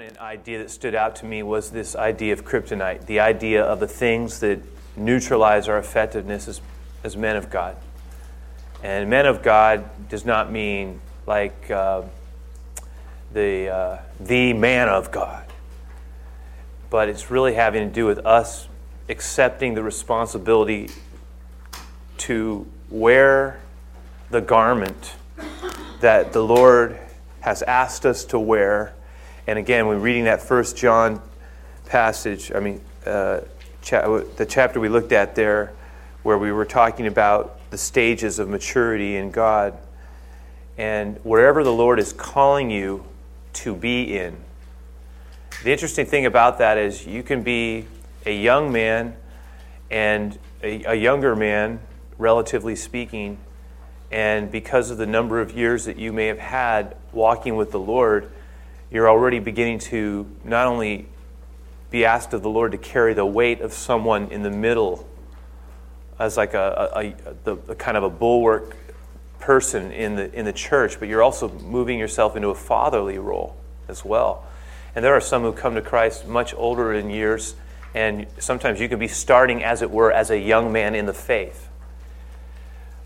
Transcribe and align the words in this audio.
dominant 0.00 0.18
idea 0.22 0.56
that 0.56 0.70
stood 0.70 0.94
out 0.94 1.14
to 1.14 1.26
me 1.26 1.42
was 1.42 1.72
this 1.72 1.94
idea 1.94 2.32
of 2.32 2.42
kryptonite, 2.42 3.04
the 3.04 3.20
idea 3.20 3.62
of 3.62 3.80
the 3.80 3.86
things 3.86 4.40
that 4.40 4.58
neutralize 4.96 5.68
our 5.68 5.76
effectiveness 5.76 6.48
as, 6.48 6.62
as 7.04 7.18
men 7.18 7.36
of 7.36 7.50
God. 7.50 7.76
And 8.82 9.10
men 9.10 9.26
of 9.26 9.42
God 9.42 9.84
does 10.08 10.24
not 10.24 10.50
mean 10.50 11.02
like 11.26 11.70
uh, 11.70 12.00
the, 13.34 13.68
uh, 13.68 13.98
the 14.18 14.54
man 14.54 14.88
of 14.88 15.10
God, 15.10 15.44
but 16.88 17.10
it's 17.10 17.30
really 17.30 17.52
having 17.52 17.86
to 17.86 17.94
do 17.94 18.06
with 18.06 18.24
us 18.24 18.68
accepting 19.10 19.74
the 19.74 19.82
responsibility 19.82 20.88
to 22.16 22.66
wear 22.88 23.60
the 24.30 24.40
garment 24.40 25.12
that 26.00 26.32
the 26.32 26.42
Lord 26.42 26.98
has 27.40 27.60
asked 27.64 28.06
us 28.06 28.24
to 28.24 28.38
wear. 28.38 28.94
And 29.50 29.58
again, 29.58 29.88
when 29.88 30.00
reading 30.00 30.26
that 30.26 30.40
First 30.40 30.76
John 30.76 31.20
passage, 31.86 32.52
I 32.54 32.60
mean, 32.60 32.80
uh, 33.04 33.40
cha- 33.82 34.06
the 34.36 34.46
chapter 34.48 34.78
we 34.78 34.88
looked 34.88 35.10
at 35.10 35.34
there, 35.34 35.72
where 36.22 36.38
we 36.38 36.52
were 36.52 36.64
talking 36.64 37.08
about 37.08 37.58
the 37.72 37.76
stages 37.76 38.38
of 38.38 38.48
maturity 38.48 39.16
in 39.16 39.32
God, 39.32 39.76
and 40.78 41.18
wherever 41.24 41.64
the 41.64 41.72
Lord 41.72 41.98
is 41.98 42.12
calling 42.12 42.70
you 42.70 43.04
to 43.54 43.74
be 43.74 44.16
in. 44.16 44.36
The 45.64 45.72
interesting 45.72 46.06
thing 46.06 46.26
about 46.26 46.58
that 46.58 46.78
is 46.78 47.04
you 47.04 47.24
can 47.24 47.42
be 47.42 47.86
a 48.24 48.32
young 48.32 48.70
man 48.70 49.16
and 49.90 50.38
a, 50.62 50.84
a 50.84 50.94
younger 50.94 51.34
man, 51.34 51.80
relatively 52.18 52.76
speaking, 52.76 53.36
and 54.12 54.48
because 54.48 54.92
of 54.92 54.98
the 54.98 55.06
number 55.06 55.40
of 55.40 55.50
years 55.50 55.86
that 55.86 55.96
you 55.96 56.12
may 56.12 56.28
have 56.28 56.38
had 56.38 56.96
walking 57.12 57.56
with 57.56 57.72
the 57.72 57.80
Lord, 57.80 58.30
you're 58.90 59.08
already 59.08 59.38
beginning 59.38 59.78
to 59.78 60.26
not 60.44 60.66
only 60.66 61.06
be 61.90 62.04
asked 62.04 62.32
of 62.34 62.42
the 62.42 62.50
Lord 62.50 62.72
to 62.72 62.78
carry 62.78 63.14
the 63.14 63.26
weight 63.26 63.60
of 63.60 63.72
someone 63.72 64.28
in 64.28 64.42
the 64.42 64.50
middle 64.50 65.08
as 66.18 66.36
like 66.36 66.54
a, 66.54 66.90
a, 66.94 67.00
a, 67.00 67.14
the, 67.44 67.72
a 67.72 67.74
kind 67.74 67.96
of 67.96 68.04
a 68.04 68.10
bulwark 68.10 68.76
person 69.38 69.90
in 69.90 70.16
the, 70.16 70.32
in 70.38 70.44
the 70.44 70.52
church, 70.52 70.98
but 70.98 71.08
you're 71.08 71.22
also 71.22 71.48
moving 71.48 71.98
yourself 71.98 72.36
into 72.36 72.48
a 72.48 72.54
fatherly 72.54 73.18
role 73.18 73.56
as 73.88 74.04
well. 74.04 74.44
And 74.94 75.04
there 75.04 75.14
are 75.14 75.20
some 75.20 75.42
who 75.42 75.52
come 75.52 75.74
to 75.76 75.82
Christ 75.82 76.26
much 76.26 76.52
older 76.54 76.92
in 76.92 77.10
years, 77.10 77.54
and 77.94 78.26
sometimes 78.38 78.80
you 78.80 78.88
can 78.88 78.98
be 78.98 79.08
starting, 79.08 79.64
as 79.64 79.82
it 79.82 79.90
were, 79.90 80.12
as 80.12 80.30
a 80.30 80.38
young 80.38 80.72
man 80.72 80.94
in 80.94 81.06
the 81.06 81.14
faith. 81.14 81.68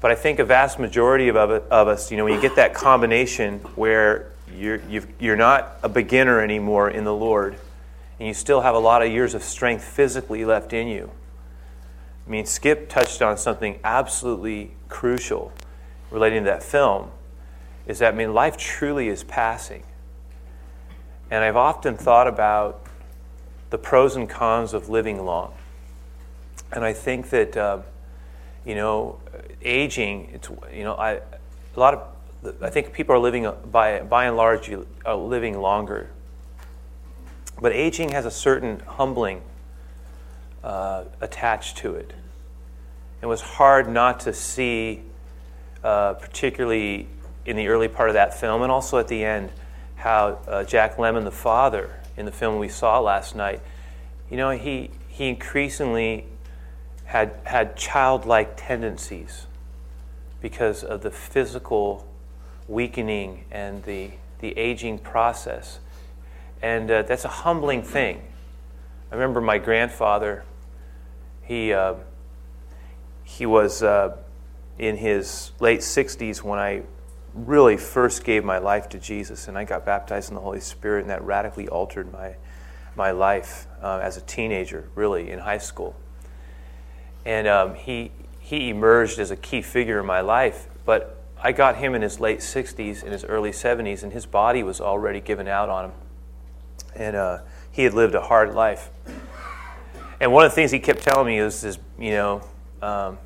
But 0.01 0.11
I 0.11 0.17
think 0.17 0.39
a 0.39 0.45
vast 0.45 0.78
majority 0.78 1.28
of, 1.28 1.36
of 1.36 1.89
us, 1.89 2.11
you 2.11 2.17
know, 2.17 2.25
when 2.25 2.34
you 2.34 2.41
get 2.41 2.56
that 2.56 2.75
combination 2.75 3.61
where 3.77 4.33
you're, 4.55 4.80
you 5.19 5.33
are 5.33 5.36
not 5.36 5.78
a 5.83 5.88
beginner 5.88 6.41
anymore 6.41 6.91
in 6.91 7.05
the 7.05 7.14
Lord, 7.14 7.58
and 8.19 8.28
you 8.28 8.34
still 8.34 8.61
have 8.61 8.74
a 8.74 8.78
lot 8.78 9.02
of 9.02 9.11
years 9.11 9.34
of 9.34 9.42
strength 9.42 9.84
physically 9.84 10.44
left 10.44 10.72
in 10.72 10.88
you. 10.88 11.11
I 12.27 12.30
mean, 12.30 12.46
Skip 12.46 12.88
touched 12.88 13.20
on 13.20 13.36
something 13.36 13.78
absolutely 13.84 14.72
crucial 14.88 15.52
relating 16.11 16.44
to 16.44 16.50
that 16.50 16.62
film 16.62 17.11
is 17.86 17.98
that, 17.98 18.14
I 18.14 18.16
mean, 18.16 18.33
life 18.33 18.56
truly 18.56 19.08
is 19.08 19.24
passing. 19.24 19.83
And 21.30 21.44
I've 21.44 21.56
often 21.56 21.96
thought 21.96 22.27
about 22.27 22.86
the 23.70 23.78
pros 23.78 24.16
and 24.16 24.28
cons 24.28 24.72
of 24.72 24.89
living 24.89 25.24
long. 25.24 25.55
And 26.72 26.84
I 26.84 26.92
think 26.92 27.30
that. 27.30 27.56
Uh, 27.56 27.78
you 28.64 28.74
know, 28.74 29.18
aging, 29.62 30.30
it's, 30.33 30.48
you 30.72 30.84
know, 30.84 30.94
I, 30.94 31.12
a 31.12 31.20
lot 31.77 31.94
of, 31.94 32.02
I 32.61 32.70
think 32.70 32.92
people 32.92 33.14
are 33.14 33.19
living, 33.19 33.50
by, 33.70 34.00
by 34.00 34.27
and 34.27 34.37
large, 34.37 34.70
living 35.06 35.59
longer. 35.61 36.11
But 37.61 37.73
aging 37.73 38.11
has 38.11 38.27
a 38.27 38.31
certain 38.31 38.81
humbling 38.81 39.42
uh, 40.62 41.05
attached 41.20 41.78
to 41.78 41.95
it. 41.95 42.12
It 43.23 43.27
was 43.27 43.41
hard 43.41 43.89
not 43.89 44.20
to 44.20 44.34
see, 44.34 45.02
uh, 45.83 46.14
particularly 46.14 47.07
in 47.46 47.57
the 47.57 47.68
early 47.68 47.89
part 47.89 48.08
of 48.11 48.14
that 48.14 48.39
film 48.39 48.63
and 48.63 48.70
also 48.70 48.98
at 48.98 49.08
the 49.08 49.24
end, 49.24 49.51
how 49.97 50.39
uh, 50.47 50.64
Jack 50.64 50.97
Lemmon, 50.97 51.24
the 51.24 51.30
father, 51.30 52.01
in 52.17 52.27
the 52.27 52.33
film 52.33 52.58
we 52.58 52.68
saw 52.68 53.01
last 53.01 53.35
night, 53.35 53.61
you 54.30 54.36
know, 54.36 54.51
he, 54.51 54.91
he 55.08 55.29
increasingly 55.29 56.27
had, 57.05 57.35
had 57.45 57.77
childlike 57.77 58.55
tendencies 58.57 59.47
because 60.41 60.85
of 60.85 61.02
the 61.02 61.11
physical 61.11 62.07
weakening 62.69 63.45
and 63.51 63.83
the, 63.85 64.11
the 64.41 64.57
aging 64.58 64.98
process. 64.98 65.80
And 66.63 66.91
uh, 66.91 67.02
that's 67.02 67.25
a 67.25 67.29
humbling 67.29 67.83
thing. 67.83 68.23
I 69.11 69.14
remember 69.14 69.41
my 69.41 69.58
grandfather, 69.58 70.45
he, 71.42 71.73
uh, 71.73 71.95
he 73.23 73.47
was 73.47 73.83
uh, 73.83 74.17
in 74.79 74.97
his 74.97 75.53
late 75.61 75.80
60s 75.80 76.42
when 76.42 76.58
I 76.58 76.83
really 77.35 77.77
first 77.77 78.24
gave 78.24 78.45
my 78.45 78.58
life 78.58 78.89
to 78.91 78.98
Jesus, 78.98 79.48
and 79.48 79.58
I 79.58 79.64
got 79.64 79.85
baptized 79.85 80.30
in 80.30 80.35
the 80.35 80.41
Holy 80.41 80.61
Spirit, 80.61 81.03
and 81.03 81.11
that 81.11 81.23
radically 81.23 81.69
altered 81.69 82.13
my, 82.13 82.36
my 82.97 83.11
life 83.11 83.67
uh, 83.83 84.01
as 84.03 84.17
a 84.17 84.20
teenager, 84.20 84.89
really, 84.95 85.30
in 85.30 85.41
high 85.41 85.58
school. 85.58 85.97
And 87.24 87.47
um, 87.47 87.74
he, 87.74 88.13
he 88.39 88.69
emerged 88.70 89.19
as 89.19 89.30
a 89.30 89.36
key 89.36 89.63
figure 89.63 89.98
in 90.01 90.07
my 90.07 90.20
life. 90.20 90.69
But 90.85 91.23
I 91.44 91.52
got 91.52 91.77
him 91.77 91.94
in 91.94 92.00
his 92.00 92.20
late 92.20 92.38
60s, 92.38 93.05
in 93.05 93.12
his 93.12 93.22
early 93.22 93.50
70s, 93.50 94.02
and 94.02 94.14
his 94.14 94.24
body 94.24 94.62
was 94.62 94.80
already 94.80 95.20
given 95.20 95.46
out 95.46 95.68
on 95.68 95.84
him. 95.84 95.92
And 96.96 97.14
uh, 97.14 97.38
he 97.70 97.84
had 97.84 97.92
lived 97.92 98.14
a 98.14 98.22
hard 98.22 98.55
life. 98.55 98.88
And 100.18 100.32
one 100.32 100.46
of 100.46 100.50
the 100.50 100.55
things 100.55 100.70
he 100.70 100.78
kept 100.78 101.02
telling 101.02 101.27
me 101.27 101.38
is, 101.38 101.62
is 101.62 101.78
you 101.98 102.12
know, 102.12 102.42
um, 102.80 103.18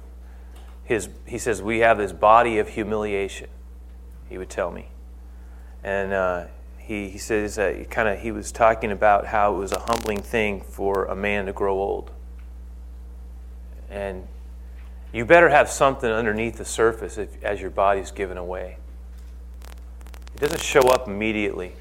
his, 0.83 1.09
he 1.27 1.39
says, 1.39 1.63
we 1.63 1.79
have 1.79 1.97
this 1.97 2.13
body 2.13 2.59
of 2.59 2.71
humiliation, 2.71 3.49
he 4.29 4.37
would 4.37 4.51
tell 4.51 4.73
me. 4.73 4.89
And 5.85 6.13
uh, 6.13 6.47
he, 6.79 7.11
he 7.11 7.19
says 7.19 7.55
that 7.55 7.89
kind 7.89 8.09
of 8.09 8.19
he 8.19 8.33
was 8.33 8.51
talking 8.51 8.91
about 8.91 9.27
how 9.27 9.55
it 9.55 9.59
was 9.59 9.71
a 9.71 9.79
humbling 9.79 10.23
thing 10.23 10.63
for 10.63 11.05
a 11.05 11.15
man 11.15 11.47
to 11.47 11.53
grow 11.53 11.75
old. 11.79 12.11
And 13.89 14.27
you 15.13 15.25
better 15.25 15.49
have 15.49 15.71
something 15.71 16.11
underneath 16.11 16.59
the 16.59 16.65
surface 16.65 17.19
if, 17.19 17.43
as 17.43 17.61
your 17.61 17.71
body's 17.71 18.11
given 18.11 18.37
away. 18.37 18.79
It 20.35 20.41
doesn't 20.41 20.63
show 20.63 20.83
up 20.83 21.09
immediately. 21.09 21.73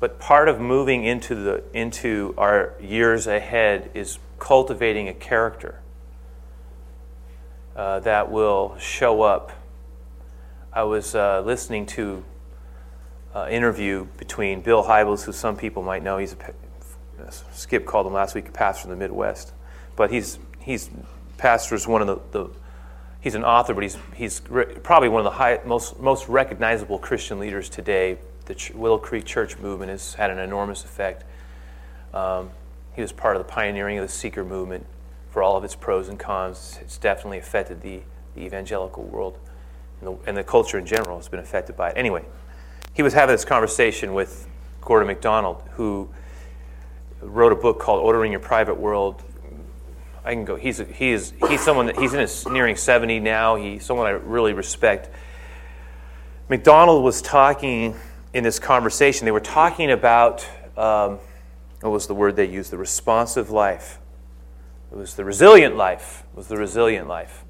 But 0.00 0.18
part 0.18 0.48
of 0.48 0.60
moving 0.60 1.04
into, 1.04 1.34
the, 1.34 1.64
into 1.72 2.34
our 2.36 2.74
years 2.80 3.28
ahead 3.28 3.90
is 3.94 4.18
cultivating 4.38 5.08
a 5.08 5.14
character 5.14 5.80
uh, 7.76 8.00
that 8.00 8.30
will 8.30 8.76
show 8.78 9.22
up. 9.22 9.52
I 10.72 10.82
was 10.82 11.14
uh, 11.14 11.42
listening 11.46 11.86
to 11.86 12.24
an 13.34 13.42
uh, 13.42 13.48
interview 13.48 14.06
between 14.16 14.60
Bill 14.60 14.82
Hybels, 14.82 15.24
who 15.24 15.32
some 15.32 15.56
people 15.56 15.82
might 15.82 16.02
know. 16.02 16.18
He's 16.18 16.34
a, 16.34 17.32
Skip 17.52 17.86
called 17.86 18.06
him 18.06 18.12
last 18.12 18.34
week, 18.34 18.48
a 18.48 18.52
pastor 18.52 18.84
in 18.84 18.90
the 18.90 18.96
Midwest. 18.96 19.52
But 19.94 20.10
he's 20.10 20.38
he's 20.58 20.90
pastors 21.42 21.88
one 21.88 22.00
of 22.00 22.06
the, 22.06 22.38
the 22.38 22.50
he's 23.20 23.34
an 23.34 23.44
author, 23.44 23.74
but 23.74 23.82
he's 23.82 23.98
he's 24.14 24.40
re- 24.48 24.64
probably 24.82 25.08
one 25.08 25.18
of 25.18 25.24
the 25.24 25.38
high, 25.38 25.58
most 25.66 25.98
most 25.98 26.28
recognizable 26.28 26.98
Christian 26.98 27.40
leaders 27.40 27.68
today. 27.68 28.16
The 28.46 28.54
Ch- 28.54 28.70
Willow 28.70 28.98
Creek 28.98 29.24
Church 29.24 29.58
movement 29.58 29.90
has 29.90 30.14
had 30.14 30.30
an 30.30 30.38
enormous 30.38 30.84
effect. 30.84 31.24
Um, 32.14 32.50
he 32.94 33.02
was 33.02 33.10
part 33.10 33.36
of 33.36 33.44
the 33.44 33.48
pioneering 33.48 33.98
of 33.98 34.06
the 34.06 34.12
seeker 34.12 34.44
movement 34.44 34.86
for 35.30 35.42
all 35.42 35.56
of 35.56 35.64
its 35.64 35.74
pros 35.74 36.08
and 36.08 36.18
cons. 36.18 36.78
It's 36.80 36.96
definitely 36.96 37.38
affected 37.38 37.80
the, 37.80 38.02
the 38.36 38.42
evangelical 38.42 39.02
world, 39.02 39.38
and 40.00 40.08
the, 40.08 40.28
and 40.28 40.36
the 40.36 40.44
culture 40.44 40.78
in 40.78 40.86
general 40.86 41.16
has 41.16 41.28
been 41.28 41.40
affected 41.40 41.76
by 41.76 41.90
it. 41.90 41.96
Anyway, 41.96 42.24
he 42.94 43.02
was 43.02 43.14
having 43.14 43.34
this 43.34 43.44
conversation 43.44 44.14
with 44.14 44.46
Gordon 44.80 45.08
MacDonald, 45.08 45.62
who 45.72 46.08
wrote 47.20 47.50
a 47.50 47.56
book 47.56 47.80
called 47.80 48.00
Ordering 48.00 48.30
Your 48.30 48.40
Private 48.40 48.76
World 48.76 49.22
I 50.24 50.34
can 50.34 50.44
go. 50.44 50.54
He's 50.54 50.78
a, 50.78 50.84
he 50.84 51.10
is 51.10 51.32
he's 51.48 51.60
someone 51.60 51.86
that 51.86 51.98
he's 51.98 52.14
in 52.14 52.20
his 52.20 52.46
nearing 52.46 52.76
seventy 52.76 53.18
now. 53.18 53.56
He's 53.56 53.84
someone 53.84 54.06
I 54.06 54.10
really 54.10 54.52
respect. 54.52 55.10
MacDonald 56.48 57.02
was 57.02 57.20
talking 57.22 57.96
in 58.32 58.44
this 58.44 58.58
conversation. 58.58 59.24
They 59.24 59.32
were 59.32 59.40
talking 59.40 59.90
about 59.90 60.46
um, 60.76 61.18
what 61.80 61.90
was 61.90 62.06
the 62.06 62.14
word 62.14 62.36
they 62.36 62.48
used? 62.48 62.70
The 62.70 62.78
responsive 62.78 63.50
life. 63.50 63.98
It 64.92 64.96
was 64.96 65.14
the 65.14 65.24
resilient 65.24 65.76
life. 65.76 66.24
It 66.32 66.36
was 66.36 66.48
the 66.48 66.56
resilient 66.56 67.08
life. 67.08 67.44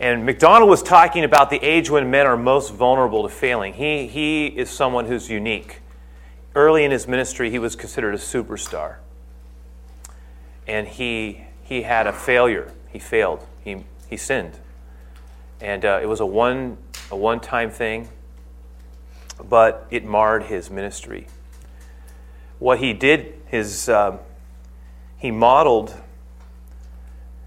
And 0.00 0.26
MacDonald 0.26 0.68
was 0.68 0.82
talking 0.82 1.24
about 1.24 1.50
the 1.50 1.58
age 1.58 1.88
when 1.88 2.10
men 2.10 2.26
are 2.26 2.36
most 2.36 2.72
vulnerable 2.72 3.22
to 3.22 3.28
failing. 3.28 3.74
He, 3.74 4.06
he 4.06 4.46
is 4.46 4.68
someone 4.68 5.06
who's 5.06 5.30
unique. 5.30 5.80
Early 6.54 6.84
in 6.84 6.90
his 6.90 7.06
ministry, 7.06 7.50
he 7.50 7.58
was 7.58 7.76
considered 7.76 8.14
a 8.14 8.18
superstar 8.18 8.96
and 10.66 10.88
he, 10.88 11.42
he 11.62 11.82
had 11.82 12.06
a 12.06 12.12
failure. 12.12 12.72
He 12.90 12.98
failed. 12.98 13.46
He, 13.62 13.84
he 14.08 14.16
sinned. 14.16 14.58
And 15.60 15.84
uh, 15.84 16.00
it 16.02 16.06
was 16.06 16.20
a 16.20 16.26
one, 16.26 16.78
a 17.10 17.16
one 17.16 17.40
time 17.40 17.70
thing. 17.70 18.08
but 19.48 19.86
it 19.90 20.04
marred 20.04 20.44
his 20.44 20.70
ministry. 20.70 21.26
What 22.58 22.78
he 22.78 22.92
did 22.92 23.34
is 23.52 23.88
um, 23.88 24.18
he 25.18 25.30
modeled 25.30 25.94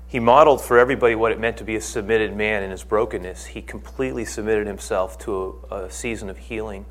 he 0.07 0.19
modeled 0.19 0.59
for 0.61 0.79
everybody 0.79 1.13
what 1.13 1.31
it 1.31 1.39
meant 1.39 1.57
to 1.57 1.63
be 1.63 1.75
a 1.75 1.81
submitted 1.81 2.35
man 2.35 2.63
in 2.63 2.71
his 2.71 2.83
brokenness. 2.83 3.45
He 3.45 3.61
completely 3.61 4.25
submitted 4.25 4.65
himself 4.65 5.19
to 5.19 5.61
a, 5.69 5.75
a 5.83 5.91
season 5.91 6.31
of 6.31 6.37
healing. 6.39 6.87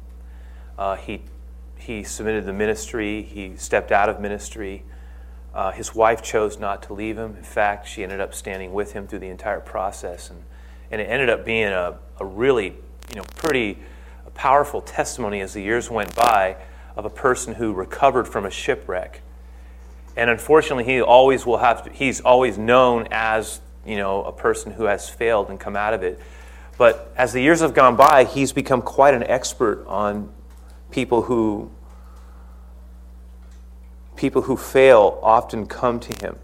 Uh, 0.79 0.95
he, 0.95 1.23
he 1.77 2.05
submitted 2.05 2.47
the 2.47 2.53
ministry, 2.53 3.23
he 3.25 3.57
stepped 3.57 3.91
out 3.91 4.09
of 4.09 4.21
ministry. 4.21 4.85
Uh, 5.59 5.73
his 5.73 5.95
wife 5.95 6.23
chose 6.23 6.59
not 6.59 6.85
to 6.85 6.93
leave 6.93 7.19
him. 7.19 7.37
In 7.37 7.43
fact, 7.43 7.89
she 7.89 8.03
ended 8.03 8.21
up 8.21 8.33
standing 8.33 8.73
with 8.73 8.93
him 8.93 9.07
through 9.07 9.19
the 9.19 9.29
entire 9.29 9.61
process. 9.61 10.31
And, 10.31 10.43
and 10.91 11.01
it 11.01 11.07
ended 11.07 11.29
up 11.29 11.45
being 11.45 11.69
a, 11.69 11.99
a 12.21 12.25
really, 12.25 12.67
you 13.11 13.17
know, 13.17 13.25
pretty 13.37 13.79
powerful 14.35 14.81
testimony 14.81 15.41
as 15.41 15.55
the 15.55 15.61
years 15.61 15.91
went 15.91 16.15
by 16.15 16.57
of 16.95 17.05
a 17.05 17.11
person 17.11 17.55
who 17.55 17.73
recovered 17.73 18.29
from 18.29 18.47
a 18.47 18.51
shipwreck 18.51 19.23
and 20.19 20.31
unfortunately, 20.31 20.83
he 20.83 21.01
always 21.01 21.47
will 21.47 21.59
have 21.59 21.85
to, 21.85 21.91
he's 21.91 22.21
always 22.21 22.59
known 22.59 23.07
as, 23.13 23.61
you 23.87 23.95
know, 23.95 24.25
a 24.25 24.33
person 24.33 24.73
who 24.73 24.85
has 24.85 25.09
failed 25.09 25.49
and 25.49 25.61
come 25.61 25.77
out 25.77 25.95
of 25.95 26.03
it. 26.03 26.19
But 26.77 27.13
as 27.17 27.33
the 27.33 27.41
years 27.41 27.61
have 27.61 27.73
gone 27.73 27.95
by, 27.95 28.25
he's 28.25 28.53
become 28.53 28.83
quite 28.83 29.15
an 29.15 29.23
expert 29.23 29.87
on 29.87 30.33
people 30.91 31.23
who 31.23 31.71
people 34.19 34.43
who 34.43 34.57
fail 34.57 35.19
often 35.23 35.67
come 35.67 36.01
to 36.01 36.27
him. 36.27 36.39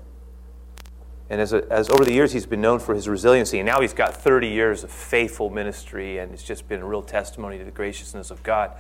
And 1.29 1.41
as, 1.41 1.53
a, 1.53 1.71
as 1.71 1.91
over 1.91 2.05
the 2.05 2.13
years, 2.13 2.33
he's 2.33 2.47
been 2.47 2.61
known 2.61 2.79
for 2.79 2.95
his 2.95 3.09
resiliency. 3.09 3.59
And 3.59 3.67
now 3.67 3.81
he's 3.81 3.93
got 3.93 4.15
30 4.15 4.49
years 4.49 4.85
of 4.85 4.91
faithful 4.91 5.51
ministry, 5.51 6.19
and 6.19 6.33
it's 6.33 6.45
just 6.45 6.69
been 6.69 6.81
a 6.81 6.87
real 6.87 7.03
testimony 7.03 7.59
to 7.59 7.65
the 7.65 7.71
graciousness 7.71 8.31
of 8.31 8.43
God. 8.43 8.71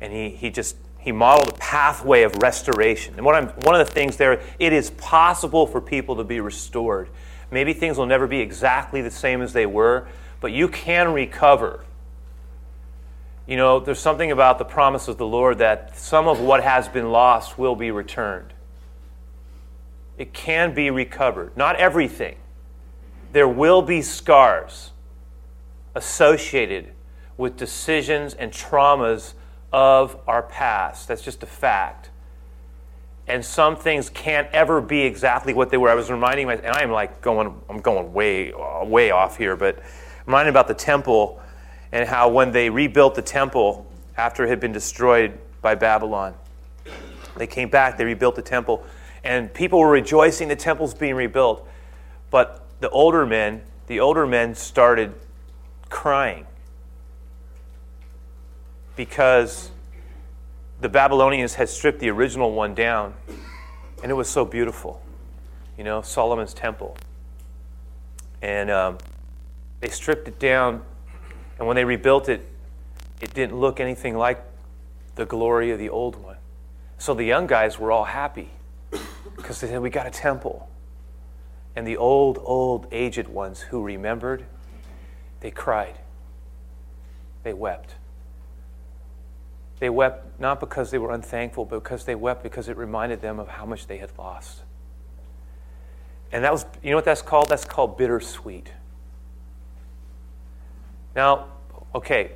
And 0.00 0.12
he, 0.12 0.30
he 0.30 0.50
just 0.50 0.76
he 0.98 1.10
modeled 1.10 1.48
a 1.48 1.58
pathway 1.58 2.22
of 2.22 2.36
restoration. 2.42 3.14
And 3.16 3.24
what 3.24 3.34
I'm, 3.34 3.48
one 3.64 3.74
of 3.74 3.84
the 3.84 3.92
things 3.92 4.16
there, 4.16 4.40
it 4.60 4.72
is 4.72 4.90
possible 4.90 5.66
for 5.66 5.80
people 5.80 6.16
to 6.16 6.24
be 6.24 6.38
restored. 6.38 7.08
Maybe 7.50 7.72
things 7.72 7.98
will 7.98 8.06
never 8.06 8.28
be 8.28 8.38
exactly 8.38 9.02
the 9.02 9.10
same 9.10 9.42
as 9.42 9.52
they 9.52 9.66
were, 9.66 10.06
but 10.40 10.52
you 10.52 10.68
can 10.68 11.12
recover. 11.12 11.84
You 13.46 13.56
know, 13.56 13.80
there's 13.80 13.98
something 13.98 14.30
about 14.30 14.58
the 14.58 14.64
promise 14.64 15.08
of 15.08 15.18
the 15.18 15.26
Lord 15.26 15.58
that 15.58 15.98
some 15.98 16.28
of 16.28 16.40
what 16.40 16.62
has 16.62 16.88
been 16.88 17.10
lost 17.10 17.58
will 17.58 17.74
be 17.74 17.90
returned. 17.90 18.52
It 20.16 20.32
can 20.32 20.74
be 20.74 20.90
recovered. 20.90 21.56
Not 21.56 21.76
everything. 21.76 22.36
There 23.32 23.48
will 23.48 23.82
be 23.82 24.02
scars 24.02 24.92
associated 25.94 26.92
with 27.36 27.56
decisions 27.56 28.34
and 28.34 28.52
traumas 28.52 29.34
of 29.72 30.16
our 30.28 30.42
past. 30.42 31.08
That's 31.08 31.22
just 31.22 31.42
a 31.42 31.46
fact. 31.46 32.10
And 33.26 33.44
some 33.44 33.76
things 33.76 34.10
can't 34.10 34.48
ever 34.52 34.80
be 34.80 35.00
exactly 35.00 35.54
what 35.54 35.70
they 35.70 35.76
were. 35.76 35.88
I 35.88 35.94
was 35.94 36.10
reminding 36.10 36.46
myself, 36.46 36.66
and 36.66 36.76
I'm 36.76 36.90
like 36.90 37.20
going, 37.20 37.54
I'm 37.68 37.80
going 37.80 38.12
way, 38.12 38.52
way 38.84 39.10
off 39.10 39.36
here, 39.36 39.56
but 39.56 39.78
I'm 40.26 40.46
about 40.46 40.68
the 40.68 40.74
temple 40.74 41.40
and 41.92 42.08
how 42.08 42.28
when 42.28 42.52
they 42.52 42.70
rebuilt 42.70 43.14
the 43.14 43.22
temple 43.22 43.86
after 44.16 44.44
it 44.44 44.48
had 44.48 44.60
been 44.60 44.72
destroyed 44.72 45.38
by 45.60 45.74
Babylon, 45.74 46.34
they 47.36 47.46
came 47.46 47.68
back, 47.68 47.96
they 47.96 48.04
rebuilt 48.04 48.34
the 48.34 48.42
temple, 48.42 48.84
and 49.24 49.52
people 49.52 49.78
were 49.78 49.90
rejoicing 49.90 50.48
the 50.48 50.56
temple's 50.56 50.94
being 50.94 51.14
rebuilt. 51.14 51.66
But 52.30 52.64
the 52.80 52.90
older 52.90 53.24
men, 53.24 53.62
the 53.86 54.00
older 54.00 54.26
men 54.26 54.54
started 54.54 55.14
crying 55.88 56.46
because 58.96 59.70
the 60.80 60.88
Babylonians 60.88 61.54
had 61.54 61.68
stripped 61.68 62.00
the 62.00 62.10
original 62.10 62.52
one 62.52 62.74
down, 62.74 63.14
and 64.02 64.10
it 64.10 64.14
was 64.14 64.28
so 64.28 64.44
beautiful. 64.44 65.00
You 65.78 65.84
know, 65.84 66.02
Solomon's 66.02 66.54
temple. 66.54 66.96
And 68.42 68.70
um, 68.70 68.98
they 69.80 69.88
stripped 69.88 70.26
it 70.26 70.38
down, 70.38 70.82
and 71.62 71.68
when 71.68 71.76
they 71.76 71.84
rebuilt 71.84 72.28
it, 72.28 72.44
it 73.20 73.32
didn't 73.34 73.56
look 73.56 73.78
anything 73.78 74.16
like 74.16 74.42
the 75.14 75.24
glory 75.24 75.70
of 75.70 75.78
the 75.78 75.90
old 75.90 76.16
one. 76.16 76.38
So 76.98 77.14
the 77.14 77.22
young 77.22 77.46
guys 77.46 77.78
were 77.78 77.92
all 77.92 78.02
happy 78.02 78.50
because 79.36 79.60
they 79.60 79.68
said, 79.68 79.80
We 79.80 79.88
got 79.88 80.04
a 80.08 80.10
temple. 80.10 80.68
And 81.76 81.86
the 81.86 81.96
old, 81.96 82.40
old, 82.42 82.88
aged 82.90 83.28
ones 83.28 83.60
who 83.60 83.80
remembered, 83.80 84.44
they 85.38 85.52
cried. 85.52 86.00
They 87.44 87.52
wept. 87.52 87.94
They 89.78 89.88
wept 89.88 90.40
not 90.40 90.58
because 90.58 90.90
they 90.90 90.98
were 90.98 91.12
unthankful, 91.12 91.66
but 91.66 91.84
because 91.84 92.04
they 92.06 92.16
wept 92.16 92.42
because 92.42 92.68
it 92.68 92.76
reminded 92.76 93.20
them 93.20 93.38
of 93.38 93.46
how 93.46 93.66
much 93.66 93.86
they 93.86 93.98
had 93.98 94.10
lost. 94.18 94.62
And 96.32 96.42
that 96.42 96.50
was, 96.50 96.66
you 96.82 96.90
know 96.90 96.96
what 96.96 97.04
that's 97.04 97.22
called? 97.22 97.48
That's 97.48 97.64
called 97.64 97.96
bittersweet. 97.96 98.72
Now, 101.14 101.51
okay, 101.94 102.32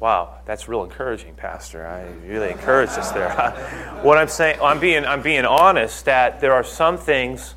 wow, 0.00 0.38
that's 0.44 0.68
real 0.68 0.84
encouraging, 0.84 1.34
Pastor. 1.34 1.86
I 1.86 2.06
really 2.26 2.50
encouraged 2.50 2.92
us 2.92 3.10
there. 3.12 3.30
what 4.02 4.18
I'm 4.18 4.28
saying, 4.28 4.58
I'm 4.62 4.80
being, 4.80 5.04
I'm 5.04 5.22
being 5.22 5.44
honest 5.44 6.04
that 6.04 6.40
there 6.40 6.52
are 6.52 6.64
some 6.64 6.98
things 6.98 7.54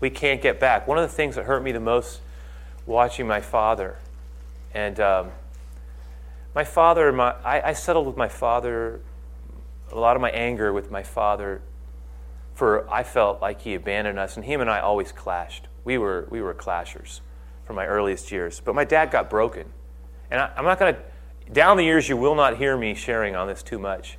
we 0.00 0.10
can't 0.10 0.42
get 0.42 0.58
back. 0.58 0.86
One 0.86 0.98
of 0.98 1.08
the 1.08 1.14
things 1.14 1.36
that 1.36 1.44
hurt 1.44 1.62
me 1.62 1.72
the 1.72 1.80
most 1.80 2.20
watching 2.86 3.26
my 3.26 3.40
father, 3.40 3.98
and 4.72 4.98
um, 5.00 5.30
my 6.54 6.64
father, 6.64 7.12
my, 7.12 7.34
I, 7.44 7.70
I 7.70 7.72
settled 7.72 8.06
with 8.06 8.16
my 8.16 8.28
father, 8.28 9.00
a 9.90 9.98
lot 9.98 10.16
of 10.16 10.22
my 10.22 10.30
anger 10.30 10.72
with 10.72 10.90
my 10.90 11.02
father, 11.02 11.62
for 12.54 12.88
I 12.90 13.02
felt 13.02 13.40
like 13.40 13.62
he 13.62 13.74
abandoned 13.74 14.18
us, 14.18 14.36
and 14.36 14.44
him 14.44 14.60
and 14.60 14.70
I 14.70 14.80
always 14.80 15.12
clashed. 15.12 15.66
We 15.84 15.98
were, 15.98 16.26
we 16.30 16.40
were 16.40 16.54
clashers 16.54 17.20
from 17.64 17.76
my 17.76 17.86
earliest 17.86 18.30
years. 18.30 18.60
But 18.64 18.74
my 18.74 18.84
dad 18.84 19.10
got 19.10 19.28
broken. 19.28 19.72
And 20.30 20.40
I, 20.40 20.52
I'm 20.56 20.64
not 20.64 20.78
going 20.78 20.94
to, 20.94 21.00
down 21.52 21.76
the 21.76 21.84
years, 21.84 22.08
you 22.08 22.16
will 22.16 22.34
not 22.34 22.56
hear 22.56 22.76
me 22.76 22.94
sharing 22.94 23.36
on 23.36 23.46
this 23.46 23.62
too 23.62 23.78
much. 23.78 24.18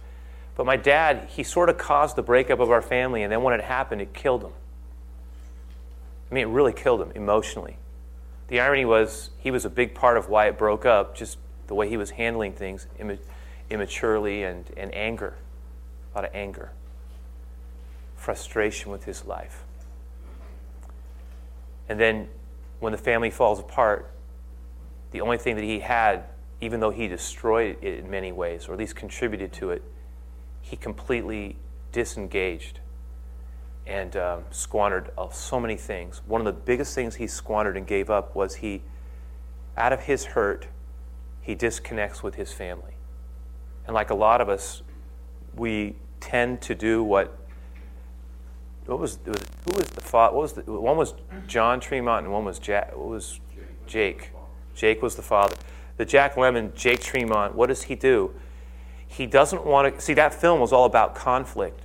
But 0.56 0.66
my 0.66 0.78
dad, 0.78 1.28
he 1.30 1.44
sort 1.44 1.69
of 1.69 1.78
caused 1.78 2.16
the 2.16 2.24
breakup 2.24 2.60
of 2.60 2.72
our 2.72 2.81
family, 2.81 3.24
and 3.24 3.31
then 3.31 3.44
when 3.44 3.54
it 3.54 3.63
happened, 3.63 4.02
it 4.02 4.13
killed 4.13 4.44
him. 4.44 4.54
I 6.31 6.34
mean, 6.34 6.48
it 6.48 6.52
really 6.52 6.74
killed 6.74 7.02
him 7.02 7.12
emotionally. 7.13 7.78
The 8.48 8.60
irony 8.60 8.86
was, 8.86 9.31
he 9.40 9.52
was 9.52 9.66
a 9.66 9.69
big 9.69 9.94
part 9.94 10.18
of 10.18 10.30
why 10.30 10.48
it 10.48 10.57
broke 10.57 10.86
up, 10.86 11.16
just 11.16 11.38
the 11.68 11.75
way 11.75 11.90
he 11.90 11.98
was 11.98 12.12
handling 12.12 12.54
things 12.54 12.88
immaturely 13.69 14.44
and, 14.44 14.69
and 14.78 14.94
anger, 14.94 15.36
a 16.13 16.18
lot 16.18 16.25
of 16.25 16.34
anger, 16.34 16.72
frustration 18.15 18.91
with 18.91 19.03
his 19.06 19.25
life. 19.25 19.63
And 21.89 22.00
then 22.00 22.27
when 22.79 22.91
the 22.91 22.98
family 22.98 23.29
falls 23.29 23.60
apart, 23.60 24.12
the 25.15 25.22
only 25.22 25.38
thing 25.38 25.55
that 25.55 25.63
he 25.63 25.79
had, 25.79 26.25
even 26.60 26.81
though 26.81 26.89
he 26.89 27.07
destroyed 27.07 27.77
it 27.81 28.00
in 28.00 28.10
many 28.10 28.34
ways, 28.34 28.67
or 28.67 28.74
at 28.74 28.79
least 28.79 28.98
contributed 28.98 29.53
to 29.53 29.69
it, 29.69 29.81
he 30.60 30.75
completely 30.75 31.55
disengaged 31.93 32.81
and 33.88 34.17
um, 34.17 34.43
squandered 34.51 35.10
so 35.31 35.57
many 35.57 35.77
things. 35.77 36.22
One 36.27 36.41
of 36.41 36.45
the 36.45 36.51
biggest 36.51 36.93
things 36.93 37.15
he 37.15 37.27
squandered 37.27 37.77
and 37.77 37.88
gave 37.88 38.10
up 38.10 38.36
was 38.36 38.55
he, 38.55 38.81
out 39.77 39.93
of 39.93 40.01
his 40.01 40.25
hurt, 40.25 40.67
he 41.41 41.55
disconnects 41.55 42.22
with 42.22 42.36
his 42.36 42.51
family. 42.51 42.95
And 43.88 43.93
like 43.93 44.10
a 44.10 44.15
lot 44.15 44.41
of 44.41 44.50
us, 44.50 44.81
we 45.55 45.95
tend 46.19 46.60
to 46.63 46.75
do 46.75 47.01
what 47.05 47.39
what 48.86 49.00
was, 49.00 49.17
who 49.24 49.31
was 49.31 49.88
the 49.88 50.01
father? 50.01 50.36
What 50.36 50.41
was 50.41 50.53
the, 50.53 50.62
one 50.63 50.98
was 50.98 51.13
John 51.48 51.79
Tremont 51.79 52.25
and 52.25 52.34
one 52.34 52.43
was 52.43 52.60
Jack. 52.60 52.95
What 52.95 53.07
was 53.07 53.39
Jake? 53.88 54.31
Jake 54.75 55.01
was 55.01 55.15
the 55.15 55.22
father. 55.22 55.55
The 55.98 56.05
Jack 56.05 56.36
Lemmon, 56.36 56.75
Jake 56.75 57.01
Tremont. 57.01 57.55
What 57.55 57.67
does 57.67 57.84
he 57.84 57.96
do? 57.96 58.34
He 59.08 59.25
doesn't 59.25 59.65
want 59.65 59.96
to 59.96 60.01
see 60.01 60.13
that 60.13 60.34
film 60.34 60.60
was 60.60 60.74
all 60.74 60.86
about 60.86 61.15
conflict. 61.15 61.82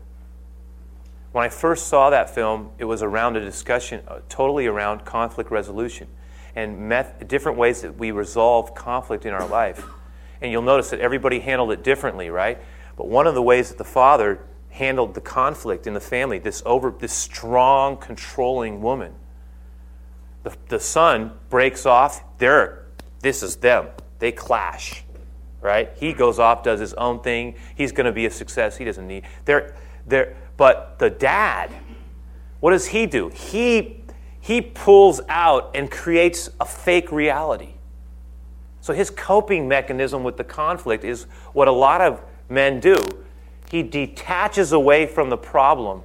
When 1.33 1.45
I 1.45 1.49
first 1.49 1.87
saw 1.87 2.11
that 2.11 2.29
film, 2.29 2.71
it 2.79 2.85
was 2.85 3.03
around 3.03 3.37
a 3.37 3.41
discussion 3.41 4.03
uh, 4.09 4.19
totally 4.29 4.67
around 4.67 5.05
conflict 5.05 5.51
resolution 5.51 6.09
and 6.57 6.89
met, 6.89 7.29
different 7.29 7.57
ways 7.57 7.83
that 7.83 7.97
we 7.97 8.11
resolve 8.11 8.75
conflict 8.75 9.25
in 9.25 9.33
our 9.33 9.47
life. 9.47 9.87
And 10.41 10.51
you'll 10.51 10.63
notice 10.63 10.91
that 10.91 10.99
everybody 10.99 11.39
handled 11.39 11.71
it 11.71 11.85
differently, 11.85 12.31
right? 12.31 12.59
But 12.97 13.07
one 13.07 13.29
of 13.29 13.35
the 13.35 13.43
ways 13.43 13.69
that 13.69 13.79
the 13.79 13.85
father 13.85 14.41
handled 14.71 15.15
the 15.15 15.21
conflict 15.21 15.87
in 15.87 15.95
the 15.95 16.01
family, 16.01 16.39
this 16.39 16.63
over 16.67 16.91
this 16.91 17.13
strong, 17.13 17.97
controlling 17.97 18.81
woman. 18.83 19.15
The, 20.43 20.57
the 20.69 20.81
son 20.81 21.33
breaks 21.49 21.87
off, 21.87 22.23
they're 22.39 22.80
this 23.21 23.43
is 23.43 23.57
them. 23.57 23.89
They 24.19 24.33
clash. 24.33 25.05
Right? 25.61 25.91
He 25.97 26.13
goes 26.13 26.39
off, 26.39 26.63
does 26.63 26.81
his 26.81 26.95
own 26.95 27.21
thing. 27.21 27.55
He's 27.75 27.93
going 27.93 28.07
to 28.07 28.13
be 28.13 28.27
a 28.27 28.31
success. 28.31 28.79
He 28.79 28.85
doesn't 28.85 29.07
need. 29.07 29.25
They're, 29.45 29.75
they're, 30.07 30.37
but 30.57 30.99
the 30.99 31.11
dad, 31.11 31.71
what 32.61 32.71
does 32.71 32.87
he 32.87 33.07
do? 33.07 33.29
He 33.29 34.01
he 34.41 34.63
pulls 34.63 35.21
out 35.29 35.71
and 35.75 35.91
creates 35.91 36.49
a 36.61 36.65
fake 36.65 37.13
reality. 37.13 37.75
So 38.81 38.95
his 38.95 39.11
coping 39.11 39.69
mechanism 39.69 40.25
with 40.25 40.39
the 40.39 40.45
conflict 40.45 41.05
is 41.05 41.25
what 41.53 41.69
a 41.69 41.73
lot 41.73 42.01
of 42.01 42.23
men 42.49 42.81
do. 42.81 42.97
He 43.71 43.83
detaches 43.83 44.73
away 44.73 45.07
from 45.07 45.29
the 45.29 45.37
problem. 45.37 46.03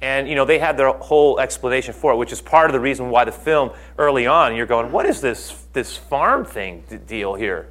And 0.00 0.28
you 0.28 0.34
know, 0.34 0.46
they 0.46 0.58
had 0.58 0.76
their 0.76 0.88
whole 0.88 1.38
explanation 1.38 1.92
for 1.92 2.12
it, 2.12 2.16
which 2.16 2.32
is 2.32 2.40
part 2.40 2.70
of 2.70 2.72
the 2.72 2.80
reason 2.80 3.10
why 3.10 3.24
the 3.24 3.32
film 3.32 3.70
early 3.98 4.26
on, 4.26 4.56
you're 4.56 4.66
going, 4.66 4.90
what 4.90 5.04
is 5.04 5.20
this 5.20 5.65
this 5.76 5.96
farm 5.96 6.44
thing 6.44 6.82
deal 7.06 7.36
here? 7.36 7.68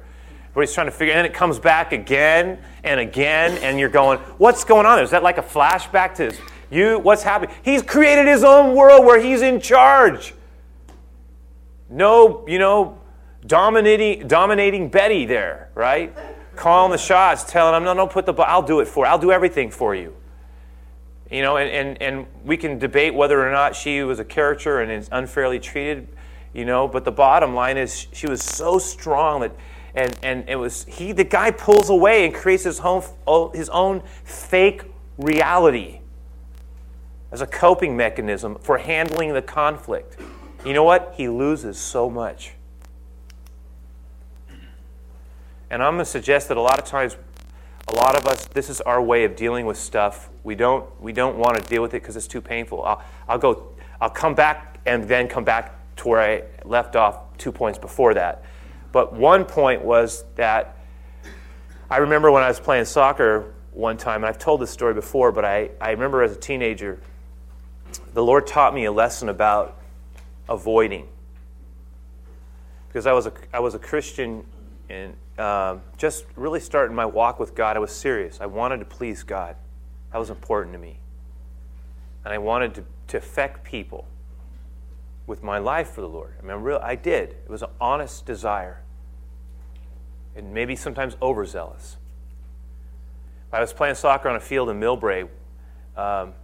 Where 0.54 0.64
he's 0.64 0.72
trying 0.72 0.86
to 0.86 0.90
figure, 0.90 1.12
and 1.12 1.26
it 1.26 1.34
comes 1.34 1.58
back 1.58 1.92
again 1.92 2.58
and 2.82 2.98
again, 2.98 3.58
and 3.58 3.78
you're 3.78 3.90
going, 3.90 4.18
what's 4.38 4.64
going 4.64 4.86
on? 4.86 5.00
Is 5.00 5.10
that 5.10 5.22
like 5.22 5.36
a 5.36 5.42
flashback 5.42 6.14
to 6.14 6.34
you? 6.70 6.98
What's 6.98 7.22
happening? 7.22 7.54
He's 7.62 7.82
created 7.82 8.26
his 8.26 8.42
own 8.42 8.74
world 8.74 9.04
where 9.04 9.20
he's 9.20 9.42
in 9.42 9.60
charge. 9.60 10.32
No, 11.90 12.46
you 12.48 12.58
know, 12.58 12.98
dominating, 13.46 14.26
dominating 14.26 14.88
Betty 14.88 15.26
there, 15.26 15.68
right? 15.74 16.16
Calling 16.56 16.90
the 16.90 16.98
shots, 16.98 17.44
telling 17.44 17.74
him, 17.76 17.84
no, 17.84 17.92
no, 17.92 18.06
put 18.06 18.24
the, 18.24 18.32
I'll 18.34 18.62
do 18.62 18.80
it 18.80 18.88
for 18.88 19.04
you. 19.04 19.10
I'll 19.10 19.18
do 19.18 19.32
everything 19.32 19.70
for 19.70 19.94
you. 19.94 20.16
You 21.30 21.42
know, 21.42 21.56
and, 21.56 21.68
and, 21.70 22.02
and 22.02 22.26
we 22.44 22.56
can 22.56 22.78
debate 22.78 23.14
whether 23.14 23.46
or 23.46 23.52
not 23.52 23.76
she 23.76 24.02
was 24.02 24.20
a 24.20 24.24
character 24.24 24.80
and 24.80 24.90
is 24.90 25.08
unfairly 25.12 25.58
treated, 25.58 26.08
you 26.56 26.64
know, 26.64 26.88
but 26.88 27.04
the 27.04 27.12
bottom 27.12 27.54
line 27.54 27.76
is 27.76 28.06
she 28.14 28.26
was 28.26 28.42
so 28.42 28.78
strong 28.78 29.42
that, 29.42 29.52
and, 29.94 30.18
and 30.22 30.48
it 30.48 30.56
was, 30.56 30.86
he, 30.86 31.12
the 31.12 31.22
guy 31.22 31.50
pulls 31.50 31.90
away 31.90 32.24
and 32.24 32.34
creates 32.34 32.64
his 32.64 32.80
own, 32.80 33.04
oh, 33.26 33.50
his 33.50 33.68
own 33.68 34.02
fake 34.24 34.84
reality 35.18 36.00
as 37.30 37.42
a 37.42 37.46
coping 37.46 37.94
mechanism 37.94 38.56
for 38.58 38.78
handling 38.78 39.34
the 39.34 39.42
conflict. 39.42 40.18
You 40.64 40.72
know 40.72 40.82
what? 40.82 41.12
He 41.18 41.28
loses 41.28 41.76
so 41.76 42.08
much. 42.08 42.52
And 45.68 45.82
I'm 45.82 45.94
going 45.94 46.06
to 46.06 46.10
suggest 46.10 46.48
that 46.48 46.56
a 46.56 46.62
lot 46.62 46.78
of 46.78 46.86
times, 46.86 47.18
a 47.88 47.96
lot 47.96 48.16
of 48.16 48.26
us, 48.26 48.46
this 48.46 48.70
is 48.70 48.80
our 48.80 49.02
way 49.02 49.24
of 49.24 49.36
dealing 49.36 49.66
with 49.66 49.76
stuff. 49.76 50.30
We 50.42 50.54
don't, 50.54 50.88
we 51.02 51.12
don't 51.12 51.36
want 51.36 51.58
to 51.58 51.68
deal 51.68 51.82
with 51.82 51.92
it 51.92 52.00
because 52.00 52.16
it's 52.16 52.26
too 52.26 52.40
painful. 52.40 52.82
I'll, 52.82 53.02
I'll 53.28 53.38
go, 53.38 53.74
I'll 54.00 54.08
come 54.08 54.34
back 54.34 54.80
and 54.86 55.04
then 55.04 55.28
come 55.28 55.44
back 55.44 55.75
to 55.96 56.08
where 56.08 56.20
I 56.20 56.42
left 56.64 56.96
off 56.96 57.36
two 57.38 57.52
points 57.52 57.78
before 57.78 58.14
that. 58.14 58.44
But 58.92 59.12
one 59.12 59.44
point 59.44 59.82
was 59.82 60.24
that 60.36 60.76
I 61.90 61.98
remember 61.98 62.30
when 62.30 62.42
I 62.42 62.48
was 62.48 62.60
playing 62.60 62.84
soccer 62.86 63.52
one 63.72 63.96
time, 63.96 64.24
and 64.24 64.26
I've 64.26 64.38
told 64.38 64.60
this 64.60 64.70
story 64.70 64.94
before, 64.94 65.32
but 65.32 65.44
I, 65.44 65.70
I 65.80 65.90
remember 65.90 66.22
as 66.22 66.32
a 66.32 66.40
teenager, 66.40 67.00
the 68.14 68.22
Lord 68.22 68.46
taught 68.46 68.74
me 68.74 68.86
a 68.86 68.92
lesson 68.92 69.28
about 69.28 69.78
avoiding. 70.48 71.08
Because 72.88 73.06
I 73.06 73.12
was 73.12 73.26
a, 73.26 73.32
I 73.52 73.60
was 73.60 73.74
a 73.74 73.78
Christian 73.78 74.44
and 74.88 75.14
um, 75.38 75.82
just 75.98 76.24
really 76.36 76.60
starting 76.60 76.96
my 76.96 77.04
walk 77.04 77.38
with 77.38 77.54
God, 77.54 77.76
I 77.76 77.80
was 77.80 77.92
serious. 77.92 78.40
I 78.40 78.46
wanted 78.46 78.78
to 78.78 78.86
please 78.86 79.22
God. 79.22 79.56
That 80.12 80.18
was 80.18 80.30
important 80.30 80.72
to 80.72 80.78
me. 80.78 80.98
And 82.24 82.32
I 82.32 82.38
wanted 82.38 82.74
to, 82.76 82.84
to 83.08 83.18
affect 83.18 83.64
people 83.64 84.06
with 85.26 85.42
my 85.42 85.58
life 85.58 85.90
for 85.90 86.00
the 86.00 86.08
Lord. 86.08 86.34
I 86.40 86.46
mean, 86.46 86.56
real, 86.58 86.80
I 86.82 86.94
did. 86.94 87.30
It 87.30 87.48
was 87.48 87.62
an 87.62 87.70
honest 87.80 88.26
desire. 88.26 88.82
And 90.36 90.52
maybe 90.52 90.76
sometimes 90.76 91.16
overzealous. 91.20 91.96
I 93.52 93.60
was 93.60 93.72
playing 93.72 93.94
soccer 93.94 94.28
on 94.28 94.36
a 94.36 94.40
field 94.40 94.68
in 94.70 94.78
Millbrae, 94.78 95.28
um, 95.96 96.34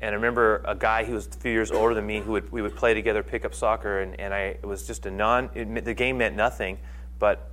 and 0.00 0.12
I 0.12 0.14
remember 0.14 0.62
a 0.64 0.74
guy 0.74 1.04
who 1.04 1.14
was 1.14 1.26
a 1.26 1.30
few 1.30 1.50
years 1.50 1.70
older 1.70 1.94
than 1.94 2.06
me 2.06 2.20
who 2.20 2.32
would, 2.32 2.50
we 2.52 2.62
would 2.62 2.76
play 2.76 2.94
together, 2.94 3.22
pick 3.22 3.44
up 3.44 3.54
soccer, 3.54 4.00
and, 4.00 4.18
and 4.20 4.32
I, 4.32 4.40
it 4.40 4.64
was 4.64 4.86
just 4.86 5.06
a 5.06 5.10
non, 5.10 5.50
it, 5.54 5.84
the 5.84 5.94
game 5.94 6.18
meant 6.18 6.36
nothing, 6.36 6.78
but 7.18 7.50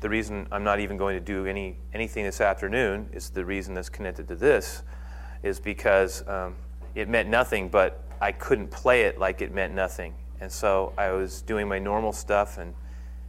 the 0.00 0.08
reason 0.08 0.46
I'm 0.52 0.64
not 0.64 0.80
even 0.80 0.96
going 0.96 1.16
to 1.16 1.24
do 1.24 1.46
any 1.46 1.76
anything 1.94 2.24
this 2.24 2.40
afternoon 2.40 3.08
is 3.12 3.30
the 3.30 3.44
reason 3.44 3.74
that's 3.74 3.88
connected 3.88 4.28
to 4.28 4.34
this, 4.34 4.82
is 5.42 5.60
because 5.60 6.26
um, 6.28 6.54
it 6.94 7.08
meant 7.08 7.28
nothing, 7.28 7.68
but 7.68 8.05
I 8.20 8.32
couldn't 8.32 8.70
play 8.70 9.02
it 9.02 9.18
like 9.18 9.42
it 9.42 9.52
meant 9.52 9.74
nothing, 9.74 10.14
and 10.40 10.50
so 10.50 10.92
I 10.96 11.10
was 11.10 11.42
doing 11.42 11.68
my 11.68 11.78
normal 11.78 12.12
stuff, 12.12 12.58
and 12.58 12.74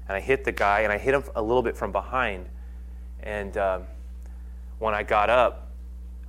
and 0.08 0.16
I 0.16 0.20
hit 0.22 0.44
the 0.44 0.52
guy, 0.52 0.82
and 0.82 0.94
I 0.94 0.98
hit 0.98 1.14
him 1.14 1.24
a 1.36 1.42
little 1.42 1.64
bit 1.64 1.76
from 1.76 1.92
behind, 1.92 2.48
and 3.22 3.58
um, 3.58 3.84
when 4.80 4.94
I 4.94 5.04
got 5.04 5.30
up, 5.30 5.72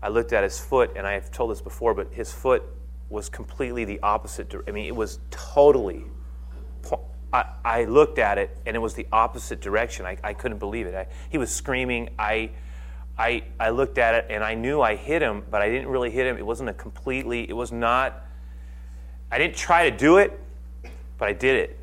I 0.03 0.09
looked 0.09 0.33
at 0.33 0.43
his 0.43 0.59
foot, 0.59 0.93
and 0.97 1.07
I've 1.07 1.31
told 1.31 1.51
this 1.51 1.61
before, 1.61 1.95
but 1.95 2.13
his 2.13 2.33
foot 2.33 2.63
was 3.09 3.29
completely 3.29 3.85
the 3.85 4.01
opposite. 4.01 4.55
I 4.67 4.71
mean, 4.71 4.87
it 4.87 4.95
was 4.95 5.21
totally 5.31 6.05
I, 7.33 7.45
I, 7.65 7.85
looked 7.85 8.19
at 8.19 8.39
it 8.39 8.57
and 8.65 8.75
it 8.75 8.79
was 8.79 8.95
the 8.95 9.07
opposite 9.13 9.61
direction. 9.61 10.07
I, 10.07 10.17
I 10.25 10.33
couldn't 10.33 10.59
believe 10.59 10.87
it. 10.87 10.95
I, 10.95 11.07
he 11.29 11.37
was 11.37 11.55
screaming. 11.55 12.11
I, 12.19 12.51
I, 13.19 13.45
I 13.61 13.71
looked 13.71 13.99
at 13.99 14.15
it 14.15 14.27
and 14.31 14.43
I 14.43 14.55
knew 14.55 14.81
I 14.81 14.95
hit 14.95 15.21
him, 15.21 15.45
but 15.51 15.61
I 15.61 15.69
didn't 15.69 15.89
really 15.89 16.11
hit 16.11 16.27
him. 16.27 16.39
It 16.39 16.47
wasn't 16.47 16.71
a 16.71 16.75
completely, 16.75 17.49
it 17.49 17.53
was 17.53 17.71
not, 17.71 18.25
I 19.31 19.39
didn't 19.39 19.57
try 19.57 19.91
to 19.91 19.97
do 19.97 20.19
it, 20.19 20.39
but 21.19 21.29
I 21.29 21.33
did 21.33 21.57
it. 21.57 21.79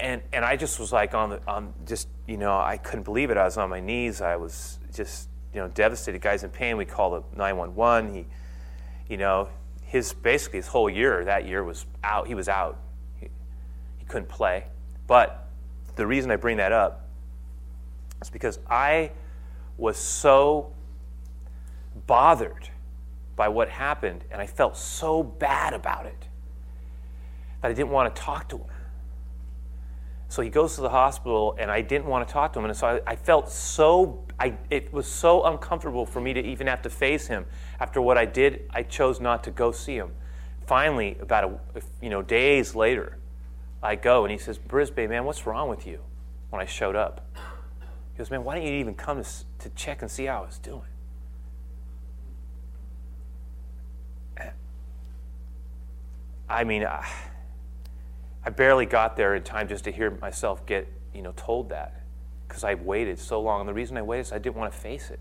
And, 0.00 0.22
and 0.32 0.44
I 0.44 0.56
just 0.56 0.80
was 0.80 0.92
like 0.92 1.14
on 1.14 1.30
the, 1.30 1.40
on 1.46 1.74
just, 1.86 2.08
you 2.26 2.36
know, 2.36 2.58
I 2.58 2.76
couldn't 2.78 3.04
believe 3.04 3.30
it. 3.30 3.36
I 3.36 3.44
was 3.44 3.56
on 3.56 3.68
my 3.68 3.80
knees. 3.80 4.20
I 4.20 4.36
was 4.36 4.78
just, 4.92 5.28
you 5.52 5.60
know, 5.60 5.68
devastated. 5.68 6.20
Guy's 6.20 6.42
in 6.42 6.50
pain. 6.50 6.76
We 6.76 6.84
called 6.84 7.22
it 7.22 7.36
911. 7.36 8.14
He, 8.14 8.26
you 9.08 9.16
know, 9.18 9.48
his, 9.82 10.12
basically 10.12 10.58
his 10.58 10.68
whole 10.68 10.88
year, 10.88 11.24
that 11.24 11.46
year 11.46 11.62
was 11.62 11.86
out. 12.02 12.26
He 12.26 12.34
was 12.34 12.48
out 12.48 12.78
He, 13.20 13.28
he 13.98 14.04
couldn't 14.06 14.28
play. 14.28 14.64
But 15.06 15.48
the 15.96 16.06
reason 16.06 16.30
I 16.30 16.36
bring 16.36 16.56
that 16.56 16.72
up 16.72 17.06
is 18.22 18.30
because 18.30 18.58
I 18.68 19.10
was 19.76 19.98
so 19.98 20.72
bothered 22.06 22.70
by 23.42 23.48
what 23.48 23.68
happened 23.68 24.22
and 24.30 24.40
I 24.40 24.46
felt 24.46 24.76
so 24.76 25.24
bad 25.24 25.74
about 25.74 26.06
it 26.06 26.28
that 27.60 27.72
I 27.72 27.74
didn't 27.74 27.90
want 27.90 28.14
to 28.14 28.22
talk 28.22 28.48
to 28.50 28.58
him. 28.58 28.66
So 30.28 30.42
he 30.42 30.48
goes 30.48 30.76
to 30.76 30.80
the 30.80 30.90
hospital, 30.90 31.56
and 31.58 31.68
I 31.68 31.80
didn't 31.80 32.06
want 32.06 32.28
to 32.28 32.32
talk 32.32 32.52
to 32.52 32.60
him. 32.60 32.66
And 32.66 32.76
so 32.76 32.86
I, 32.86 33.00
I 33.04 33.16
felt 33.16 33.50
so, 33.50 34.24
I, 34.38 34.56
it 34.70 34.92
was 34.92 35.08
so 35.08 35.42
uncomfortable 35.42 36.06
for 36.06 36.20
me 36.20 36.32
to 36.34 36.40
even 36.40 36.68
have 36.68 36.82
to 36.82 36.88
face 36.88 37.26
him. 37.26 37.46
After 37.80 38.00
what 38.00 38.16
I 38.16 38.26
did, 38.26 38.70
I 38.70 38.84
chose 38.84 39.20
not 39.20 39.42
to 39.42 39.50
go 39.50 39.72
see 39.72 39.96
him. 39.96 40.12
Finally, 40.68 41.16
about 41.20 41.60
a, 41.74 41.82
you 42.00 42.10
know, 42.10 42.22
days 42.22 42.76
later, 42.76 43.18
I 43.82 43.96
go 43.96 44.24
and 44.24 44.30
he 44.30 44.38
says, 44.38 44.56
Brisbane, 44.56 45.10
man, 45.10 45.24
what's 45.24 45.46
wrong 45.46 45.68
with 45.68 45.84
you? 45.84 45.98
When 46.50 46.62
I 46.62 46.66
showed 46.66 46.94
up, 46.94 47.26
he 48.12 48.18
goes, 48.18 48.30
man, 48.30 48.44
why 48.44 48.54
don't 48.54 48.64
you 48.64 48.74
even 48.74 48.94
come 48.94 49.20
to, 49.20 49.28
to 49.58 49.68
check 49.70 50.00
and 50.00 50.08
see 50.08 50.26
how 50.26 50.42
I 50.42 50.46
was 50.46 50.58
doing? 50.58 50.91
I 56.52 56.64
mean, 56.64 56.84
I, 56.84 57.08
I 58.44 58.50
barely 58.50 58.86
got 58.86 59.16
there 59.16 59.34
in 59.34 59.42
time 59.42 59.68
just 59.68 59.84
to 59.84 59.92
hear 59.92 60.10
myself 60.10 60.64
get, 60.66 60.86
you 61.14 61.22
know, 61.22 61.32
told 61.36 61.70
that 61.70 62.02
because 62.46 62.64
I 62.64 62.74
waited 62.74 63.18
so 63.18 63.40
long. 63.40 63.60
And 63.60 63.68
the 63.68 63.74
reason 63.74 63.96
I 63.96 64.02
waited 64.02 64.26
is 64.26 64.32
I 64.32 64.38
didn't 64.38 64.56
want 64.56 64.72
to 64.72 64.78
face 64.78 65.10
it. 65.10 65.20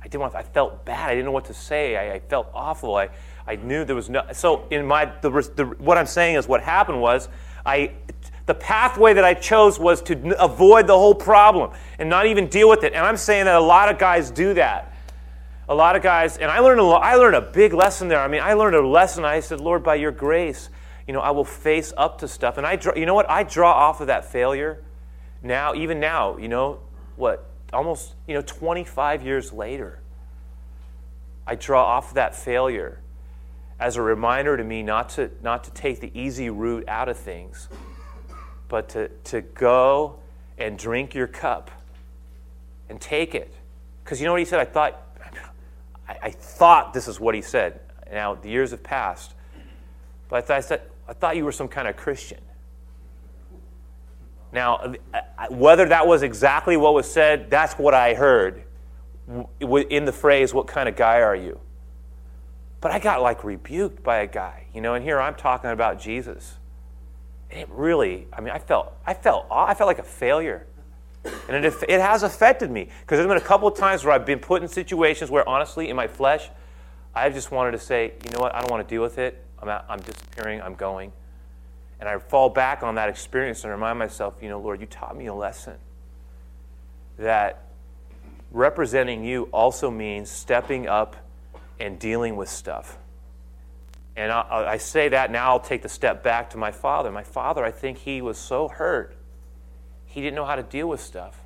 I 0.00 0.04
didn't 0.04 0.20
want. 0.20 0.34
I 0.34 0.42
felt 0.42 0.84
bad. 0.84 1.10
I 1.10 1.14
didn't 1.14 1.26
know 1.26 1.32
what 1.32 1.46
to 1.46 1.54
say. 1.54 1.96
I, 1.96 2.14
I 2.14 2.18
felt 2.20 2.48
awful. 2.54 2.96
I, 2.96 3.08
I 3.46 3.56
knew 3.56 3.84
there 3.84 3.96
was 3.96 4.08
no. 4.08 4.24
So 4.32 4.66
in 4.70 4.86
my 4.86 5.12
the, 5.22 5.30
the, 5.30 5.64
what 5.78 5.98
I'm 5.98 6.06
saying 6.06 6.36
is 6.36 6.46
what 6.46 6.62
happened 6.62 7.00
was 7.00 7.28
I 7.66 7.92
the 8.46 8.54
pathway 8.54 9.12
that 9.14 9.24
I 9.24 9.34
chose 9.34 9.78
was 9.78 10.00
to 10.02 10.42
avoid 10.42 10.86
the 10.86 10.96
whole 10.96 11.14
problem 11.14 11.72
and 11.98 12.08
not 12.08 12.26
even 12.26 12.46
deal 12.46 12.68
with 12.68 12.84
it. 12.84 12.92
And 12.94 13.04
I'm 13.04 13.16
saying 13.16 13.44
that 13.46 13.56
a 13.56 13.60
lot 13.60 13.88
of 13.88 13.98
guys 13.98 14.30
do 14.30 14.54
that. 14.54 14.94
A 15.68 15.74
lot 15.74 15.96
of 15.96 16.02
guys, 16.02 16.38
and 16.38 16.50
I 16.50 16.60
learned 16.60 16.80
a 16.80 16.84
I 16.84 17.16
learned 17.16 17.36
a 17.36 17.42
big 17.42 17.74
lesson 17.74 18.08
there. 18.08 18.20
I 18.20 18.28
mean, 18.28 18.40
I 18.40 18.54
learned 18.54 18.76
a 18.76 18.86
lesson. 18.86 19.24
I 19.24 19.40
said, 19.40 19.60
Lord, 19.60 19.82
by 19.82 19.96
Your 19.96 20.12
grace, 20.12 20.70
you 21.06 21.12
know, 21.12 21.20
I 21.20 21.30
will 21.30 21.44
face 21.44 21.92
up 21.96 22.18
to 22.18 22.28
stuff. 22.28 22.56
And 22.56 22.66
I, 22.66 22.76
draw, 22.76 22.94
you 22.94 23.06
know 23.06 23.14
what? 23.14 23.28
I 23.28 23.42
draw 23.42 23.72
off 23.72 24.00
of 24.00 24.06
that 24.06 24.24
failure 24.24 24.82
now, 25.42 25.74
even 25.74 26.00
now. 26.00 26.38
You 26.38 26.48
know 26.48 26.80
what? 27.16 27.48
almost, 27.72 28.14
you 28.26 28.34
know, 28.34 28.42
25 28.42 29.22
years 29.22 29.52
later, 29.52 30.00
I 31.46 31.54
draw 31.54 31.84
off 31.84 32.08
of 32.08 32.14
that 32.14 32.34
failure 32.34 33.00
as 33.80 33.96
a 33.96 34.02
reminder 34.02 34.56
to 34.56 34.64
me 34.64 34.82
not 34.82 35.10
to, 35.10 35.30
not 35.42 35.64
to 35.64 35.70
take 35.70 36.00
the 36.00 36.10
easy 36.18 36.50
route 36.50 36.88
out 36.88 37.08
of 37.08 37.16
things, 37.16 37.68
but 38.68 38.88
to, 38.90 39.08
to 39.24 39.40
go 39.40 40.18
and 40.56 40.78
drink 40.78 41.14
your 41.14 41.26
cup 41.26 41.70
and 42.88 43.00
take 43.00 43.34
it. 43.34 43.52
Because 44.04 44.20
you 44.20 44.26
know 44.26 44.32
what 44.32 44.40
he 44.40 44.44
said? 44.44 44.60
I 44.60 44.64
thought, 44.64 45.07
I, 46.08 46.18
I, 46.22 46.30
thought 46.30 46.94
this 46.94 47.06
is 47.06 47.20
what 47.20 47.34
he 47.34 47.42
said. 47.42 47.80
Now, 48.10 48.34
the 48.34 48.48
years 48.48 48.70
have 48.70 48.82
passed. 48.82 49.34
But 50.28 50.36
I 50.36 50.40
thought, 50.40 50.56
I, 50.56 50.60
said, 50.60 50.82
I 51.06 51.12
thought 51.12 51.36
you 51.36 51.44
were 51.44 51.52
some 51.52 51.68
kind 51.68 51.86
of 51.88 51.96
Christian. 51.96 52.40
Now, 54.52 54.94
uh, 55.12 55.20
whether 55.50 55.86
that 55.86 56.06
was 56.06 56.22
exactly 56.22 56.76
what 56.76 56.94
was 56.94 57.10
said, 57.10 57.50
that's 57.50 57.74
what 57.74 57.94
I 57.94 58.14
heard 58.14 58.64
in 59.60 60.04
the 60.04 60.12
phrase, 60.12 60.54
What 60.54 60.66
kind 60.66 60.88
of 60.88 60.96
guy 60.96 61.20
are 61.20 61.36
you? 61.36 61.60
But 62.80 62.92
I 62.92 62.98
got 62.98 63.20
like 63.20 63.44
rebuked 63.44 64.02
by 64.02 64.18
a 64.18 64.26
guy, 64.26 64.66
you 64.72 64.80
know, 64.80 64.94
and 64.94 65.04
here 65.04 65.20
I'm 65.20 65.34
talking 65.34 65.70
about 65.70 66.00
Jesus. 66.00 66.56
And 67.50 67.60
it 67.60 67.68
really, 67.70 68.26
I 68.32 68.40
mean, 68.40 68.54
I 68.54 68.58
felt, 68.58 68.94
I 69.04 69.14
felt, 69.14 69.46
I 69.50 69.74
felt 69.74 69.88
like 69.88 69.98
a 69.98 70.04
failure. 70.04 70.66
And 71.24 71.64
it, 71.64 71.74
it 71.88 72.00
has 72.00 72.22
affected 72.22 72.70
me 72.70 72.88
because 73.00 73.18
there's 73.18 73.26
been 73.26 73.36
a 73.36 73.40
couple 73.40 73.68
of 73.68 73.76
times 73.76 74.04
where 74.04 74.12
I've 74.12 74.26
been 74.26 74.38
put 74.38 74.62
in 74.62 74.68
situations 74.68 75.30
where, 75.30 75.48
honestly, 75.48 75.88
in 75.88 75.96
my 75.96 76.06
flesh, 76.06 76.48
I 77.14 77.30
just 77.30 77.50
wanted 77.50 77.72
to 77.72 77.78
say, 77.78 78.12
you 78.24 78.30
know 78.30 78.40
what, 78.40 78.54
I 78.54 78.60
don't 78.60 78.70
want 78.70 78.86
to 78.86 78.94
deal 78.94 79.02
with 79.02 79.18
it. 79.18 79.44
I'm, 79.60 79.68
out, 79.68 79.84
I'm 79.88 80.00
disappearing, 80.00 80.62
I'm 80.62 80.74
going. 80.74 81.12
And 82.00 82.08
I 82.08 82.18
fall 82.18 82.48
back 82.48 82.82
on 82.82 82.94
that 82.94 83.08
experience 83.08 83.64
and 83.64 83.72
remind 83.72 83.98
myself, 83.98 84.34
you 84.40 84.48
know, 84.48 84.60
Lord, 84.60 84.80
you 84.80 84.86
taught 84.86 85.16
me 85.16 85.26
a 85.26 85.34
lesson 85.34 85.76
that 87.18 87.64
representing 88.52 89.24
you 89.24 89.44
also 89.52 89.90
means 89.90 90.30
stepping 90.30 90.86
up 90.86 91.16
and 91.80 91.98
dealing 91.98 92.36
with 92.36 92.48
stuff. 92.48 92.98
And 94.16 94.32
I, 94.32 94.40
I, 94.72 94.76
say 94.78 95.08
that 95.10 95.30
now, 95.30 95.50
I'll 95.50 95.60
take 95.60 95.82
the 95.82 95.88
step 95.88 96.22
back 96.22 96.50
to 96.50 96.56
my 96.56 96.72
father. 96.72 97.12
My 97.12 97.22
father, 97.22 97.64
I 97.64 97.70
think 97.70 97.98
he 97.98 98.20
was 98.20 98.36
so 98.36 98.68
hurt, 98.68 99.16
he 100.18 100.24
didn't 100.24 100.34
know 100.34 100.44
how 100.44 100.56
to 100.56 100.64
deal 100.64 100.88
with 100.88 101.00
stuff. 101.00 101.44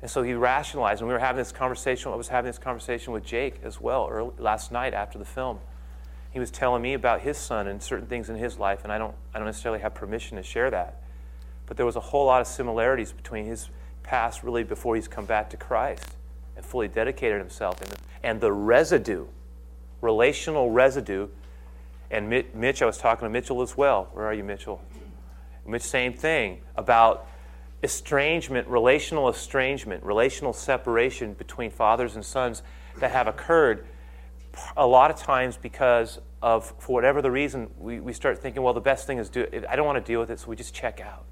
And 0.00 0.08
so 0.08 0.22
he 0.22 0.32
rationalized. 0.34 1.00
And 1.00 1.08
we 1.08 1.12
were 1.12 1.18
having 1.18 1.38
this 1.38 1.50
conversation, 1.50 2.12
I 2.12 2.14
was 2.14 2.28
having 2.28 2.48
this 2.48 2.58
conversation 2.58 3.12
with 3.12 3.24
Jake 3.24 3.60
as 3.64 3.80
well 3.80 4.06
early, 4.08 4.30
last 4.38 4.70
night 4.70 4.94
after 4.94 5.18
the 5.18 5.24
film. 5.24 5.58
He 6.30 6.38
was 6.38 6.52
telling 6.52 6.82
me 6.82 6.94
about 6.94 7.22
his 7.22 7.36
son 7.36 7.66
and 7.66 7.82
certain 7.82 8.06
things 8.06 8.30
in 8.30 8.36
his 8.36 8.58
life, 8.58 8.84
and 8.84 8.92
I 8.92 8.98
don't, 8.98 9.14
I 9.34 9.38
don't 9.38 9.46
necessarily 9.46 9.80
have 9.80 9.94
permission 9.94 10.36
to 10.36 10.42
share 10.44 10.70
that. 10.70 11.02
But 11.66 11.76
there 11.76 11.86
was 11.86 11.96
a 11.96 12.00
whole 12.00 12.26
lot 12.26 12.40
of 12.40 12.46
similarities 12.46 13.12
between 13.12 13.44
his 13.44 13.70
past, 14.04 14.44
really, 14.44 14.62
before 14.62 14.94
he's 14.94 15.08
come 15.08 15.24
back 15.24 15.50
to 15.50 15.56
Christ 15.56 16.16
and 16.54 16.64
fully 16.64 16.86
dedicated 16.86 17.40
himself. 17.40 17.80
And, 17.80 17.94
and 18.22 18.40
the 18.40 18.52
residue, 18.52 19.26
relational 20.00 20.70
residue, 20.70 21.26
and 22.10 22.28
Mitch, 22.54 22.82
I 22.82 22.86
was 22.86 22.98
talking 22.98 23.26
to 23.26 23.30
Mitchell 23.30 23.60
as 23.62 23.76
well. 23.76 24.08
Where 24.12 24.26
are 24.26 24.32
you, 24.32 24.44
Mitchell? 24.44 24.80
Mitch, 25.66 25.82
same 25.82 26.14
thing 26.14 26.60
about 26.76 27.27
estrangement, 27.82 28.66
relational 28.68 29.28
estrangement, 29.28 30.02
relational 30.02 30.52
separation 30.52 31.34
between 31.34 31.70
fathers 31.70 32.16
and 32.16 32.24
sons 32.24 32.62
that 32.98 33.12
have 33.12 33.28
occurred 33.28 33.86
a 34.76 34.86
lot 34.86 35.10
of 35.10 35.16
times 35.16 35.56
because 35.56 36.18
of, 36.42 36.72
for 36.78 36.94
whatever 36.94 37.22
the 37.22 37.30
reason, 37.30 37.70
we, 37.78 38.00
we 38.00 38.12
start 38.12 38.38
thinking, 38.38 38.62
well, 38.62 38.74
the 38.74 38.80
best 38.80 39.06
thing 39.06 39.18
is 39.18 39.28
do 39.28 39.46
I 39.68 39.76
don't 39.76 39.86
want 39.86 40.04
to 40.04 40.12
deal 40.12 40.20
with 40.20 40.30
it, 40.30 40.40
so 40.40 40.48
we 40.48 40.56
just 40.56 40.74
check 40.74 41.00
out. 41.00 41.24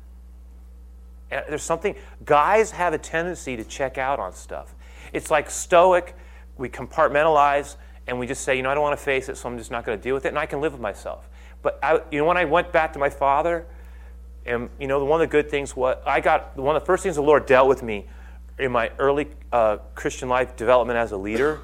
And 1.30 1.44
there's 1.48 1.62
something, 1.62 1.96
guys 2.24 2.70
have 2.70 2.92
a 2.92 2.98
tendency 2.98 3.56
to 3.56 3.64
check 3.64 3.98
out 3.98 4.20
on 4.20 4.32
stuff. 4.32 4.74
It's 5.12 5.30
like 5.30 5.50
stoic, 5.50 6.14
we 6.56 6.68
compartmentalize, 6.68 7.76
and 8.06 8.18
we 8.18 8.26
just 8.26 8.42
say, 8.42 8.56
you 8.56 8.62
know, 8.62 8.70
I 8.70 8.74
don't 8.74 8.82
want 8.82 8.96
to 8.96 9.04
face 9.04 9.28
it, 9.28 9.36
so 9.36 9.48
I'm 9.48 9.58
just 9.58 9.70
not 9.70 9.84
going 9.84 9.98
to 9.98 10.02
deal 10.02 10.14
with 10.14 10.24
it, 10.24 10.28
and 10.28 10.38
I 10.38 10.46
can 10.46 10.60
live 10.60 10.72
with 10.72 10.80
myself. 10.80 11.28
But 11.62 11.80
I, 11.82 12.00
you 12.12 12.18
know, 12.18 12.24
when 12.24 12.36
I 12.36 12.44
went 12.44 12.72
back 12.72 12.92
to 12.92 12.98
my 13.00 13.10
father, 13.10 13.66
and 14.46 14.70
you 14.78 14.86
know, 14.86 15.04
one 15.04 15.20
of 15.20 15.28
the 15.28 15.30
good 15.30 15.50
things 15.50 15.74
what 15.76 16.02
I 16.06 16.20
got 16.20 16.56
one 16.56 16.76
of 16.76 16.82
the 16.82 16.86
first 16.86 17.02
things 17.02 17.16
the 17.16 17.22
Lord 17.22 17.46
dealt 17.46 17.68
with 17.68 17.82
me 17.82 18.06
in 18.58 18.72
my 18.72 18.90
early 18.98 19.28
uh, 19.52 19.78
Christian 19.94 20.28
life 20.28 20.56
development 20.56 20.98
as 20.98 21.12
a 21.12 21.16
leader, 21.16 21.60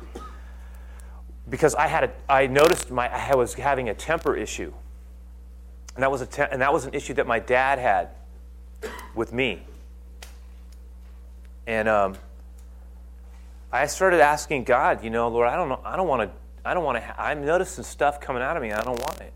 because 1.49 1.75
I 1.75 1.87
had 1.87 2.05
a, 2.05 2.13
I 2.29 2.47
noticed 2.47 2.91
my 2.91 3.09
I 3.09 3.35
was 3.35 3.55
having 3.55 3.89
a 3.89 3.95
temper 3.95 4.37
issue, 4.37 4.73
and 5.95 6.03
that 6.03 6.11
was 6.11 6.21
a 6.21 6.27
te- 6.27 6.49
and 6.51 6.61
that 6.61 6.73
was 6.73 6.85
an 6.85 6.95
issue 6.95 7.15
that 7.15 7.27
my 7.27 7.39
dad 7.39 7.79
had 7.79 8.11
with 9.15 9.33
me, 9.33 9.63
and 11.67 11.89
um, 11.89 12.17
I 13.73 13.87
started 13.87 14.21
asking 14.21 14.65
God, 14.65 15.03
you 15.03 15.11
know, 15.11 15.29
Lord, 15.29 15.49
I 15.49 15.57
don't 15.57 15.69
know, 15.69 15.81
I 15.85 15.97
don't 15.97 16.09
want 16.09 16.31
to, 16.31 16.37
I 16.69 16.75
don't 16.75 16.85
want 16.85 16.99
to. 16.99 17.21
I'm 17.21 17.45
noticing 17.45 17.85
stuff 17.85 18.21
coming 18.21 18.43
out 18.43 18.57
of 18.57 18.63
me, 18.63 18.73
I 18.73 18.83
don't 18.83 19.01
want 19.01 19.21
it. 19.21 19.33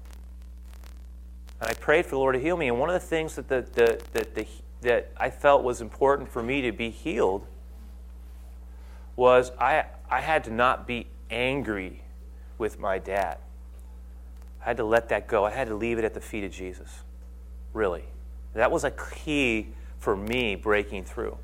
And 1.61 1.71
I 1.71 1.75
prayed 1.75 2.05
for 2.05 2.13
the 2.13 2.19
Lord 2.19 2.35
to 2.35 2.41
heal 2.41 2.57
me. 2.57 2.69
And 2.69 2.79
one 2.79 2.91
of 2.91 2.95
the 2.95 3.07
things 3.07 3.35
that, 3.37 3.49
the, 3.49 3.67
the, 3.73 4.01
the, 4.13 4.27
the, 4.35 4.47
that 4.83 5.11
I 5.17 5.31
felt 5.31 5.63
was 5.63 5.81
important 5.81 6.31
for 6.31 6.43
me 6.43 6.63
to 6.63 6.73
be 6.73 6.91
healed 6.91 7.47
was 9.17 9.51
I, 9.59 9.87
I 10.11 10.21
had 10.21 10.45
to 10.45 10.51
not 10.53 10.87
be 10.87 11.07
angry 11.31 12.03
with 12.59 12.79
my 12.79 12.99
dad. 12.99 13.39
I 14.61 14.65
had 14.65 14.77
to 14.77 14.85
let 14.85 15.09
that 15.09 15.27
go. 15.27 15.45
I 15.45 15.51
had 15.51 15.69
to 15.69 15.75
leave 15.75 15.99
it 15.99 16.05
at 16.05 16.13
the 16.13 16.21
feet 16.21 16.45
of 16.45 16.53
Jesus. 16.53 17.03
Really. 17.73 18.05
That 18.55 18.71
was 18.71 18.85
a 18.85 18.91
key 18.91 19.69
for 19.99 20.17
me 20.17 20.55
breaking 20.55 21.05
through. 21.05 21.39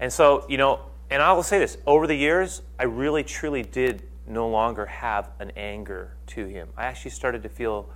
And 0.00 0.12
so, 0.12 0.44
you 0.48 0.58
know, 0.58 0.80
and 1.10 1.22
I 1.22 1.32
will 1.32 1.42
say 1.42 1.58
this 1.58 1.78
over 1.86 2.06
the 2.06 2.14
years, 2.14 2.62
I 2.78 2.84
really 2.84 3.22
truly 3.22 3.62
did 3.62 4.02
no 4.26 4.48
longer 4.48 4.86
have 4.86 5.30
an 5.38 5.52
anger 5.56 6.14
to 6.28 6.46
him. 6.46 6.68
I 6.76 6.84
actually 6.84 7.12
started 7.12 7.42
to 7.42 7.48
feel 7.48 7.88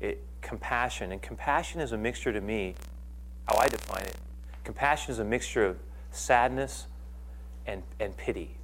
it, 0.00 0.22
compassion. 0.42 1.12
And 1.12 1.20
compassion 1.20 1.80
is 1.80 1.92
a 1.92 1.98
mixture 1.98 2.32
to 2.32 2.40
me, 2.40 2.74
how 3.46 3.56
I 3.56 3.68
define 3.68 4.04
it. 4.04 4.16
Compassion 4.64 5.12
is 5.12 5.18
a 5.18 5.24
mixture 5.24 5.64
of 5.64 5.78
sadness 6.10 6.86
and, 7.66 7.82
and 8.00 8.16
pity. 8.16 8.56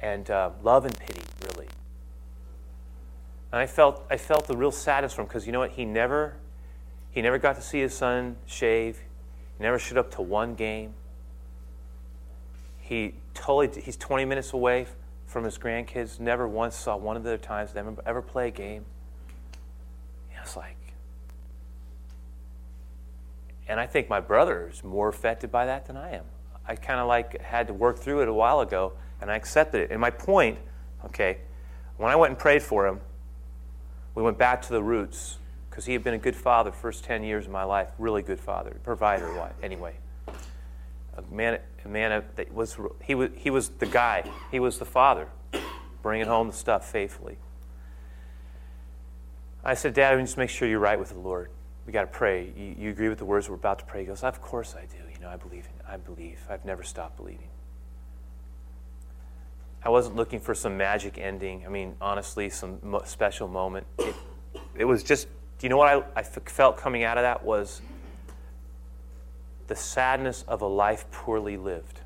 And 0.00 0.30
uh, 0.30 0.50
love 0.62 0.84
and 0.84 0.96
pity, 0.98 1.22
really. 1.44 1.66
And 3.52 3.60
I 3.60 3.66
felt, 3.66 4.04
I 4.10 4.16
felt 4.16 4.46
the 4.46 4.56
real 4.56 4.70
sadness 4.70 5.14
from 5.14 5.24
him 5.24 5.28
because 5.28 5.46
you 5.46 5.52
know 5.52 5.60
what? 5.60 5.72
He 5.72 5.84
never, 5.84 6.36
he 7.10 7.22
never 7.22 7.38
got 7.38 7.56
to 7.56 7.62
see 7.62 7.80
his 7.80 7.94
son 7.94 8.36
shave. 8.46 8.98
He 9.56 9.62
never 9.62 9.78
showed 9.78 9.98
up 9.98 10.10
to 10.12 10.22
one 10.22 10.54
game. 10.54 10.94
He 12.80 13.14
totally, 13.34 13.80
he's 13.80 13.96
20 13.96 14.24
minutes 14.24 14.52
away 14.52 14.86
from 15.26 15.44
his 15.44 15.58
grandkids, 15.58 16.20
never 16.20 16.48
once 16.48 16.74
saw 16.74 16.96
one 16.96 17.16
of 17.16 17.22
their 17.22 17.36
times 17.36 17.72
them 17.72 17.98
ever 18.06 18.22
play 18.22 18.48
a 18.48 18.50
game 18.50 18.84
like, 20.56 20.76
and 23.68 23.78
I 23.78 23.86
think 23.86 24.08
my 24.08 24.20
brother 24.20 24.70
is 24.72 24.82
more 24.82 25.08
affected 25.08 25.52
by 25.52 25.66
that 25.66 25.86
than 25.86 25.96
I 25.96 26.12
am. 26.12 26.24
I 26.66 26.74
kind 26.74 27.00
of 27.00 27.06
like 27.06 27.40
had 27.40 27.66
to 27.68 27.74
work 27.74 27.98
through 27.98 28.22
it 28.22 28.28
a 28.28 28.32
while 28.32 28.60
ago, 28.60 28.92
and 29.20 29.30
I 29.30 29.36
accepted 29.36 29.82
it. 29.82 29.90
And 29.90 30.00
my 30.00 30.10
point, 30.10 30.58
okay, 31.04 31.38
when 31.96 32.10
I 32.10 32.16
went 32.16 32.30
and 32.30 32.38
prayed 32.38 32.62
for 32.62 32.86
him, 32.86 33.00
we 34.14 34.22
went 34.22 34.38
back 34.38 34.62
to 34.62 34.72
the 34.72 34.82
roots 34.82 35.38
because 35.70 35.86
he 35.86 35.92
had 35.92 36.02
been 36.02 36.14
a 36.14 36.18
good 36.18 36.36
father 36.36 36.70
the 36.70 36.76
first 36.76 37.04
10 37.04 37.22
years 37.22 37.46
of 37.46 37.52
my 37.52 37.64
life, 37.64 37.88
really 37.98 38.22
good 38.22 38.40
father, 38.40 38.76
provider, 38.82 39.32
what 39.34 39.54
anyway. 39.62 39.94
A 41.16 41.22
man, 41.30 41.58
a 41.84 41.88
man 41.88 42.24
that 42.36 42.52
was, 42.52 42.76
he 43.04 43.14
was, 43.14 43.30
he 43.36 43.50
was 43.50 43.68
the 43.68 43.86
guy, 43.86 44.28
he 44.50 44.60
was 44.60 44.78
the 44.78 44.84
father, 44.84 45.28
bringing 46.02 46.26
home 46.26 46.48
the 46.48 46.52
stuff 46.52 46.90
faithfully. 46.90 47.38
I 49.64 49.74
said, 49.74 49.94
Dad, 49.94 50.16
we 50.16 50.22
just 50.22 50.36
make 50.36 50.50
sure 50.50 50.68
you're 50.68 50.78
right 50.78 50.98
with 50.98 51.10
the 51.10 51.18
Lord. 51.18 51.50
We 51.86 51.92
got 51.92 52.02
to 52.02 52.06
pray. 52.06 52.52
You, 52.56 52.74
you, 52.78 52.90
agree 52.90 53.08
with 53.08 53.18
the 53.18 53.24
words 53.24 53.48
we're 53.48 53.54
about 53.54 53.78
to 53.80 53.84
pray? 53.84 54.00
He 54.00 54.06
goes, 54.06 54.22
Of 54.22 54.40
course 54.40 54.74
I 54.74 54.82
do. 54.82 54.98
You 55.12 55.20
know, 55.20 55.28
I 55.28 55.36
believe. 55.36 55.66
In, 55.66 55.92
I 55.92 55.96
believe. 55.96 56.38
I've 56.48 56.64
never 56.64 56.82
stopped 56.82 57.16
believing. 57.16 57.48
I 59.82 59.90
wasn't 59.90 60.16
looking 60.16 60.40
for 60.40 60.54
some 60.54 60.76
magic 60.76 61.18
ending. 61.18 61.64
I 61.64 61.70
mean, 61.70 61.94
honestly, 62.00 62.50
some 62.50 62.78
mo- 62.82 63.02
special 63.04 63.48
moment. 63.48 63.86
It, 63.98 64.14
it, 64.74 64.84
was 64.84 65.02
just, 65.02 65.28
do 65.58 65.66
you 65.66 65.68
know 65.68 65.76
what 65.76 66.06
I, 66.16 66.20
I 66.20 66.22
felt 66.22 66.76
coming 66.76 67.04
out 67.04 67.16
of 67.16 67.22
that 67.22 67.44
was 67.44 67.80
the 69.68 69.76
sadness 69.76 70.44
of 70.48 70.62
a 70.62 70.66
life 70.66 71.10
poorly 71.10 71.56
lived. 71.56 72.00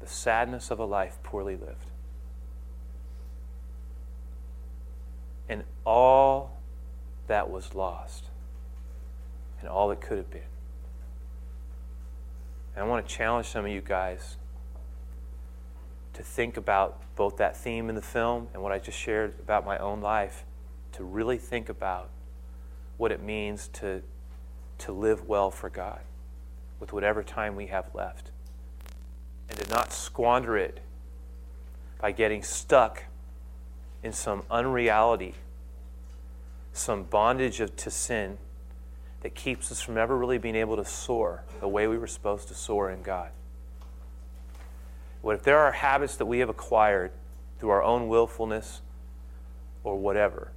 The 0.00 0.08
sadness 0.08 0.70
of 0.70 0.78
a 0.78 0.84
life 0.84 1.18
poorly 1.22 1.56
lived. 1.56 1.91
And 5.52 5.64
all 5.84 6.58
that 7.26 7.50
was 7.50 7.74
lost 7.74 8.24
and 9.60 9.68
all 9.68 9.88
that 9.88 10.00
could 10.00 10.16
have 10.16 10.30
been. 10.30 10.40
And 12.74 12.84
I 12.84 12.88
want 12.88 13.06
to 13.06 13.14
challenge 13.14 13.46
some 13.48 13.66
of 13.66 13.70
you 13.70 13.82
guys 13.82 14.36
to 16.14 16.22
think 16.22 16.56
about 16.56 17.02
both 17.16 17.36
that 17.36 17.54
theme 17.54 17.90
in 17.90 17.94
the 17.94 18.02
film 18.02 18.48
and 18.54 18.62
what 18.62 18.72
I 18.72 18.78
just 18.78 18.98
shared 18.98 19.34
about 19.40 19.66
my 19.66 19.76
own 19.76 20.00
life, 20.00 20.44
to 20.92 21.04
really 21.04 21.36
think 21.36 21.68
about 21.68 22.08
what 22.96 23.12
it 23.12 23.22
means 23.22 23.68
to, 23.74 24.02
to 24.78 24.92
live 24.92 25.28
well 25.28 25.50
for 25.50 25.68
God 25.68 26.00
with 26.80 26.92
whatever 26.92 27.22
time 27.22 27.56
we 27.56 27.66
have 27.66 27.94
left. 27.94 28.30
And 29.50 29.58
to 29.58 29.70
not 29.70 29.92
squander 29.92 30.56
it 30.56 30.80
by 32.00 32.12
getting 32.12 32.42
stuck 32.42 33.04
in 34.02 34.12
some 34.12 34.42
unreality, 34.50 35.34
some 36.72 37.04
bondage 37.04 37.60
of, 37.60 37.74
to 37.76 37.90
sin 37.90 38.38
that 39.20 39.34
keeps 39.34 39.70
us 39.70 39.80
from 39.80 39.96
ever 39.96 40.16
really 40.16 40.38
being 40.38 40.56
able 40.56 40.76
to 40.76 40.84
soar 40.84 41.44
the 41.60 41.68
way 41.68 41.86
we 41.86 41.96
were 41.96 42.06
supposed 42.06 42.48
to 42.48 42.54
soar 42.54 42.90
in 42.90 43.02
God. 43.02 43.30
What 45.20 45.36
if 45.36 45.42
there 45.42 45.58
are 45.58 45.72
habits 45.72 46.16
that 46.16 46.26
we 46.26 46.40
have 46.40 46.48
acquired 46.48 47.12
through 47.58 47.70
our 47.70 47.82
own 47.82 48.08
willfulness 48.08 48.82
or 49.84 49.96
whatever, 49.96 50.52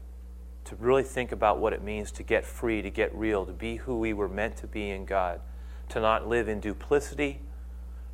to 0.66 0.76
really 0.78 1.04
think 1.04 1.32
about 1.32 1.60
what 1.60 1.74
it 1.74 1.84
means 1.84 2.12
to 2.12 2.24
get 2.24 2.44
free, 2.44 2.82
to 2.82 2.90
get 2.90 3.14
real, 3.16 3.46
to 3.46 3.54
be 3.54 3.76
who 3.76 4.00
we 4.00 4.14
were 4.14 4.28
meant 4.28 4.58
to 4.58 4.68
be 4.68 4.90
in 4.90 5.06
God, 5.06 5.40
to 5.90 6.00
not 6.00 6.28
live 6.28 6.48
in 6.48 6.60
duplicity, 6.60 7.42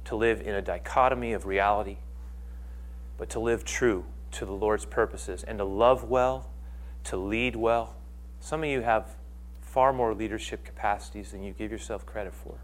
to 0.03 0.15
live 0.15 0.41
in 0.41 0.53
a 0.53 0.61
dichotomy 0.61 1.31
of 1.31 1.45
reality, 1.45 1.97
but 3.17 3.29
to 3.29 3.39
live 3.39 3.63
true 3.63 4.03
to 4.31 4.45
the 4.45 4.51
Lord's 4.51 4.85
purposes 4.85 5.43
and 5.43 5.57
to 5.59 5.63
love 5.63 6.03
well, 6.03 6.50
to 7.05 7.17
lead 7.17 7.55
well. 7.55 7.95
Some 8.39 8.63
of 8.63 8.69
you 8.69 8.81
have 8.81 9.15
far 9.61 9.93
more 9.93 10.13
leadership 10.13 10.63
capacities 10.65 11.31
than 11.31 11.43
you 11.43 11.53
give 11.53 11.71
yourself 11.71 12.05
credit 12.05 12.33
for. 12.33 12.55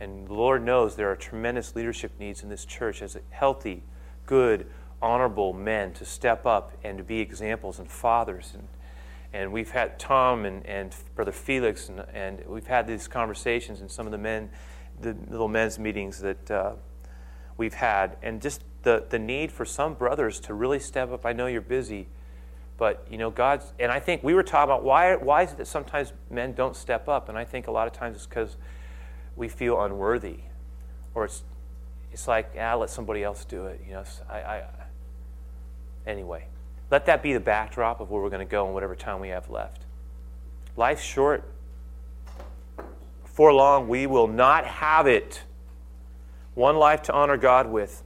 And 0.00 0.28
the 0.28 0.34
Lord 0.34 0.64
knows 0.64 0.94
there 0.94 1.10
are 1.10 1.16
tremendous 1.16 1.74
leadership 1.74 2.12
needs 2.20 2.42
in 2.42 2.48
this 2.48 2.64
church 2.64 3.02
as 3.02 3.16
healthy, 3.30 3.82
good, 4.26 4.66
honorable 5.02 5.52
men 5.52 5.92
to 5.94 6.04
step 6.04 6.46
up 6.46 6.72
and 6.84 6.98
to 6.98 7.04
be 7.04 7.20
examples 7.20 7.78
and 7.78 7.90
fathers. 7.90 8.52
And, 8.54 8.68
and 9.32 9.52
we've 9.52 9.70
had 9.70 9.98
Tom 9.98 10.44
and, 10.44 10.64
and 10.66 10.94
Brother 11.16 11.32
Felix, 11.32 11.88
and, 11.88 12.04
and 12.14 12.44
we've 12.46 12.66
had 12.66 12.86
these 12.86 13.08
conversations 13.08 13.80
in 13.80 13.88
some 13.88 14.06
of 14.06 14.12
the 14.12 14.18
men, 14.18 14.50
the 15.00 15.16
little 15.28 15.48
men's 15.48 15.78
meetings 15.78 16.20
that 16.20 16.50
uh, 16.50 16.72
we've 17.56 17.74
had. 17.74 18.16
And 18.22 18.40
just 18.40 18.62
the, 18.82 19.04
the 19.08 19.18
need 19.18 19.50
for 19.50 19.64
some 19.64 19.94
brothers 19.94 20.38
to 20.40 20.54
really 20.54 20.78
step 20.78 21.10
up. 21.10 21.26
I 21.26 21.32
know 21.32 21.46
you're 21.46 21.60
busy, 21.60 22.06
but 22.78 23.04
you 23.10 23.18
know, 23.18 23.30
God's, 23.30 23.72
and 23.78 23.92
I 23.92 23.98
think 23.98 24.22
we 24.22 24.32
were 24.32 24.44
talking 24.44 24.70
about 24.70 24.84
why, 24.84 25.16
why 25.16 25.42
is 25.42 25.52
it 25.52 25.58
that 25.58 25.66
sometimes 25.66 26.12
men 26.30 26.54
don't 26.54 26.76
step 26.76 27.08
up? 27.08 27.28
And 27.28 27.36
I 27.36 27.44
think 27.44 27.66
a 27.66 27.72
lot 27.72 27.88
of 27.88 27.92
times 27.92 28.16
it's 28.16 28.26
because 28.26 28.56
we 29.36 29.48
feel 29.48 29.82
unworthy, 29.82 30.38
or 31.14 31.24
it's 31.26 31.42
it's 32.12 32.26
like 32.26 32.54
ah, 32.58 32.76
let 32.76 32.88
somebody 32.88 33.22
else 33.22 33.44
do 33.44 33.66
it. 33.66 33.80
You 33.86 33.94
know, 33.94 34.04
I, 34.30 34.38
I 34.38 34.64
anyway. 36.06 36.46
Let 36.90 37.04
that 37.06 37.22
be 37.22 37.34
the 37.34 37.40
backdrop 37.40 38.00
of 38.00 38.10
where 38.10 38.22
we're 38.22 38.30
going 38.30 38.46
to 38.46 38.50
go 38.50 38.66
in 38.66 38.72
whatever 38.72 38.96
time 38.96 39.20
we 39.20 39.28
have 39.28 39.50
left. 39.50 39.82
Life's 40.76 41.02
short. 41.02 41.44
For 43.24 43.52
long, 43.52 43.88
we 43.88 44.06
will 44.06 44.26
not 44.26 44.64
have 44.66 45.06
it. 45.06 45.42
One 46.54 46.76
life 46.76 47.02
to 47.02 47.12
honor 47.12 47.36
God 47.36 47.68
with. 47.68 48.02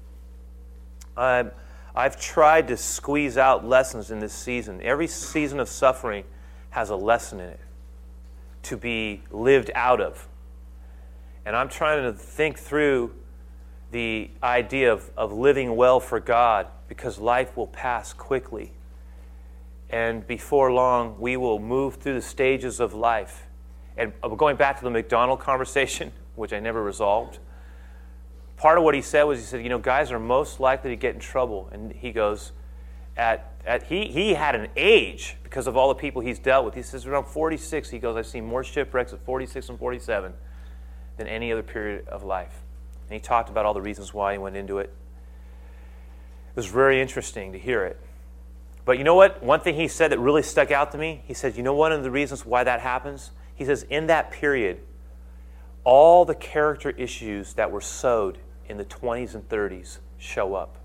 Um, 1.16 1.52
I've 1.94 2.18
tried 2.18 2.68
to 2.68 2.76
squeeze 2.76 3.36
out 3.36 3.66
lessons 3.66 4.10
in 4.10 4.18
this 4.18 4.32
season. 4.32 4.80
Every 4.82 5.06
season 5.06 5.60
of 5.60 5.68
suffering 5.68 6.24
has 6.70 6.90
a 6.90 6.96
lesson 6.96 7.40
in 7.40 7.50
it 7.50 7.60
to 8.64 8.76
be 8.76 9.22
lived 9.30 9.70
out 9.74 10.00
of. 10.00 10.28
And 11.44 11.56
I'm 11.56 11.68
trying 11.68 12.02
to 12.04 12.12
think 12.12 12.58
through 12.58 13.14
the 13.90 14.30
idea 14.42 14.92
of, 14.92 15.10
of 15.16 15.32
living 15.32 15.76
well 15.76 16.00
for 16.00 16.18
God 16.18 16.66
because 16.88 17.18
life 17.18 17.56
will 17.56 17.66
pass 17.66 18.12
quickly. 18.12 18.72
And 19.90 20.26
before 20.26 20.72
long, 20.72 21.16
we 21.18 21.36
will 21.36 21.58
move 21.58 21.96
through 21.96 22.14
the 22.14 22.22
stages 22.22 22.80
of 22.80 22.94
life. 22.94 23.46
And 23.98 24.12
uh, 24.22 24.28
going 24.28 24.56
back 24.56 24.78
to 24.78 24.84
the 24.84 24.90
MacDonald 24.90 25.40
conversation, 25.40 26.12
which 26.34 26.54
I 26.54 26.60
never 26.60 26.82
resolved, 26.82 27.38
part 28.62 28.78
of 28.78 28.84
what 28.84 28.94
he 28.94 29.02
said 29.02 29.24
was 29.24 29.40
he 29.40 29.44
said, 29.44 29.60
you 29.60 29.68
know, 29.68 29.78
guys 29.78 30.12
are 30.12 30.20
most 30.20 30.60
likely 30.60 30.90
to 30.90 30.96
get 30.96 31.14
in 31.14 31.20
trouble. 31.20 31.68
And 31.72 31.92
he 31.92 32.12
goes, 32.12 32.52
at, 33.16 33.54
at 33.66 33.82
he, 33.82 34.06
he 34.06 34.34
had 34.34 34.54
an 34.54 34.68
age 34.76 35.36
because 35.42 35.66
of 35.66 35.76
all 35.76 35.88
the 35.88 35.96
people 35.96 36.22
he's 36.22 36.38
dealt 36.38 36.64
with. 36.64 36.74
He 36.76 36.82
says 36.82 37.04
around 37.04 37.24
46, 37.24 37.90
he 37.90 37.98
goes, 37.98 38.16
I've 38.16 38.28
seen 38.28 38.46
more 38.46 38.62
shipwrecks 38.62 39.12
at 39.12 39.20
46 39.24 39.70
and 39.70 39.78
47 39.80 40.32
than 41.16 41.26
any 41.26 41.50
other 41.50 41.64
period 41.64 42.06
of 42.06 42.22
life. 42.22 42.62
And 43.08 43.14
he 43.14 43.18
talked 43.18 43.50
about 43.50 43.66
all 43.66 43.74
the 43.74 43.82
reasons 43.82 44.14
why 44.14 44.30
he 44.30 44.38
went 44.38 44.56
into 44.56 44.78
it. 44.78 44.94
It 46.50 46.56
was 46.56 46.66
very 46.66 47.02
interesting 47.02 47.50
to 47.54 47.58
hear 47.58 47.84
it. 47.84 47.98
But 48.84 48.96
you 48.96 49.02
know 49.02 49.16
what? 49.16 49.42
One 49.42 49.58
thing 49.58 49.74
he 49.74 49.88
said 49.88 50.12
that 50.12 50.20
really 50.20 50.44
stuck 50.44 50.70
out 50.70 50.92
to 50.92 50.98
me, 50.98 51.24
he 51.26 51.34
said, 51.34 51.56
you 51.56 51.64
know 51.64 51.74
one 51.74 51.90
of 51.90 52.04
the 52.04 52.12
reasons 52.12 52.46
why 52.46 52.62
that 52.62 52.78
happens? 52.78 53.32
He 53.56 53.64
says, 53.64 53.82
in 53.90 54.06
that 54.06 54.30
period, 54.30 54.82
all 55.82 56.24
the 56.24 56.36
character 56.36 56.90
issues 56.90 57.54
that 57.54 57.72
were 57.72 57.80
sowed 57.80 58.38
in 58.68 58.76
the 58.76 58.84
20s 58.84 59.34
and 59.34 59.48
30s 59.48 59.98
show 60.18 60.54
up. 60.54 60.76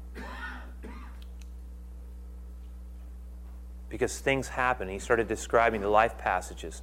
Because 3.89 4.19
things 4.19 4.49
happen. 4.49 4.89
He 4.89 4.99
started 4.99 5.27
describing 5.27 5.81
the 5.81 5.89
life 5.89 6.17
passages. 6.17 6.81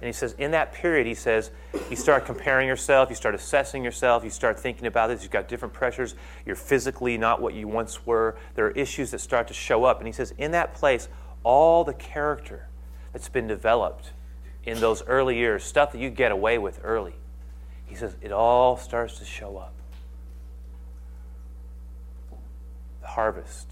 And 0.00 0.06
he 0.06 0.12
says, 0.12 0.34
in 0.38 0.52
that 0.52 0.72
period, 0.72 1.06
he 1.06 1.14
says, 1.14 1.50
you 1.90 1.96
start 1.96 2.24
comparing 2.24 2.66
yourself, 2.66 3.10
you 3.10 3.14
start 3.14 3.34
assessing 3.34 3.84
yourself, 3.84 4.24
you 4.24 4.30
start 4.30 4.58
thinking 4.58 4.86
about 4.86 5.08
this, 5.08 5.22
you've 5.22 5.30
got 5.30 5.46
different 5.46 5.74
pressures, 5.74 6.14
you're 6.46 6.56
physically 6.56 7.18
not 7.18 7.42
what 7.42 7.52
you 7.52 7.68
once 7.68 8.06
were. 8.06 8.36
There 8.54 8.66
are 8.66 8.70
issues 8.70 9.10
that 9.10 9.20
start 9.20 9.46
to 9.48 9.54
show 9.54 9.84
up. 9.84 9.98
And 9.98 10.06
he 10.06 10.12
says, 10.12 10.32
in 10.38 10.52
that 10.52 10.74
place, 10.74 11.08
all 11.44 11.84
the 11.84 11.92
character 11.92 12.66
that's 13.12 13.28
been 13.28 13.46
developed 13.46 14.12
in 14.64 14.80
those 14.80 15.02
early 15.04 15.36
years, 15.36 15.64
stuff 15.64 15.92
that 15.92 15.98
you 15.98 16.08
get 16.08 16.32
away 16.32 16.56
with 16.56 16.80
early, 16.82 17.14
he 17.84 17.94
says, 17.94 18.16
it 18.22 18.32
all 18.32 18.78
starts 18.78 19.18
to 19.18 19.24
show 19.26 19.58
up. 19.58 19.74
The 22.99 22.99
harvest. 23.10 23.68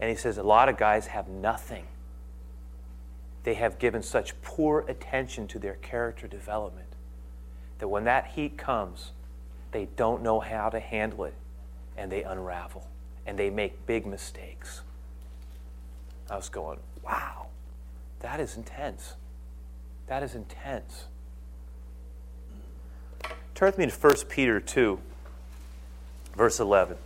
And 0.00 0.10
he 0.10 0.16
says, 0.16 0.38
a 0.38 0.42
lot 0.42 0.68
of 0.68 0.76
guys 0.76 1.06
have 1.08 1.28
nothing 1.28 1.86
they 3.44 3.54
have 3.54 3.78
given 3.78 4.02
such 4.02 4.40
poor 4.42 4.84
attention 4.88 5.46
to 5.48 5.58
their 5.58 5.74
character 5.74 6.26
development 6.26 6.88
that 7.78 7.88
when 7.88 8.04
that 8.04 8.28
heat 8.28 8.56
comes, 8.56 9.12
they 9.70 9.86
don't 9.96 10.22
know 10.22 10.40
how 10.40 10.70
to 10.70 10.80
handle 10.80 11.24
it 11.24 11.34
and 11.96 12.10
they 12.10 12.22
unravel 12.22 12.88
and 13.26 13.38
they 13.38 13.50
make 13.50 13.86
big 13.86 14.06
mistakes. 14.06 14.80
I 16.30 16.36
was 16.36 16.48
going, 16.48 16.78
wow, 17.04 17.48
that 18.20 18.40
is 18.40 18.56
intense. 18.56 19.14
That 20.06 20.22
is 20.22 20.34
intense. 20.34 21.04
Turn 23.54 23.66
with 23.66 23.78
me 23.78 23.86
to 23.86 23.92
1 23.92 24.14
Peter 24.28 24.60
2, 24.60 24.98
verse 26.34 26.60
11. 26.60 26.96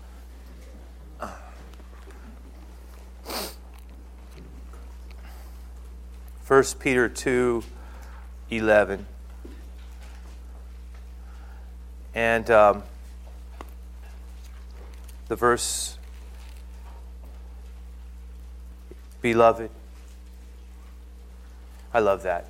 1 6.48 6.64
Peter 6.80 7.10
2 7.10 7.62
11. 8.50 9.06
And 12.14 12.50
um, 12.50 12.82
the 15.28 15.36
verse, 15.36 15.98
beloved, 19.20 19.70
I 21.92 22.00
love 22.00 22.22
that. 22.22 22.46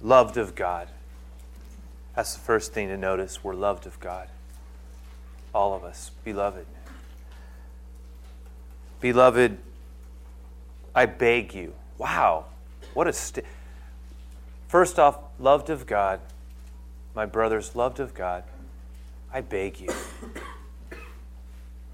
Loved 0.00 0.38
of 0.38 0.54
God. 0.54 0.88
That's 2.16 2.34
the 2.34 2.40
first 2.40 2.72
thing 2.72 2.88
to 2.88 2.96
notice. 2.96 3.44
We're 3.44 3.54
loved 3.54 3.86
of 3.86 4.00
God. 4.00 4.28
All 5.54 5.74
of 5.74 5.84
us, 5.84 6.10
beloved. 6.24 6.66
Beloved, 9.00 9.58
I 10.94 11.06
beg 11.06 11.54
you. 11.54 11.74
Wow. 11.98 12.46
What 12.94 13.06
a. 13.06 13.12
St- 13.12 13.46
First 14.68 14.98
off, 14.98 15.18
loved 15.38 15.70
of 15.70 15.86
God. 15.86 16.20
My 17.14 17.26
brothers, 17.26 17.74
loved 17.74 18.00
of 18.00 18.14
God. 18.14 18.44
I 19.32 19.40
beg 19.40 19.80
you. 19.80 19.88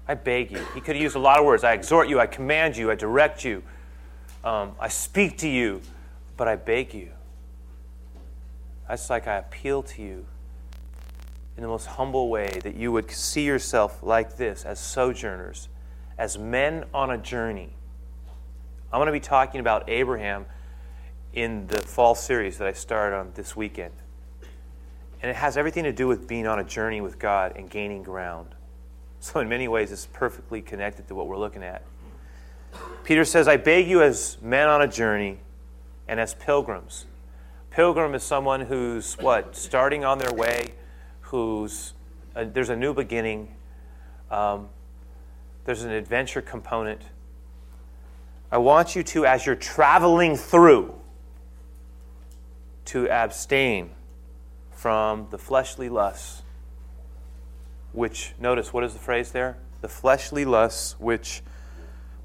I 0.07 0.13
beg 0.13 0.51
you. 0.51 0.63
He 0.73 0.81
could 0.81 0.95
have 0.95 1.01
used 1.01 1.15
a 1.15 1.19
lot 1.19 1.39
of 1.39 1.45
words. 1.45 1.63
I 1.63 1.73
exhort 1.73 2.09
you, 2.09 2.19
I 2.19 2.27
command 2.27 2.77
you, 2.77 2.91
I 2.91 2.95
direct 2.95 3.43
you, 3.43 3.63
um, 4.43 4.73
I 4.79 4.87
speak 4.87 5.39
to 5.39 5.47
you, 5.47 5.81
but 6.37 6.47
I 6.47 6.55
beg 6.55 6.93
you. 6.93 7.09
That's 8.87 9.09
like 9.09 9.27
I 9.27 9.37
appeal 9.37 9.81
to 9.83 10.01
you 10.01 10.25
in 11.57 11.63
the 11.63 11.67
most 11.67 11.87
humble 11.87 12.29
way 12.29 12.59
that 12.63 12.75
you 12.75 12.91
would 12.91 13.09
see 13.09 13.45
yourself 13.45 14.03
like 14.03 14.37
this 14.37 14.63
as 14.63 14.79
sojourners, 14.79 15.69
as 16.17 16.37
men 16.37 16.85
on 16.93 17.11
a 17.11 17.17
journey 17.17 17.75
I'm 18.95 18.99
going 18.99 19.07
to 19.07 19.11
be 19.11 19.19
talking 19.19 19.59
about 19.59 19.89
Abraham 19.89 20.45
in 21.33 21.67
the 21.67 21.79
fall 21.81 22.15
series 22.15 22.59
that 22.59 22.67
I 22.69 22.71
started 22.71 23.17
on 23.17 23.31
this 23.33 23.53
weekend. 23.53 23.91
And 25.21 25.29
it 25.29 25.35
has 25.35 25.57
everything 25.57 25.83
to 25.83 25.91
do 25.91 26.07
with 26.07 26.29
being 26.29 26.47
on 26.47 26.59
a 26.59 26.63
journey 26.63 27.01
with 27.01 27.19
God 27.19 27.57
and 27.57 27.69
gaining 27.69 28.03
ground. 28.03 28.55
So, 29.19 29.41
in 29.41 29.49
many 29.49 29.67
ways, 29.67 29.91
it's 29.91 30.05
perfectly 30.05 30.61
connected 30.61 31.09
to 31.09 31.15
what 31.15 31.27
we're 31.27 31.37
looking 31.37 31.61
at. 31.61 31.83
Peter 33.03 33.25
says, 33.25 33.49
I 33.49 33.57
beg 33.57 33.87
you, 33.87 34.01
as 34.01 34.37
men 34.41 34.69
on 34.69 34.81
a 34.81 34.87
journey 34.87 35.39
and 36.07 36.17
as 36.17 36.33
pilgrims. 36.33 37.05
Pilgrim 37.71 38.15
is 38.15 38.23
someone 38.23 38.61
who's 38.61 39.15
what? 39.15 39.57
Starting 39.57 40.05
on 40.05 40.19
their 40.19 40.31
way, 40.31 40.73
who's, 41.19 41.93
uh, 42.33 42.45
there's 42.45 42.69
a 42.69 42.77
new 42.77 42.93
beginning, 42.93 43.53
um, 44.31 44.69
there's 45.65 45.83
an 45.83 45.91
adventure 45.91 46.41
component 46.41 47.01
I 48.51 48.57
want 48.57 48.95
you 48.95 49.03
to, 49.03 49.25
as 49.25 49.45
you're 49.45 49.55
traveling 49.55 50.37
through, 50.37 50.95
to 52.85 53.09
abstain 53.09 53.89
from 54.71 55.27
the 55.31 55.37
fleshly 55.37 55.89
lusts, 55.89 56.43
which, 57.91 58.33
notice, 58.39 58.71
what 58.71 58.83
is 58.83 58.93
the 58.93 58.99
phrase 58.99 59.31
there? 59.31 59.57
The 59.81 59.89
fleshly 59.89 60.45
lusts 60.45 60.95
which 60.99 61.41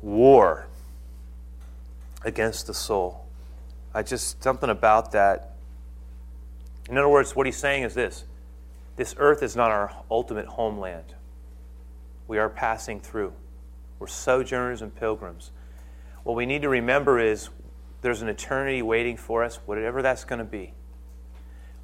war 0.03 0.67
against 2.23 2.67
the 2.67 2.75
soul. 2.75 3.27
I 3.95 4.03
just, 4.03 4.43
something 4.43 4.71
about 4.71 5.13
that. 5.13 5.57
In 6.89 6.99
other 6.99 7.09
words, 7.09 7.35
what 7.35 7.47
he's 7.47 7.57
saying 7.57 7.85
is 7.85 7.95
this 7.95 8.25
this 8.97 9.15
earth 9.19 9.43
is 9.43 9.57
not 9.57 9.71
our 9.71 9.93
ultimate 10.11 10.47
homeland. 10.47 11.15
We 12.31 12.39
are 12.39 12.49
passing 12.49 13.01
through. 13.01 13.33
We're 13.99 14.07
sojourners 14.07 14.83
and 14.83 14.95
pilgrims. 14.95 15.51
What 16.23 16.37
we 16.37 16.47
need 16.47 16.63
to 16.63 16.69
remember 16.69 17.19
is 17.19 17.49
there's 18.03 18.23
an 18.23 18.29
eternity 18.29 18.83
waiting 18.83 19.17
for 19.17 19.43
us, 19.43 19.57
whatever 19.67 20.01
that's 20.01 20.23
going 20.23 20.39
to 20.39 20.45
be. 20.45 20.73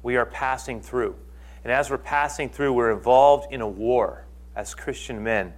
We 0.03 0.15
are 0.15 0.25
passing 0.25 0.79
through. 0.79 1.17
And 1.65 1.73
as 1.73 1.89
we're 1.89 1.97
passing 1.97 2.47
through, 2.47 2.71
we're 2.71 2.93
involved 2.93 3.51
in 3.51 3.59
a 3.59 3.67
war 3.67 4.23
as 4.55 4.73
Christian 4.73 5.21
men. 5.21 5.51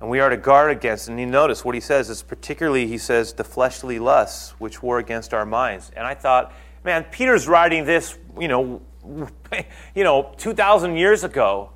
And 0.00 0.08
we 0.08 0.20
are 0.20 0.30
to 0.30 0.36
guard 0.36 0.70
against, 0.70 1.08
and 1.08 1.18
you 1.18 1.26
notice 1.26 1.64
what 1.64 1.74
he 1.74 1.80
says 1.80 2.08
is 2.08 2.22
particularly, 2.22 2.86
he 2.86 2.96
says, 2.96 3.32
the 3.32 3.42
fleshly 3.42 3.98
lusts 3.98 4.50
which 4.60 4.84
war 4.84 5.00
against 5.00 5.34
our 5.34 5.44
minds. 5.44 5.90
And 5.96 6.06
I 6.06 6.14
thought, 6.14 6.52
man, 6.84 7.02
Peter's 7.10 7.48
writing 7.48 7.86
this, 7.86 8.16
you 8.38 8.46
know, 8.46 8.82
you 9.96 10.04
know, 10.04 10.32
2,000 10.38 10.96
years 10.96 11.24
ago. 11.24 11.72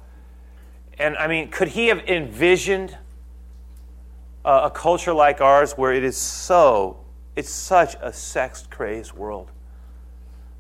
And 1.01 1.17
I 1.17 1.29
mean, 1.29 1.49
could 1.49 1.69
he 1.69 1.87
have 1.87 2.01
envisioned 2.01 2.99
a, 4.45 4.65
a 4.65 4.71
culture 4.71 5.15
like 5.15 5.41
ours 5.41 5.73
where 5.73 5.95
it 5.95 6.05
is 6.05 6.15
so, 6.15 6.99
it's 7.35 7.49
such 7.49 7.97
a 8.03 8.13
sex 8.13 8.67
crazed 8.69 9.15
world? 9.15 9.51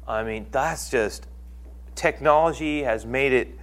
I 0.09 0.24
mean, 0.24 0.46
that's 0.50 0.88
just, 0.88 1.26
technology 1.94 2.83
has 2.85 3.05
made 3.05 3.35
it 3.35 3.59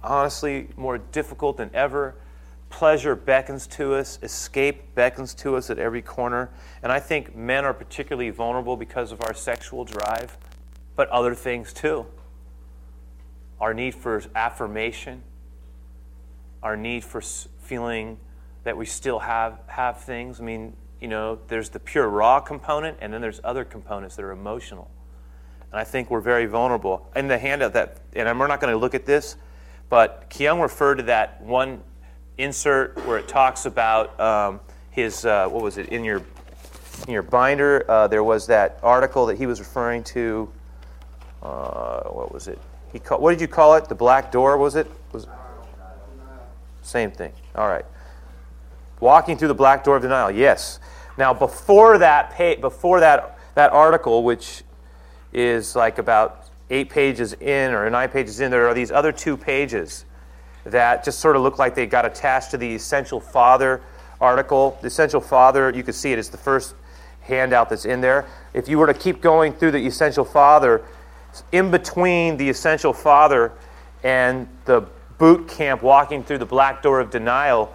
honestly 0.00 0.68
more 0.76 0.98
difficult 0.98 1.56
than 1.56 1.68
ever. 1.74 2.14
Pleasure 2.70 3.16
beckons 3.16 3.66
to 3.66 3.94
us, 3.94 4.20
escape 4.22 4.94
beckons 4.94 5.34
to 5.34 5.56
us 5.56 5.68
at 5.68 5.80
every 5.80 6.00
corner. 6.00 6.48
And 6.84 6.92
I 6.92 7.00
think 7.00 7.34
men 7.34 7.64
are 7.64 7.74
particularly 7.74 8.30
vulnerable 8.30 8.76
because 8.76 9.10
of 9.10 9.20
our 9.24 9.34
sexual 9.34 9.84
drive, 9.84 10.38
but 10.94 11.08
other 11.08 11.34
things 11.34 11.72
too. 11.72 12.06
Our 13.60 13.74
need 13.74 13.96
for 13.96 14.22
affirmation, 14.36 15.24
our 16.62 16.76
need 16.76 17.04
for 17.04 17.20
feeling 17.20 18.18
that 18.64 18.76
we 18.76 18.86
still 18.86 19.18
have, 19.20 19.60
have 19.66 20.02
things. 20.02 20.40
I 20.40 20.44
mean, 20.44 20.74
you 21.00 21.08
know, 21.08 21.38
there's 21.48 21.68
the 21.68 21.80
pure 21.80 22.08
raw 22.08 22.40
component, 22.40 22.98
and 23.00 23.12
then 23.12 23.20
there's 23.20 23.40
other 23.44 23.64
components 23.64 24.16
that 24.16 24.24
are 24.24 24.32
emotional. 24.32 24.90
And 25.70 25.80
I 25.80 25.84
think 25.84 26.10
we're 26.10 26.20
very 26.20 26.46
vulnerable. 26.46 27.08
In 27.14 27.28
the 27.28 27.38
handout 27.38 27.72
that, 27.74 27.98
and 28.14 28.38
we're 28.38 28.46
not 28.46 28.60
going 28.60 28.72
to 28.72 28.78
look 28.78 28.94
at 28.94 29.06
this, 29.06 29.36
but 29.88 30.26
Kyung 30.30 30.60
referred 30.60 30.96
to 30.96 31.02
that 31.04 31.40
one 31.42 31.82
insert 32.36 32.96
where 33.06 33.18
it 33.18 33.28
talks 33.28 33.66
about 33.66 34.18
um, 34.20 34.60
his, 34.90 35.24
uh, 35.24 35.48
what 35.48 35.62
was 35.62 35.78
it, 35.78 35.88
in 35.88 36.04
your, 36.04 36.22
in 37.06 37.12
your 37.12 37.22
binder, 37.22 37.84
uh, 37.88 38.08
there 38.08 38.24
was 38.24 38.46
that 38.46 38.78
article 38.82 39.26
that 39.26 39.38
he 39.38 39.46
was 39.46 39.60
referring 39.60 40.02
to. 40.04 40.50
Uh, 41.42 42.00
what 42.04 42.32
was 42.32 42.48
it? 42.48 42.58
He 42.92 42.98
call, 42.98 43.20
what 43.20 43.30
did 43.30 43.40
you 43.40 43.48
call 43.48 43.74
it? 43.76 43.88
The 43.88 43.94
black 43.94 44.32
door, 44.32 44.56
was 44.56 44.74
it? 44.74 44.90
Was 45.12 45.24
it? 45.24 45.30
Same 46.88 47.10
thing. 47.10 47.32
All 47.54 47.68
right. 47.68 47.84
Walking 48.98 49.36
through 49.36 49.48
the 49.48 49.54
black 49.54 49.84
door 49.84 49.96
of 49.96 50.02
denial. 50.02 50.30
Yes. 50.30 50.80
Now, 51.18 51.34
before 51.34 51.98
that, 51.98 52.34
before 52.62 53.00
that, 53.00 53.38
that 53.56 53.72
article, 53.72 54.24
which 54.24 54.62
is 55.34 55.76
like 55.76 55.98
about 55.98 56.48
eight 56.70 56.88
pages 56.88 57.34
in 57.34 57.74
or 57.74 57.88
nine 57.90 58.08
pages 58.08 58.40
in, 58.40 58.50
there 58.50 58.66
are 58.66 58.72
these 58.72 58.90
other 58.90 59.12
two 59.12 59.36
pages 59.36 60.06
that 60.64 61.04
just 61.04 61.18
sort 61.18 61.36
of 61.36 61.42
look 61.42 61.58
like 61.58 61.74
they 61.74 61.84
got 61.84 62.06
attached 62.06 62.52
to 62.52 62.56
the 62.56 62.74
Essential 62.74 63.20
Father 63.20 63.82
article. 64.18 64.78
The 64.80 64.86
Essential 64.86 65.20
Father, 65.20 65.70
you 65.74 65.82
can 65.82 65.92
see 65.92 66.12
it, 66.12 66.18
it's 66.18 66.30
the 66.30 66.38
first 66.38 66.74
handout 67.20 67.68
that's 67.68 67.84
in 67.84 68.00
there. 68.00 68.24
If 68.54 68.66
you 68.66 68.78
were 68.78 68.86
to 68.86 68.94
keep 68.94 69.20
going 69.20 69.52
through 69.52 69.72
the 69.72 69.86
Essential 69.86 70.24
Father, 70.24 70.82
in 71.52 71.70
between 71.70 72.38
the 72.38 72.48
Essential 72.48 72.94
Father 72.94 73.52
and 74.02 74.48
the 74.64 74.88
boot 75.18 75.48
camp 75.48 75.82
walking 75.82 76.22
through 76.22 76.38
the 76.38 76.46
black 76.46 76.82
door 76.82 77.00
of 77.00 77.10
denial 77.10 77.74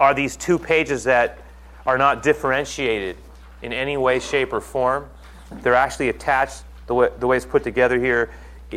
are 0.00 0.14
these 0.14 0.36
two 0.36 0.58
pages 0.58 1.04
that 1.04 1.38
are 1.86 1.98
not 1.98 2.22
differentiated 2.22 3.16
in 3.62 3.72
any 3.72 3.96
way, 3.96 4.18
shape, 4.18 4.52
or 4.52 4.60
form. 4.60 5.08
They're 5.50 5.74
actually 5.74 6.08
attached 6.08 6.62
the 6.86 6.94
way, 6.94 7.08
the 7.18 7.26
way 7.26 7.36
it's 7.36 7.46
put 7.46 7.62
together 7.62 7.98
here, 7.98 8.30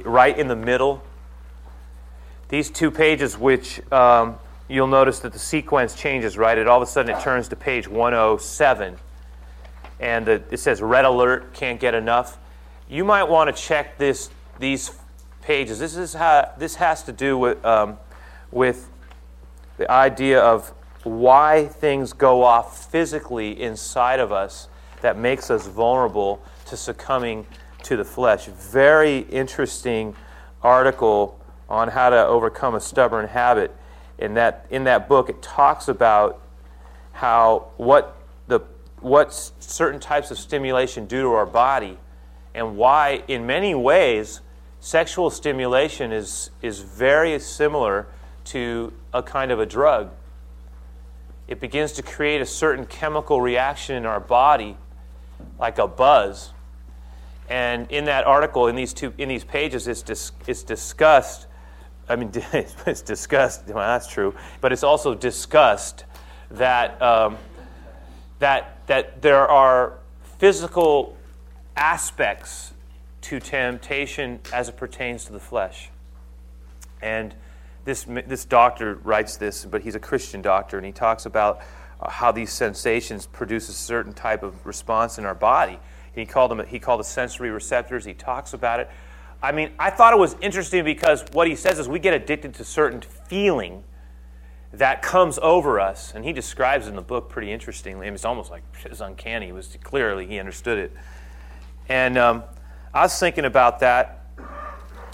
right 0.03 0.38
in 0.38 0.47
the 0.47 0.56
middle 0.56 1.03
these 2.49 2.69
two 2.69 2.91
pages, 2.91 3.38
which 3.38 3.82
um, 3.91 4.38
you'll 4.67 4.88
notice 4.88 5.19
that 5.19 5.34
the 5.34 5.39
sequence 5.39 5.95
changes, 5.95 6.38
right? 6.38 6.58
It 6.58 6.67
all 6.67 6.82
of 6.82 6.88
a 6.88 6.91
sudden 6.91 7.13
it 7.15 7.21
turns 7.21 7.49
to 7.49 7.56
page 7.56 7.88
107, 7.88 8.97
and 9.99 10.25
the, 10.25 10.43
it 10.49 10.60
says 10.60 10.82
red 10.82 11.06
alert, 11.06 11.53
can't 11.53 11.80
get 11.80 11.93
enough. 11.93 12.38
You 12.89 13.03
might 13.03 13.23
want 13.23 13.53
to 13.53 13.62
check 13.62 13.97
this 13.97 14.30
these 14.60 14.91
pages. 15.41 15.80
This 15.80 15.95
is 15.95 16.13
how 16.13 16.53
this 16.58 16.75
has 16.75 17.03
to 17.03 17.12
do 17.12 17.38
with 17.38 17.63
um, 17.65 17.97
with 18.58 18.89
the 19.78 19.89
idea 19.89 20.41
of 20.41 20.74
why 21.04 21.67
things 21.67 22.12
go 22.12 22.43
off 22.43 22.91
physically 22.91 23.62
inside 23.62 24.20
of 24.20 24.32
us 24.32 24.67
that 25.02 25.15
makes 25.15 25.52
us 25.52 25.67
vulnerable 25.67 26.41
to 26.65 26.76
succumbing 26.76 27.46
to 27.84 27.96
the 27.96 28.04
flesh. 28.04 28.48
Very 28.48 29.20
interesting 29.20 30.15
article 30.63 31.39
on 31.70 31.88
how 31.89 32.10
to 32.10 32.26
overcome 32.26 32.74
a 32.74 32.80
stubborn 32.82 33.28
habit. 33.28 33.74
In 34.17 34.34
that, 34.34 34.65
in 34.72 34.86
that 34.86 35.08
book, 35.08 35.30
it 35.30 35.41
talks 35.43 35.88
about 35.88 36.41
how 37.12 37.67
what, 37.78 38.17
the, 38.48 38.62
what 39.00 39.32
certain 39.60 40.00
types 40.00 40.32
of 40.32 40.39
stimulation 40.39 41.06
do 41.06 41.22
to 41.22 41.30
our 41.30 41.46
body 41.46 42.00
and 42.56 42.76
why, 42.76 43.22
in 43.28 43.46
many 43.46 43.76
ways, 43.76 44.41
sexual 44.80 45.30
stimulation 45.30 46.12
is, 46.12 46.50
is 46.63 46.80
very 46.80 47.38
similar 47.38 48.08
to 48.47 48.93
a 49.13 49.23
kind 49.23 49.51
of 49.51 49.60
a 49.60 49.65
drug. 49.65 50.12
It 51.47 51.60
begins 51.60 51.93
to 51.93 52.03
create 52.03 52.41
a 52.41 52.45
certain 52.45 52.86
chemical 52.86 53.39
reaction 53.39 53.95
in 53.95 54.05
our 54.05 54.19
body, 54.19 54.77
like 55.60 55.77
a 55.77 55.88
buzz. 55.88 56.51
And 57.49 57.89
in 57.89 58.05
that 58.05 58.25
article, 58.25 58.67
in 58.67 58.75
these 58.75 58.93
two 58.93 59.13
in 59.17 59.29
these 59.29 59.45
pages, 59.45 59.88
it's, 59.88 60.01
dis, 60.01 60.31
it's 60.45 60.63
discussed 60.63 61.47
I 62.10 62.15
mean, 62.15 62.31
it's 62.53 63.01
discussed. 63.01 63.67
Well, 63.67 63.75
that's 63.77 64.07
true, 64.07 64.33
but 64.62 64.71
it's 64.71 64.83
also 64.83 65.13
discussed 65.13 66.05
that 66.51 67.01
um, 67.01 67.38
that 68.39 68.88
that 68.88 69.21
there 69.21 69.47
are 69.47 69.93
physical 70.38 71.17
aspects 71.75 72.73
to 73.21 73.39
temptation 73.39 74.39
as 74.53 74.69
it 74.69 74.77
pertains 74.77 75.25
to 75.25 75.33
the 75.33 75.39
flesh. 75.39 75.89
And 77.01 77.33
this 77.88 78.04
this 78.04 78.43
doctor 78.45 78.95
writes 78.95 79.38
this, 79.38 79.65
but 79.65 79.82
he's 79.82 79.95
a 79.95 80.00
Christian 80.00 80.41
doctor, 80.41 80.78
and 80.78 80.86
he 80.86 80.91
talks 80.91 81.26
about 81.26 81.62
uh, 82.02 82.10
how 82.10 82.32
these 82.34 82.52
sensations 82.52 83.26
produce 83.26 83.69
a 83.69 83.73
certain 83.73 84.13
type 84.13 84.43
of 84.43 84.65
response 84.65 85.17
in 85.17 85.26
our 85.26 85.34
body. 85.34 85.80
He 86.13 86.26
called 86.26 86.52
them 86.52 86.63
he 86.67 86.80
called 86.80 87.00
the 87.00 87.06
sensory 87.06 87.50
receptors. 87.50 88.04
He 88.04 88.13
talks 88.13 88.54
about 88.54 88.82
it. 88.82 88.89
I 89.41 89.54
mean, 89.54 89.71
I 89.80 89.89
thought 89.89 90.13
it 90.13 90.19
was 90.19 90.36
interesting 90.41 90.84
because 90.84 91.23
what 91.32 91.47
he 91.47 91.56
says 91.56 91.80
is 91.80 91.88
we 91.88 92.00
get 92.00 92.13
addicted 92.13 92.56
to 92.56 92.63
certain 92.65 93.02
feeling 93.02 93.84
that 94.73 95.02
comes 95.02 95.39
over 95.41 95.80
us, 95.80 96.13
and 96.13 96.26
he 96.26 96.34
describes 96.34 96.88
in 96.88 96.95
the 96.95 97.02
book 97.02 97.30
pretty 97.30 97.52
interestingly. 97.54 98.08
I 98.08 98.10
mean, 98.10 98.15
it's 98.15 98.26
almost 98.26 98.52
like 98.52 98.63
it's 98.86 99.00
uncanny. 99.00 99.47
It 99.47 99.54
was 99.54 99.78
clearly 99.82 100.28
he 100.28 100.39
understood 100.39 100.78
it, 100.78 100.91
and 101.88 102.17
um, 102.17 102.43
I 102.93 103.04
was 103.04 103.17
thinking 103.17 103.45
about 103.45 103.80
that 103.80 104.26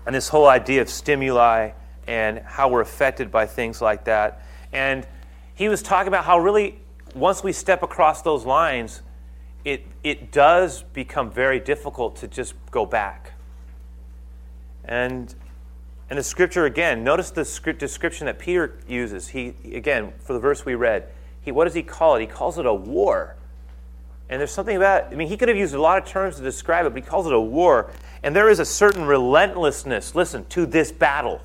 and 0.06 0.16
this 0.16 0.28
whole 0.28 0.48
idea 0.48 0.82
of 0.82 0.90
stimuli 0.90 1.72
and 2.08 2.40
how 2.40 2.70
we're 2.70 2.82
affected 2.82 3.32
by 3.32 3.46
things 3.46 3.82
like 3.82 4.06
that. 4.06 4.42
And 4.72 5.08
he 5.56 5.70
was 5.70 5.82
talking 5.82 6.08
about 6.08 6.26
how 6.26 6.40
really 6.40 6.80
once 7.16 7.44
we 7.44 7.52
step 7.52 7.84
across 7.84 8.22
those 8.22 8.46
lines, 8.46 9.02
it 9.64 9.86
it 10.04 10.32
does 10.32 10.84
become 10.94 11.32
very 11.32 11.60
difficult 11.60 12.16
to 12.18 12.28
just 12.28 12.54
go 12.72 12.86
back. 12.86 13.34
And 14.84 15.34
and 16.10 16.20
the 16.20 16.24
scripture 16.24 16.66
again, 16.66 17.04
notice 17.04 17.32
the 17.32 17.46
script 17.46 17.80
description 17.80 18.26
that 18.26 18.40
Peter 18.40 18.78
uses. 18.88 19.30
He 19.30 19.54
again, 19.74 20.14
for 20.20 20.34
the 20.34 20.40
verse 20.40 20.66
we 20.66 20.76
read, 20.76 21.08
he 21.42 21.52
what 21.52 21.66
does 21.66 21.74
he 21.74 21.84
call 21.84 22.16
it? 22.16 22.22
He 22.22 22.28
calls 22.28 22.58
it 22.58 22.66
a 22.66 22.74
war. 22.74 23.36
And 24.30 24.40
there's 24.40 24.52
something 24.52 24.76
about 24.76 25.06
I 25.06 25.16
mean, 25.16 25.28
he 25.28 25.38
could 25.38 25.50
have 25.50 25.58
used 25.58 25.76
a 25.76 25.82
lot 25.82 26.02
of 26.02 26.08
terms 26.08 26.38
to 26.38 26.42
describe 26.42 26.86
it, 26.86 26.90
but 26.90 27.04
he 27.04 27.08
calls 27.08 27.28
it 27.28 27.34
a 27.34 27.40
war. 27.40 27.92
And 28.24 28.36
there 28.36 28.50
is 28.50 28.60
a 28.60 28.66
certain 28.66 29.06
relentlessness, 29.06 30.16
listen, 30.16 30.46
to 30.46 30.66
this 30.66 30.92
battle. 30.92 31.42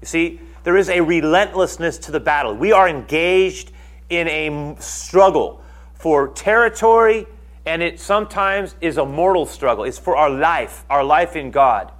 You 0.00 0.06
see, 0.06 0.40
there 0.62 0.76
is 0.76 0.88
a 0.88 1.00
relentlessness 1.00 1.98
to 1.98 2.12
the 2.12 2.20
battle. 2.20 2.54
We 2.54 2.72
are 2.72 2.88
engaged 2.88 3.72
in 4.08 4.28
a 4.28 4.76
struggle 4.80 5.62
for 5.94 6.28
territory, 6.28 7.26
and 7.66 7.82
it 7.82 8.00
sometimes 8.00 8.74
is 8.80 8.98
a 8.98 9.04
mortal 9.04 9.46
struggle. 9.46 9.84
It's 9.84 9.98
for 9.98 10.16
our 10.16 10.30
life, 10.30 10.84
our 10.90 11.04
life 11.04 11.36
in 11.36 11.50
God. 11.50 11.92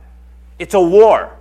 It's 0.59 0.75
a 0.75 0.81
war. 0.81 1.37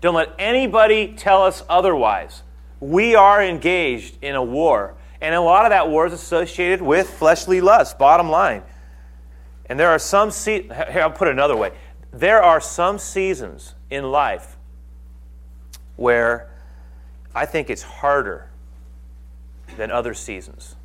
Don't 0.00 0.14
let 0.14 0.34
anybody 0.38 1.14
tell 1.16 1.42
us 1.42 1.62
otherwise. 1.68 2.42
We 2.80 3.14
are 3.14 3.42
engaged 3.42 4.18
in 4.22 4.34
a 4.34 4.42
war. 4.42 4.94
And 5.20 5.34
a 5.34 5.40
lot 5.40 5.64
of 5.64 5.70
that 5.70 5.88
war 5.88 6.06
is 6.06 6.12
associated 6.12 6.82
with 6.82 7.08
fleshly 7.08 7.60
lust, 7.60 7.98
bottom 7.98 8.28
line. 8.28 8.62
And 9.66 9.80
there 9.80 9.88
are 9.88 9.98
some, 9.98 10.30
here, 10.30 11.00
I'll 11.02 11.10
put 11.10 11.28
it 11.28 11.30
another 11.30 11.56
way. 11.56 11.72
There 12.12 12.42
are 12.42 12.60
some 12.60 12.98
seasons 12.98 13.74
in 13.90 14.10
life 14.10 14.53
where 15.96 16.48
I 17.34 17.46
think 17.46 17.70
it's 17.70 17.82
harder 17.82 18.48
than 19.76 19.90
other 19.90 20.14
seasons. 20.14 20.76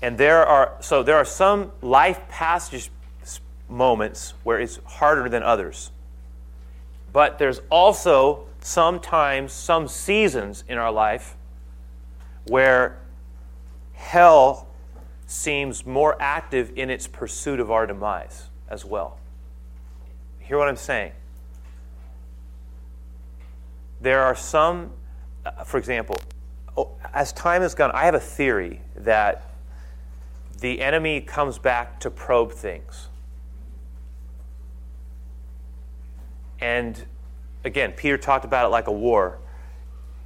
And 0.00 0.18
there 0.18 0.44
are 0.44 0.72
so 0.80 1.02
there 1.02 1.16
are 1.16 1.24
some 1.24 1.72
life 1.80 2.28
passage 2.28 2.90
moments 3.68 4.34
where 4.42 4.60
it's 4.60 4.78
harder 4.84 5.28
than 5.28 5.42
others. 5.42 5.90
But 7.12 7.38
there's 7.38 7.60
also 7.70 8.46
sometimes 8.60 9.52
some 9.52 9.88
seasons 9.88 10.64
in 10.68 10.78
our 10.78 10.92
life 10.92 11.36
where 12.46 12.98
hell 13.94 14.68
seems 15.26 15.86
more 15.86 16.16
active 16.20 16.72
in 16.76 16.90
its 16.90 17.06
pursuit 17.06 17.60
of 17.60 17.70
our 17.70 17.86
demise 17.86 18.48
as 18.68 18.84
well. 18.84 19.18
Hear 20.40 20.58
what 20.58 20.68
I'm 20.68 20.76
saying? 20.76 21.12
There 24.02 24.20
are 24.20 24.34
some, 24.34 24.90
uh, 25.46 25.62
for 25.62 25.78
example, 25.78 26.16
oh, 26.76 26.90
as 27.14 27.32
time 27.32 27.62
has 27.62 27.72
gone, 27.72 27.92
I 27.92 28.04
have 28.04 28.16
a 28.16 28.20
theory 28.20 28.80
that 28.96 29.54
the 30.58 30.80
enemy 30.80 31.20
comes 31.20 31.56
back 31.56 32.00
to 32.00 32.10
probe 32.10 32.52
things. 32.52 33.08
And 36.60 37.04
again, 37.64 37.92
Peter 37.92 38.18
talked 38.18 38.44
about 38.44 38.66
it 38.66 38.70
like 38.70 38.88
a 38.88 38.92
war. 38.92 39.38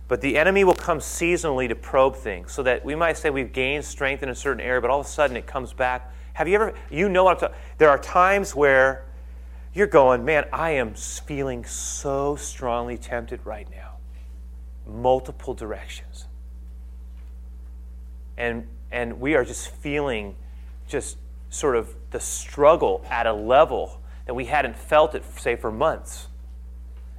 But 0.08 0.22
the 0.22 0.38
enemy 0.38 0.64
will 0.64 0.74
come 0.74 0.98
seasonally 0.98 1.68
to 1.68 1.74
probe 1.74 2.16
things 2.16 2.52
so 2.52 2.62
that 2.62 2.82
we 2.82 2.94
might 2.94 3.18
say 3.18 3.28
we've 3.28 3.52
gained 3.52 3.84
strength 3.84 4.22
in 4.22 4.30
a 4.30 4.34
certain 4.34 4.60
area, 4.60 4.80
but 4.80 4.88
all 4.88 5.00
of 5.00 5.06
a 5.06 5.08
sudden 5.08 5.36
it 5.36 5.46
comes 5.46 5.74
back. 5.74 6.14
Have 6.32 6.48
you 6.48 6.54
ever, 6.54 6.74
you 6.90 7.10
know 7.10 7.24
what 7.24 7.32
I'm 7.32 7.40
talking 7.40 7.56
There 7.76 7.90
are 7.90 7.98
times 7.98 8.54
where 8.54 9.05
you're 9.76 9.86
going, 9.86 10.24
man, 10.24 10.46
I 10.54 10.70
am 10.70 10.94
feeling 10.94 11.66
so 11.66 12.34
strongly 12.34 12.96
tempted 12.96 13.44
right 13.44 13.68
now. 13.70 13.96
Multiple 14.86 15.52
directions. 15.52 16.24
And, 18.38 18.66
and 18.90 19.20
we 19.20 19.34
are 19.34 19.44
just 19.44 19.68
feeling 19.68 20.34
just 20.88 21.18
sort 21.50 21.76
of 21.76 21.94
the 22.10 22.20
struggle 22.20 23.04
at 23.10 23.26
a 23.26 23.34
level 23.34 24.00
that 24.24 24.32
we 24.32 24.46
hadn't 24.46 24.76
felt 24.76 25.14
it, 25.14 25.22
say, 25.38 25.56
for 25.56 25.70
months. 25.70 26.28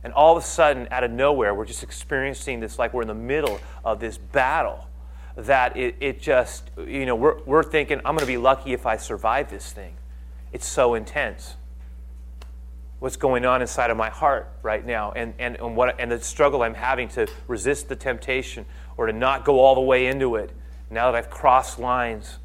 And 0.03 0.11
all 0.11 0.35
of 0.35 0.43
a 0.43 0.45
sudden, 0.45 0.87
out 0.89 1.03
of 1.03 1.11
nowhere, 1.11 1.53
we're 1.53 1.65
just 1.65 1.83
experiencing 1.83 2.59
this 2.59 2.79
like 2.79 2.91
we're 2.91 3.03
in 3.03 3.07
the 3.07 3.13
middle 3.13 3.59
of 3.85 3.99
this 3.99 4.17
battle 4.17 4.87
that 5.35 5.77
it, 5.77 5.95
it 5.99 6.19
just, 6.19 6.71
you 6.87 7.05
know, 7.05 7.15
we're, 7.15 7.39
we're 7.43 7.61
thinking, 7.61 7.99
I'm 7.99 8.15
going 8.15 8.21
to 8.21 8.25
be 8.25 8.37
lucky 8.37 8.73
if 8.73 8.87
I 8.87 8.97
survive 8.97 9.51
this 9.51 9.71
thing. 9.71 9.93
It's 10.51 10.65
so 10.65 10.95
intense. 10.95 11.55
What's 12.99 13.15
going 13.15 13.45
on 13.45 13.61
inside 13.61 13.91
of 13.91 13.97
my 13.97 14.09
heart 14.09 14.51
right 14.63 14.83
now, 14.83 15.11
and, 15.11 15.33
and, 15.37 15.55
and, 15.57 15.75
what, 15.75 15.99
and 15.99 16.11
the 16.11 16.19
struggle 16.19 16.63
I'm 16.63 16.73
having 16.73 17.07
to 17.09 17.27
resist 17.47 17.89
the 17.89 17.95
temptation 17.95 18.65
or 18.97 19.05
to 19.05 19.13
not 19.13 19.45
go 19.45 19.59
all 19.59 19.75
the 19.75 19.81
way 19.81 20.07
into 20.07 20.35
it 20.35 20.51
now 20.89 21.11
that 21.11 21.17
I've 21.17 21.29
crossed 21.29 21.77
lines. 21.77 22.39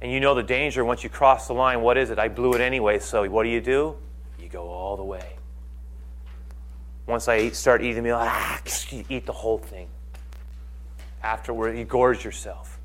And 0.00 0.10
you 0.10 0.20
know 0.20 0.34
the 0.34 0.42
danger 0.42 0.84
once 0.84 1.04
you 1.04 1.10
cross 1.10 1.48
the 1.48 1.52
line, 1.52 1.82
what 1.82 1.98
is 1.98 2.10
it? 2.10 2.18
I 2.18 2.28
blew 2.28 2.54
it 2.54 2.60
anyway, 2.60 2.98
so 2.98 3.28
what 3.28 3.42
do 3.42 3.50
you 3.50 3.60
do? 3.60 3.96
You 4.38 4.48
go 4.48 4.68
all 4.68 4.96
the 4.96 5.04
way. 5.04 5.36
Once 7.06 7.28
I 7.28 7.38
eat, 7.38 7.56
start 7.56 7.82
eating 7.82 7.96
the 7.96 8.02
meal, 8.02 8.18
ah, 8.18 8.60
you 8.90 9.04
eat 9.08 9.26
the 9.26 9.32
whole 9.32 9.58
thing. 9.58 9.88
Afterward, 11.22 11.76
you 11.76 11.84
gorge 11.84 12.24
yourself. 12.24 12.78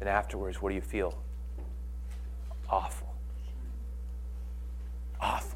And 0.00 0.08
afterwards, 0.08 0.60
what 0.60 0.70
do 0.70 0.74
you 0.74 0.80
feel? 0.80 1.16
Awful. 2.68 3.14
Awful. 5.20 5.55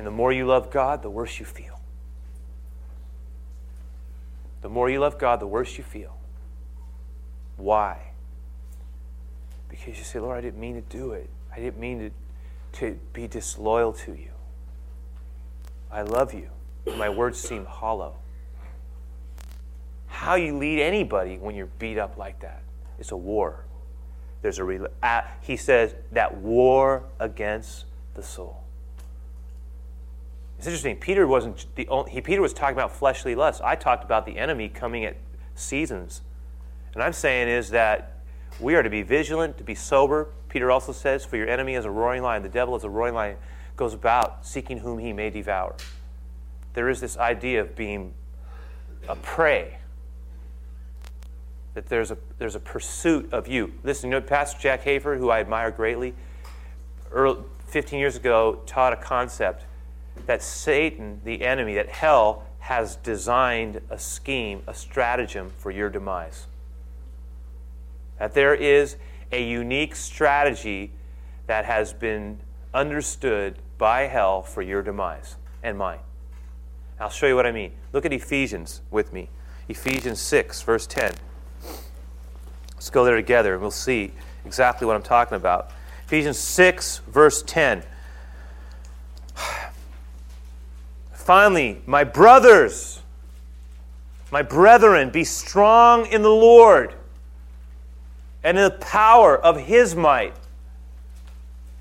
And 0.00 0.06
the 0.06 0.10
more 0.10 0.32
you 0.32 0.46
love 0.46 0.70
God, 0.70 1.02
the 1.02 1.10
worse 1.10 1.38
you 1.38 1.44
feel. 1.44 1.78
The 4.62 4.70
more 4.70 4.88
you 4.88 4.98
love 4.98 5.18
God, 5.18 5.40
the 5.40 5.46
worse 5.46 5.76
you 5.76 5.84
feel. 5.84 6.16
Why? 7.58 8.12
Because 9.68 9.98
you 9.98 10.04
say, 10.04 10.18
Lord, 10.18 10.38
I 10.38 10.40
didn't 10.40 10.58
mean 10.58 10.76
to 10.76 10.80
do 10.80 11.12
it. 11.12 11.28
I 11.54 11.60
didn't 11.60 11.78
mean 11.78 11.98
to, 11.98 12.78
to 12.78 12.98
be 13.12 13.28
disloyal 13.28 13.92
to 13.92 14.12
you. 14.12 14.30
I 15.92 16.00
love 16.00 16.32
you. 16.32 16.48
My 16.96 17.10
words 17.10 17.38
seem 17.38 17.66
hollow. 17.66 18.14
How 20.06 20.36
you 20.36 20.56
lead 20.56 20.80
anybody 20.80 21.36
when 21.36 21.54
you're 21.54 21.68
beat 21.78 21.98
up 21.98 22.16
like 22.16 22.40
that? 22.40 22.62
It's 22.98 23.12
a 23.12 23.18
war. 23.18 23.66
There's 24.40 24.60
a 24.60 25.28
he 25.42 25.58
says 25.58 25.94
that 26.12 26.38
war 26.38 27.04
against 27.18 27.84
the 28.14 28.22
soul. 28.22 28.59
It's 30.60 30.66
interesting. 30.66 30.96
Peter 30.96 31.26
wasn't 31.26 31.64
the 31.74 31.88
only, 31.88 32.10
he, 32.10 32.20
Peter 32.20 32.42
was 32.42 32.52
talking 32.52 32.76
about 32.76 32.94
fleshly 32.94 33.34
lust. 33.34 33.62
I 33.64 33.76
talked 33.76 34.04
about 34.04 34.26
the 34.26 34.36
enemy 34.36 34.68
coming 34.68 35.06
at 35.06 35.16
seasons, 35.54 36.20
and 36.92 37.02
I'm 37.02 37.14
saying 37.14 37.48
is 37.48 37.70
that 37.70 38.18
we 38.60 38.74
are 38.74 38.82
to 38.82 38.90
be 38.90 39.00
vigilant, 39.00 39.56
to 39.56 39.64
be 39.64 39.74
sober. 39.74 40.28
Peter 40.50 40.70
also 40.70 40.92
says, 40.92 41.24
"For 41.24 41.38
your 41.38 41.48
enemy 41.48 41.76
is 41.76 41.86
a 41.86 41.90
roaring 41.90 42.22
lion; 42.22 42.42
the 42.42 42.50
devil 42.50 42.76
is 42.76 42.84
a 42.84 42.90
roaring 42.90 43.14
lion." 43.14 43.38
goes 43.74 43.94
about 43.94 44.44
seeking 44.44 44.76
whom 44.76 44.98
he 44.98 45.14
may 45.14 45.30
devour. 45.30 45.74
There 46.74 46.90
is 46.90 47.00
this 47.00 47.16
idea 47.16 47.62
of 47.62 47.74
being 47.74 48.12
a 49.08 49.16
prey. 49.16 49.78
That 51.72 51.86
there's 51.86 52.10
a, 52.10 52.18
there's 52.36 52.54
a 52.54 52.60
pursuit 52.60 53.32
of 53.32 53.48
you. 53.48 53.72
Listen, 53.82 54.10
you 54.10 54.20
know, 54.20 54.26
Pastor 54.26 54.60
Jack 54.60 54.84
Hayford, 54.84 55.16
who 55.16 55.30
I 55.30 55.40
admire 55.40 55.70
greatly, 55.70 56.12
early, 57.10 57.42
15 57.68 57.98
years 57.98 58.16
ago 58.16 58.60
taught 58.66 58.92
a 58.92 58.96
concept 58.96 59.64
that 60.26 60.42
Satan, 60.42 61.20
the 61.24 61.42
enemy, 61.42 61.74
that 61.74 61.88
hell 61.88 62.44
has 62.60 62.96
designed 62.96 63.80
a 63.90 63.98
scheme, 63.98 64.62
a 64.66 64.74
stratagem 64.74 65.50
for 65.58 65.70
your 65.70 65.88
demise. 65.88 66.46
That 68.18 68.34
there 68.34 68.54
is 68.54 68.96
a 69.32 69.42
unique 69.42 69.96
strategy 69.96 70.92
that 71.46 71.64
has 71.64 71.92
been 71.92 72.38
understood 72.74 73.56
by 73.78 74.02
hell 74.02 74.42
for 74.42 74.62
your 74.62 74.82
demise 74.82 75.36
and 75.62 75.78
mine. 75.78 76.00
I'll 77.00 77.08
show 77.08 77.26
you 77.26 77.34
what 77.34 77.46
I 77.46 77.52
mean. 77.52 77.72
Look 77.92 78.04
at 78.04 78.12
Ephesians 78.12 78.82
with 78.90 79.12
me. 79.12 79.30
Ephesians 79.68 80.20
6, 80.20 80.62
verse 80.62 80.86
10. 80.86 81.14
Let's 82.74 82.90
go 82.90 83.04
there 83.04 83.16
together 83.16 83.54
and 83.54 83.62
we'll 83.62 83.70
see 83.70 84.12
exactly 84.44 84.86
what 84.86 84.96
I'm 84.96 85.02
talking 85.02 85.36
about. 85.36 85.70
Ephesians 86.06 86.38
6, 86.38 86.98
verse 87.08 87.42
10. 87.42 87.82
Finally, 91.30 91.80
my 91.86 92.02
brothers, 92.02 93.00
my 94.32 94.42
brethren, 94.42 95.10
be 95.10 95.22
strong 95.22 96.06
in 96.06 96.22
the 96.22 96.28
Lord 96.28 96.92
and 98.42 98.58
in 98.58 98.64
the 98.64 98.72
power 98.72 99.38
of 99.38 99.56
his 99.56 99.94
might 99.94 100.34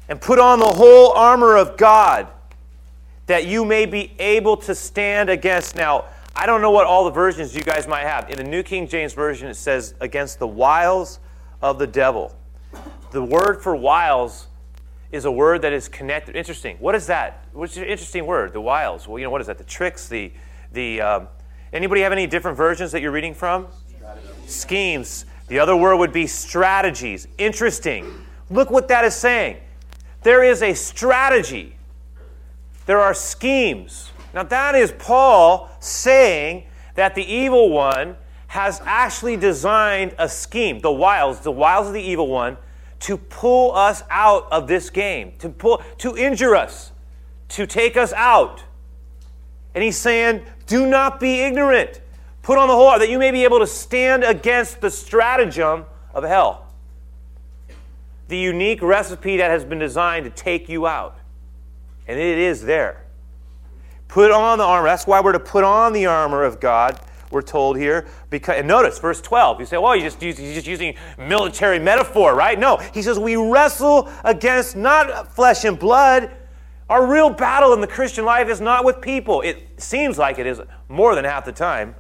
and 0.08 0.22
put 0.22 0.38
on 0.38 0.60
the 0.60 0.68
whole 0.68 1.14
armor 1.14 1.58
of 1.58 1.78
God 1.78 2.28
that 3.26 3.48
you 3.48 3.66
may 3.66 3.88
be 3.88 4.14
able 4.20 4.56
to 4.56 4.76
stand 4.76 5.32
against. 5.32 5.76
Now, 5.76 6.06
I 6.36 6.46
don't 6.46 6.62
know 6.62 6.70
what 6.70 6.86
all 6.86 7.06
the 7.06 7.10
versions 7.10 7.56
you 7.56 7.64
guys 7.64 7.88
might 7.88 8.04
have. 8.04 8.30
In 8.30 8.38
the 8.38 8.44
New 8.44 8.62
King 8.62 8.88
James 8.88 9.14
Version, 9.14 9.48
it 9.48 9.56
says, 9.56 9.96
against 10.00 10.38
the 10.38 10.46
wiles 10.46 11.18
of 11.60 11.80
the 11.80 11.88
devil. 11.88 12.36
The 13.10 13.24
word 13.24 13.64
for 13.64 13.76
wiles 13.76 14.46
is 15.12 15.26
a 15.26 15.32
word 15.32 15.62
that 15.64 15.74
is 15.74 15.88
connected. 15.88 16.36
Interesting. 16.36 16.78
What 16.80 16.96
is 16.96 17.08
that? 17.08 17.46
What's 17.54 17.78
an 17.78 17.84
interesting 17.84 18.26
word? 18.26 18.54
The 18.54 18.62
wiles. 18.62 19.08
Well, 19.08 19.18
you 19.20 19.26
know, 19.26 19.32
what 19.32 19.42
is 19.42 19.48
that? 19.48 19.58
The 19.58 19.64
tricks, 19.64 20.08
the, 20.08 20.32
the, 20.72 21.02
um, 21.02 21.28
anybody 21.74 22.02
have 22.02 22.12
any 22.12 22.28
different 22.28 22.58
versions 22.58 22.92
that 22.92 23.02
you're 23.02 23.12
reading 23.12 23.34
from? 23.34 23.68
Strategies. 23.88 24.56
Schemes. 24.56 25.26
The 25.48 25.60
other 25.60 25.76
word 25.76 25.98
would 25.98 26.14
be 26.14 26.28
strategies. 26.28 27.28
Interesting. 27.38 28.26
Look 28.52 28.70
what 28.70 28.88
that 28.90 29.04
is 29.04 29.16
saying. 29.16 29.58
There 30.22 30.44
is 30.44 30.62
a 30.62 30.74
strategy, 30.74 31.76
there 32.86 33.00
are 33.00 33.14
schemes. 33.14 34.12
Now, 34.34 34.44
that 34.44 34.76
is 34.76 34.92
Paul 34.92 35.70
saying 35.80 36.66
that 36.96 37.16
the 37.16 37.24
evil 37.24 37.70
one 37.70 38.16
has 38.48 38.82
actually 38.84 39.38
designed 39.38 40.14
a 40.18 40.28
scheme, 40.28 40.80
the 40.80 40.92
wiles, 40.92 41.40
the 41.40 41.52
wiles 41.52 41.88
of 41.88 41.94
the 41.94 42.02
evil 42.02 42.28
one, 42.28 42.58
to 43.02 43.18
pull 43.18 43.74
us 43.76 44.04
out 44.10 44.48
of 44.52 44.68
this 44.68 44.90
game, 44.90 45.34
to 45.40 45.50
pull, 45.50 45.82
to 46.00 46.18
injure 46.18 46.56
us, 46.56 46.92
to 47.50 47.66
take 47.66 47.96
us 47.98 48.14
out. 48.14 48.64
And 49.74 49.84
he's 49.84 49.98
saying, 49.98 50.44
do 50.68 50.86
not 50.86 51.20
be 51.20 51.42
ignorant. 51.42 52.02
Put 52.42 52.58
on 52.58 52.68
the 52.68 52.76
whole 52.76 52.98
that 52.98 53.10
you 53.10 53.20
may 53.20 53.32
be 53.32 53.44
able 53.44 53.60
to 53.60 53.68
stand 53.68 54.24
against 54.24 54.82
the 54.82 54.90
stratagem 54.90 55.86
of 56.14 56.24
hell 56.24 56.70
the 58.30 58.38
unique 58.38 58.82
recipe 58.82 59.38
that 59.38 59.52
has 59.52 59.66
been 59.66 59.80
designed 59.80 60.24
to 60.24 60.30
take 60.30 60.70
you 60.70 60.88
out. 60.88 61.18
And 62.08 62.20
it 62.20 62.38
is 62.38 62.62
there. 62.62 63.04
Put 64.08 64.32
on 64.32 64.60
the 64.60 64.64
armor. 64.64 64.88
That's 64.88 65.06
why 65.06 65.20
we're 65.20 65.34
to 65.34 65.40
put 65.40 65.64
on 65.64 65.94
the 65.94 66.06
armor 66.06 66.44
of 66.44 66.60
God, 66.60 67.00
we're 67.32 67.42
told 67.42 67.78
here. 67.78 68.08
Because, 68.30 68.58
and 68.58 68.68
notice, 68.68 69.00
verse 69.00 69.22
12, 69.22 69.60
you 69.60 69.66
say, 69.66 69.78
well, 69.78 69.96
you're 69.96 70.10
just, 70.10 70.22
you're 70.22 70.34
just 70.34 70.68
using 70.68 70.96
military 71.18 71.80
metaphor, 71.80 72.36
right? 72.36 72.60
No. 72.60 72.78
He 72.78 73.02
says, 73.02 73.20
we 73.20 73.36
wrestle 73.36 74.10
against 74.24 74.76
not 74.76 75.34
flesh 75.36 75.64
and 75.66 75.78
blood. 75.78 76.32
Our 76.90 77.06
real 77.06 77.30
battle 77.30 77.74
in 77.74 77.82
the 77.82 77.88
Christian 77.88 78.26
life 78.26 78.50
is 78.50 78.60
not 78.60 78.84
with 78.84 79.00
people. 79.00 79.42
It 79.42 79.82
seems 79.82 80.18
like 80.18 80.40
it 80.40 80.48
is 80.48 80.60
more 80.88 81.14
than 81.14 81.24
half 81.24 81.46
the 81.46 81.52
time, 81.52 81.96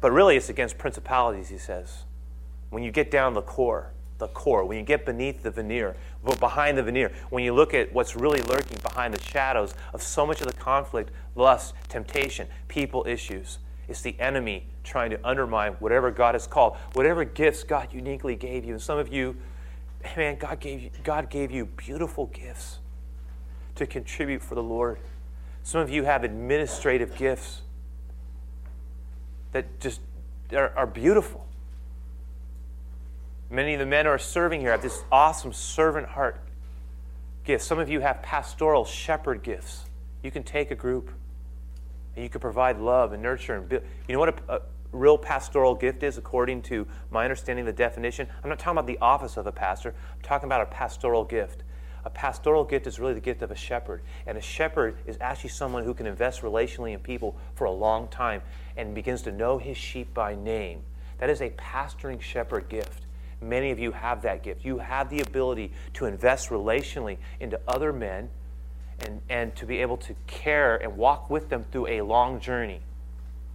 but 0.00 0.12
really 0.12 0.36
it's 0.36 0.48
against 0.48 0.78
principalities, 0.78 1.48
he 1.48 1.58
says. 1.58 2.04
When 2.70 2.82
you 2.82 2.92
get 2.92 3.10
down 3.10 3.34
the 3.34 3.42
core, 3.42 3.92
the 4.18 4.28
core, 4.28 4.64
when 4.64 4.78
you 4.78 4.84
get 4.84 5.04
beneath 5.04 5.42
the 5.42 5.50
veneer, 5.50 5.96
behind 6.38 6.78
the 6.78 6.82
veneer, 6.82 7.12
when 7.30 7.42
you 7.42 7.52
look 7.52 7.74
at 7.74 7.92
what's 7.92 8.14
really 8.14 8.40
lurking 8.42 8.78
behind 8.82 9.12
the 9.12 9.20
shadows 9.20 9.74
of 9.92 10.00
so 10.00 10.24
much 10.24 10.40
of 10.40 10.46
the 10.46 10.52
conflict, 10.52 11.10
lust, 11.34 11.74
temptation, 11.88 12.46
people 12.68 13.04
issues, 13.06 13.58
it's 13.92 14.00
the 14.00 14.18
enemy 14.18 14.64
trying 14.84 15.10
to 15.10 15.20
undermine 15.22 15.74
whatever 15.74 16.10
God 16.10 16.34
has 16.34 16.46
called, 16.46 16.76
whatever 16.94 17.24
gifts 17.24 17.62
God 17.62 17.88
uniquely 17.92 18.34
gave 18.34 18.64
you. 18.64 18.72
And 18.72 18.82
some 18.82 18.98
of 18.98 19.12
you, 19.12 19.36
man, 20.16 20.36
God 20.38 20.60
gave 20.60 20.80
you, 20.80 20.90
God 21.04 21.28
gave 21.28 21.50
you 21.50 21.66
beautiful 21.66 22.26
gifts 22.26 22.78
to 23.74 23.86
contribute 23.86 24.42
for 24.42 24.54
the 24.54 24.62
Lord. 24.62 24.98
Some 25.62 25.82
of 25.82 25.90
you 25.90 26.04
have 26.04 26.24
administrative 26.24 27.14
gifts 27.16 27.60
that 29.52 29.78
just 29.78 30.00
are, 30.54 30.72
are 30.74 30.86
beautiful. 30.86 31.46
Many 33.50 33.74
of 33.74 33.80
the 33.80 33.86
men 33.86 34.06
who 34.06 34.10
are 34.10 34.18
serving 34.18 34.62
here 34.62 34.70
have 34.70 34.80
this 34.80 35.04
awesome 35.12 35.52
servant 35.52 36.08
heart 36.08 36.40
gift. 37.44 37.62
Some 37.62 37.78
of 37.78 37.90
you 37.90 38.00
have 38.00 38.22
pastoral 38.22 38.86
shepherd 38.86 39.42
gifts. 39.42 39.84
You 40.22 40.30
can 40.30 40.42
take 40.42 40.70
a 40.70 40.74
group 40.74 41.10
and 42.14 42.22
you 42.22 42.28
can 42.28 42.40
provide 42.40 42.78
love 42.78 43.12
and 43.12 43.22
nurture 43.22 43.54
and 43.54 43.68
build. 43.68 43.82
You 44.08 44.14
know 44.14 44.20
what 44.20 44.40
a, 44.48 44.56
a 44.56 44.60
real 44.92 45.16
pastoral 45.16 45.74
gift 45.74 46.02
is, 46.02 46.18
according 46.18 46.62
to 46.62 46.86
my 47.10 47.24
understanding 47.24 47.66
of 47.66 47.74
the 47.74 47.82
definition? 47.82 48.28
I'm 48.42 48.48
not 48.48 48.58
talking 48.58 48.78
about 48.78 48.86
the 48.86 48.98
office 48.98 49.36
of 49.36 49.46
a 49.46 49.52
pastor, 49.52 49.94
I'm 50.14 50.22
talking 50.22 50.46
about 50.46 50.60
a 50.60 50.66
pastoral 50.66 51.24
gift. 51.24 51.62
A 52.04 52.10
pastoral 52.10 52.64
gift 52.64 52.88
is 52.88 52.98
really 52.98 53.14
the 53.14 53.20
gift 53.20 53.42
of 53.42 53.52
a 53.52 53.56
shepherd. 53.56 54.02
And 54.26 54.36
a 54.36 54.40
shepherd 54.40 54.96
is 55.06 55.16
actually 55.20 55.50
someone 55.50 55.84
who 55.84 55.94
can 55.94 56.06
invest 56.06 56.42
relationally 56.42 56.94
in 56.94 56.98
people 56.98 57.36
for 57.54 57.64
a 57.64 57.70
long 57.70 58.08
time 58.08 58.42
and 58.76 58.92
begins 58.92 59.22
to 59.22 59.32
know 59.32 59.58
his 59.58 59.76
sheep 59.76 60.12
by 60.12 60.34
name. 60.34 60.82
That 61.18 61.30
is 61.30 61.40
a 61.40 61.50
pastoring 61.50 62.20
shepherd 62.20 62.68
gift. 62.68 63.06
Many 63.40 63.70
of 63.70 63.78
you 63.78 63.92
have 63.92 64.22
that 64.22 64.42
gift. 64.42 64.64
You 64.64 64.78
have 64.78 65.10
the 65.10 65.20
ability 65.20 65.72
to 65.94 66.06
invest 66.06 66.48
relationally 66.48 67.18
into 67.38 67.60
other 67.68 67.92
men 67.92 68.30
and, 69.04 69.20
and 69.28 69.54
to 69.56 69.66
be 69.66 69.78
able 69.78 69.96
to 69.98 70.14
care 70.26 70.76
and 70.76 70.96
walk 70.96 71.30
with 71.30 71.48
them 71.48 71.64
through 71.70 71.86
a 71.88 72.02
long 72.02 72.40
journey. 72.40 72.80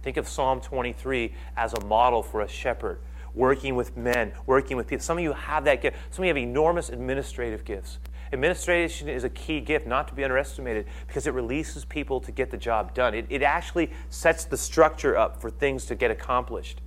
Think 0.02 0.16
of 0.16 0.28
Psalm 0.28 0.60
23 0.60 1.32
as 1.56 1.72
a 1.74 1.80
model 1.84 2.22
for 2.22 2.40
a 2.40 2.48
shepherd, 2.48 3.00
working 3.34 3.74
with 3.74 3.96
men, 3.96 4.32
working 4.46 4.76
with 4.76 4.86
people. 4.86 5.02
Some 5.02 5.18
of 5.18 5.24
you 5.24 5.32
have 5.32 5.64
that 5.64 5.82
gift. 5.82 5.96
Some 6.10 6.22
of 6.22 6.26
you 6.26 6.28
have 6.28 6.36
enormous 6.36 6.88
administrative 6.88 7.64
gifts. 7.64 7.98
Administration 8.32 9.08
is 9.08 9.24
a 9.24 9.30
key 9.30 9.60
gift, 9.60 9.86
not 9.86 10.06
to 10.08 10.14
be 10.14 10.22
underestimated, 10.22 10.86
because 11.06 11.26
it 11.26 11.32
releases 11.32 11.84
people 11.84 12.20
to 12.20 12.30
get 12.30 12.50
the 12.50 12.56
job 12.56 12.94
done. 12.94 13.14
It, 13.14 13.26
it 13.30 13.42
actually 13.42 13.90
sets 14.10 14.44
the 14.44 14.56
structure 14.56 15.16
up 15.16 15.40
for 15.40 15.50
things 15.50 15.86
to 15.86 15.94
get 15.94 16.10
accomplished. 16.10 16.80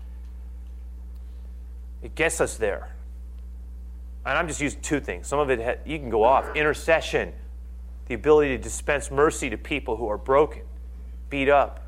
It 2.01 2.15
gets 2.15 2.41
us 2.41 2.57
there. 2.57 2.89
And 4.25 4.37
I'm 4.37 4.47
just 4.47 4.61
using 4.61 4.81
two 4.81 4.99
things. 4.99 5.27
Some 5.27 5.39
of 5.39 5.49
it, 5.49 5.81
you 5.85 5.97
can 5.97 6.09
go 6.09 6.23
off. 6.23 6.55
Intercession 6.55 7.33
the 8.11 8.15
ability 8.15 8.57
to 8.57 8.61
dispense 8.61 9.09
mercy 9.09 9.49
to 9.49 9.57
people 9.57 9.95
who 9.95 10.09
are 10.09 10.17
broken, 10.17 10.63
beat 11.29 11.47
up. 11.47 11.79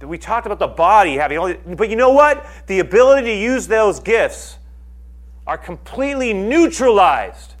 We 0.00 0.18
talked 0.18 0.46
about 0.46 0.58
the 0.58 0.66
body 0.66 1.14
having 1.14 1.38
only, 1.38 1.54
but 1.54 1.88
you 1.88 1.94
know 1.94 2.10
what? 2.10 2.44
The 2.66 2.80
ability 2.80 3.28
to 3.28 3.36
use 3.36 3.68
those 3.68 4.00
gifts 4.00 4.58
are 5.46 5.56
completely 5.56 6.32
neutralized. 6.32 7.54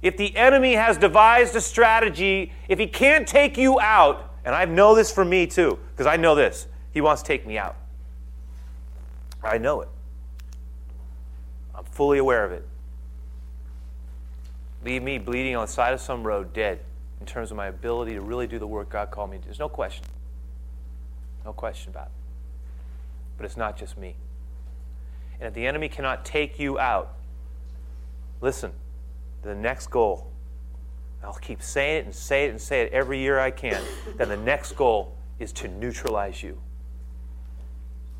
If 0.00 0.16
the 0.16 0.36
enemy 0.36 0.74
has 0.74 0.96
devised 0.96 1.56
a 1.56 1.60
strategy, 1.60 2.52
if 2.68 2.78
he 2.78 2.86
can't 2.86 3.26
take 3.26 3.58
you 3.58 3.80
out, 3.80 4.32
and 4.44 4.54
I 4.54 4.64
know 4.64 4.94
this 4.94 5.10
for 5.10 5.24
me 5.24 5.48
too, 5.48 5.76
because 5.90 6.06
I 6.06 6.16
know 6.16 6.36
this, 6.36 6.68
he 6.92 7.00
wants 7.00 7.22
to 7.22 7.26
take 7.26 7.44
me 7.44 7.58
out. 7.58 7.74
I 9.42 9.58
know 9.58 9.80
it. 9.80 9.88
I'm 11.74 11.84
fully 11.84 12.18
aware 12.18 12.44
of 12.44 12.52
it 12.52 12.64
leave 14.86 15.02
me 15.02 15.18
bleeding 15.18 15.56
on 15.56 15.66
the 15.66 15.72
side 15.72 15.92
of 15.92 16.00
some 16.00 16.24
road, 16.24 16.52
dead, 16.52 16.78
in 17.18 17.26
terms 17.26 17.50
of 17.50 17.56
my 17.56 17.66
ability 17.66 18.14
to 18.14 18.20
really 18.20 18.46
do 18.46 18.56
the 18.56 18.66
work 18.66 18.88
God 18.88 19.10
called 19.10 19.32
me 19.32 19.38
to. 19.38 19.44
There's 19.44 19.58
no 19.58 19.68
question. 19.68 20.04
No 21.44 21.52
question 21.52 21.90
about 21.90 22.06
it. 22.06 22.12
But 23.36 23.46
it's 23.46 23.56
not 23.56 23.76
just 23.76 23.98
me. 23.98 24.14
And 25.40 25.48
if 25.48 25.54
the 25.54 25.66
enemy 25.66 25.88
cannot 25.88 26.24
take 26.24 26.60
you 26.60 26.78
out, 26.78 27.16
listen, 28.40 28.70
the 29.42 29.56
next 29.56 29.88
goal, 29.88 30.30
I'll 31.20 31.34
keep 31.34 31.62
saying 31.62 31.96
it 31.98 32.04
and 32.04 32.14
say 32.14 32.46
it 32.46 32.50
and 32.50 32.60
say 32.60 32.82
it 32.82 32.92
every 32.92 33.18
year 33.18 33.40
I 33.40 33.50
can, 33.50 33.82
then 34.16 34.28
the 34.28 34.36
next 34.36 34.76
goal 34.76 35.16
is 35.40 35.52
to 35.54 35.68
neutralize 35.68 36.44
you. 36.44 36.60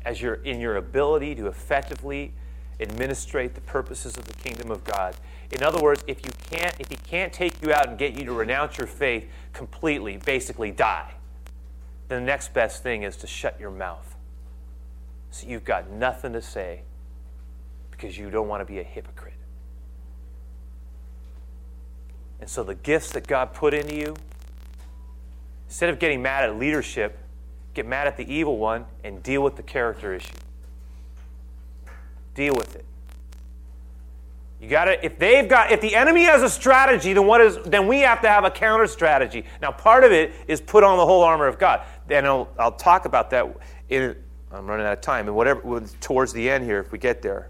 As 0.03 0.21
you're 0.21 0.35
in 0.43 0.59
your 0.59 0.75
ability 0.75 1.33
to 1.35 1.47
effectively 1.47 2.33
administrate 2.79 3.55
the 3.55 3.61
purposes 3.61 4.17
of 4.17 4.25
the 4.25 4.33
kingdom 4.33 4.71
of 4.71 4.83
God. 4.83 5.15
In 5.51 5.63
other 5.63 5.81
words, 5.81 6.03
if 6.07 6.25
you 6.25 6.31
can't, 6.51 6.75
if 6.79 6.89
he 6.89 6.97
can't 6.97 7.33
take 7.33 7.61
you 7.61 7.73
out 7.73 7.87
and 7.87 7.97
get 7.97 8.13
you 8.13 8.25
to 8.25 8.33
renounce 8.33 8.77
your 8.77 8.87
faith 8.87 9.27
completely, 9.53 10.17
basically 10.17 10.71
die, 10.71 11.13
the 12.07 12.19
next 12.19 12.53
best 12.53 12.83
thing 12.83 13.03
is 13.03 13.17
to 13.17 13.27
shut 13.27 13.59
your 13.59 13.71
mouth. 13.71 14.15
So 15.31 15.47
you've 15.47 15.65
got 15.65 15.89
nothing 15.89 16.33
to 16.33 16.41
say 16.41 16.81
because 17.91 18.17
you 18.17 18.29
don't 18.29 18.47
want 18.47 18.61
to 18.61 18.65
be 18.65 18.79
a 18.79 18.83
hypocrite. 18.83 19.33
And 22.39 22.49
so 22.49 22.63
the 22.63 22.75
gifts 22.75 23.11
that 23.13 23.25
God 23.27 23.53
put 23.53 23.73
into 23.73 23.95
you, 23.95 24.15
instead 25.67 25.89
of 25.89 25.99
getting 25.99 26.21
mad 26.21 26.43
at 26.43 26.57
leadership, 26.57 27.17
get 27.73 27.85
mad 27.85 28.07
at 28.07 28.15
the 28.17 28.31
evil 28.31 28.57
one 28.57 28.85
and 29.03 29.23
deal 29.23 29.41
with 29.41 29.55
the 29.55 29.63
character 29.63 30.13
issue. 30.13 30.33
Deal 32.37 32.53
with 32.55 32.75
it. 32.75 32.85
You 34.61 34.69
got 34.69 34.85
to 34.85 35.03
if 35.03 35.17
they've 35.17 35.49
got 35.49 35.71
if 35.71 35.81
the 35.81 35.95
enemy 35.95 36.21
has 36.21 36.43
a 36.43 36.49
strategy, 36.51 37.13
then 37.13 37.25
what 37.25 37.41
is 37.41 37.57
then 37.65 37.87
we 37.87 38.01
have 38.01 38.21
to 38.21 38.29
have 38.29 38.43
a 38.43 38.51
counter 38.51 38.85
strategy. 38.85 39.43
Now, 39.59 39.71
part 39.71 40.03
of 40.03 40.11
it 40.11 40.33
is 40.47 40.61
put 40.61 40.83
on 40.83 40.97
the 40.97 41.05
whole 41.05 41.23
armor 41.23 41.47
of 41.47 41.57
God. 41.57 41.81
Then 42.05 42.25
I'll, 42.25 42.47
I'll 42.59 42.71
talk 42.71 43.05
about 43.05 43.31
that 43.31 43.47
in 43.89 44.15
I'm 44.51 44.67
running 44.67 44.85
out 44.85 44.93
of 44.93 45.01
time 45.01 45.25
and 45.27 45.35
whatever 45.35 45.81
towards 45.99 46.31
the 46.31 46.47
end 46.47 46.63
here 46.63 46.79
if 46.79 46.91
we 46.91 46.99
get 46.99 47.23
there. 47.23 47.49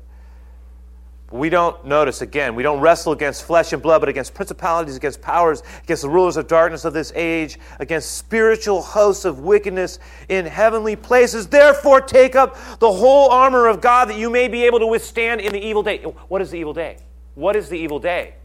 We 1.29 1.49
don't 1.49 1.85
notice 1.85 2.21
again, 2.21 2.55
we 2.55 2.63
don't 2.63 2.79
wrestle 2.79 3.11
against 3.11 3.43
flesh 3.43 3.73
and 3.73 3.81
blood, 3.81 3.99
but 3.99 4.07
against 4.07 4.33
principalities, 4.33 4.95
against 4.95 5.21
powers, 5.21 5.61
against 5.83 6.03
the 6.03 6.09
rulers 6.09 6.37
of 6.37 6.47
darkness 6.47 6.85
of 6.85 6.93
this 6.93 7.11
age, 7.15 7.59
against 7.79 8.15
spiritual 8.15 8.81
hosts 8.81 9.25
of 9.25 9.39
wickedness 9.39 9.99
in 10.29 10.45
heavenly 10.45 10.95
places. 10.95 11.47
Therefore, 11.47 11.99
take 11.99 12.37
up 12.37 12.55
the 12.79 12.89
whole 12.89 13.29
armor 13.29 13.67
of 13.67 13.81
God 13.81 14.07
that 14.07 14.17
you 14.17 14.29
may 14.29 14.47
be 14.47 14.63
able 14.63 14.79
to 14.79 14.87
withstand 14.87 15.41
in 15.41 15.51
the 15.51 15.59
evil 15.59 15.83
day. 15.83 15.97
What 16.03 16.41
is 16.41 16.51
the 16.51 16.59
evil 16.59 16.73
day? 16.73 16.97
What 17.35 17.57
is 17.57 17.67
the 17.67 17.77
evil 17.77 17.99
day? 17.99 18.35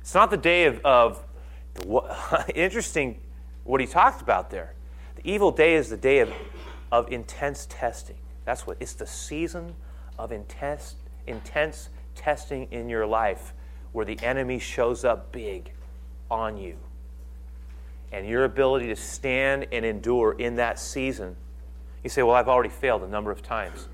It's 0.00 0.14
not 0.14 0.32
the 0.32 0.36
day 0.36 0.64
of, 0.64 0.80
of 0.84 1.24
what, 1.84 2.50
interesting 2.56 3.20
what 3.62 3.80
he 3.80 3.86
talked 3.86 4.20
about 4.20 4.50
there. 4.50 4.74
The 5.14 5.30
evil 5.30 5.52
day 5.52 5.74
is 5.74 5.90
the 5.90 5.96
day 5.96 6.18
of, 6.18 6.32
of 6.90 7.12
intense 7.12 7.68
testing. 7.70 8.16
That's 8.44 8.66
what 8.66 8.78
it's 8.80 8.94
the 8.94 9.06
season 9.06 9.76
of 10.18 10.32
intense 10.32 10.96
intense 11.26 11.90
testing 12.14 12.68
in 12.70 12.88
your 12.88 13.06
life 13.06 13.54
where 13.92 14.04
the 14.04 14.18
enemy 14.22 14.58
shows 14.58 15.04
up 15.04 15.32
big 15.32 15.72
on 16.30 16.56
you. 16.56 16.76
And 18.12 18.26
your 18.26 18.44
ability 18.44 18.88
to 18.88 18.96
stand 18.96 19.66
and 19.72 19.84
endure 19.84 20.32
in 20.32 20.56
that 20.56 20.78
season. 20.78 21.36
You 22.02 22.10
say, 22.10 22.22
Well, 22.22 22.34
I've 22.34 22.48
already 22.48 22.70
failed 22.70 23.02
a 23.02 23.08
number 23.08 23.30
of 23.30 23.42
times. 23.42 23.88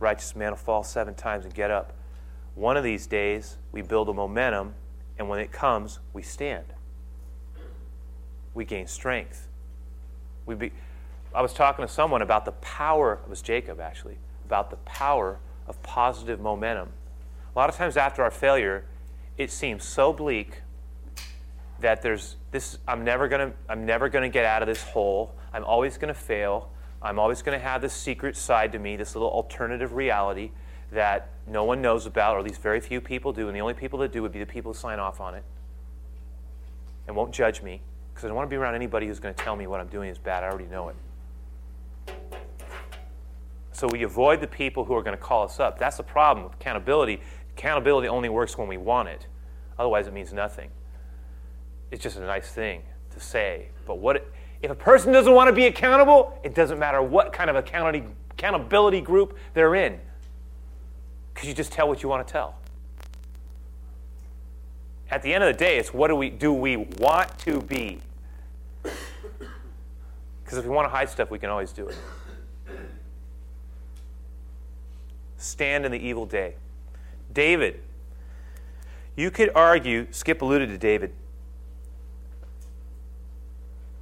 Righteous 0.00 0.36
man 0.36 0.50
will 0.50 0.56
fall 0.56 0.82
seven 0.82 1.14
times 1.14 1.44
and 1.44 1.54
get 1.54 1.70
up. 1.70 1.92
One 2.54 2.76
of 2.76 2.84
these 2.84 3.06
days, 3.06 3.56
we 3.72 3.82
build 3.82 4.08
a 4.08 4.12
momentum, 4.12 4.74
and 5.18 5.28
when 5.28 5.38
it 5.38 5.52
comes, 5.52 6.00
we 6.12 6.22
stand. 6.22 6.64
We 8.54 8.64
gain 8.64 8.86
strength. 8.86 9.48
We 10.44 10.54
be, 10.54 10.72
I 11.34 11.42
was 11.42 11.52
talking 11.52 11.86
to 11.86 11.92
someone 11.92 12.22
about 12.22 12.44
the 12.44 12.52
power, 12.52 13.20
it 13.24 13.28
was 13.28 13.42
Jacob 13.42 13.80
actually, 13.80 14.18
about 14.44 14.70
the 14.70 14.76
power 14.78 15.38
of 15.68 15.80
positive 15.82 16.40
momentum. 16.40 16.88
A 17.54 17.58
lot 17.58 17.68
of 17.68 17.76
times 17.76 17.96
after 17.96 18.22
our 18.22 18.30
failure, 18.30 18.84
it 19.36 19.50
seems 19.50 19.84
so 19.84 20.12
bleak 20.12 20.62
that 21.80 22.02
there's 22.02 22.36
this 22.50 22.78
I'm 22.88 23.04
never 23.04 23.28
going 23.28 23.50
to 23.50 23.56
I'm 23.68 23.86
never 23.86 24.08
going 24.08 24.22
to 24.22 24.32
get 24.32 24.44
out 24.44 24.62
of 24.62 24.68
this 24.68 24.82
hole. 24.82 25.34
I'm 25.52 25.64
always 25.64 25.96
going 25.96 26.12
to 26.12 26.18
fail. 26.18 26.70
I'm 27.00 27.18
always 27.18 27.42
going 27.42 27.58
to 27.58 27.64
have 27.64 27.80
this 27.80 27.92
secret 27.92 28.36
side 28.36 28.72
to 28.72 28.78
me, 28.78 28.96
this 28.96 29.14
little 29.14 29.30
alternative 29.30 29.92
reality 29.92 30.50
that 30.90 31.30
no 31.46 31.64
one 31.64 31.80
knows 31.80 32.06
about, 32.06 32.34
or 32.34 32.40
at 32.40 32.44
least 32.44 32.60
very 32.60 32.80
few 32.80 33.00
people 33.00 33.32
do, 33.32 33.46
and 33.46 33.54
the 33.54 33.60
only 33.60 33.74
people 33.74 33.98
that 34.00 34.10
do 34.10 34.22
would 34.22 34.32
be 34.32 34.40
the 34.40 34.46
people 34.46 34.72
who 34.72 34.78
sign 34.78 34.98
off 34.98 35.20
on 35.20 35.34
it 35.34 35.44
and 37.06 37.14
won't 37.14 37.32
judge 37.32 37.62
me 37.62 37.80
because 38.12 38.24
I 38.24 38.28
don't 38.28 38.36
want 38.36 38.48
to 38.48 38.50
be 38.50 38.56
around 38.56 38.74
anybody 38.74 39.06
who's 39.06 39.20
going 39.20 39.34
to 39.34 39.44
tell 39.44 39.54
me 39.54 39.66
what 39.66 39.80
I'm 39.80 39.86
doing 39.88 40.10
is 40.10 40.18
bad. 40.18 40.42
I 40.42 40.48
already 40.48 40.66
know 40.66 40.88
it. 40.88 40.96
So 43.78 43.86
we 43.86 44.02
avoid 44.02 44.40
the 44.40 44.48
people 44.48 44.84
who 44.84 44.92
are 44.96 45.04
going 45.04 45.16
to 45.16 45.22
call 45.22 45.44
us 45.44 45.60
up. 45.60 45.78
That's 45.78 45.98
the 45.98 46.02
problem 46.02 46.42
with 46.42 46.54
accountability. 46.54 47.20
Accountability 47.56 48.08
only 48.08 48.28
works 48.28 48.58
when 48.58 48.66
we 48.66 48.76
want 48.76 49.08
it, 49.08 49.28
otherwise, 49.78 50.08
it 50.08 50.12
means 50.12 50.32
nothing. 50.32 50.70
it's 51.92 52.02
just 52.02 52.16
a 52.16 52.20
nice 52.20 52.50
thing 52.50 52.82
to 53.12 53.20
say. 53.20 53.68
But 53.86 53.98
what 53.98 54.28
if 54.62 54.70
a 54.72 54.74
person 54.74 55.12
doesn't 55.12 55.32
want 55.32 55.46
to 55.46 55.52
be 55.52 55.66
accountable? 55.66 56.36
It 56.42 56.56
doesn't 56.56 56.80
matter 56.80 57.00
what 57.00 57.32
kind 57.32 57.48
of 57.48 57.54
accountability 57.54 59.00
group 59.00 59.38
they're 59.54 59.76
in, 59.76 60.00
because 61.32 61.48
you 61.48 61.54
just 61.54 61.70
tell 61.70 61.86
what 61.86 62.02
you 62.02 62.08
want 62.08 62.26
to 62.26 62.32
tell. 62.32 62.56
At 65.08 65.22
the 65.22 65.32
end 65.32 65.44
of 65.44 65.54
the 65.54 65.58
day, 65.58 65.78
it's 65.78 65.94
what 65.94 66.08
do 66.08 66.16
we 66.16 66.30
do 66.30 66.52
we 66.52 66.76
want 66.76 67.38
to 67.40 67.60
be? 67.62 68.00
Because 68.82 70.58
if 70.58 70.64
we 70.64 70.70
want 70.70 70.86
to 70.86 70.90
hide 70.90 71.08
stuff, 71.08 71.30
we 71.30 71.38
can 71.38 71.48
always 71.48 71.70
do 71.70 71.86
it. 71.86 71.96
Stand 75.38 75.86
in 75.86 75.92
the 75.92 75.98
evil 75.98 76.26
day. 76.26 76.54
David. 77.32 77.80
You 79.16 79.30
could 79.30 79.50
argue, 79.54 80.06
Skip 80.10 80.42
alluded 80.42 80.68
to 80.68 80.78
David 80.78 81.12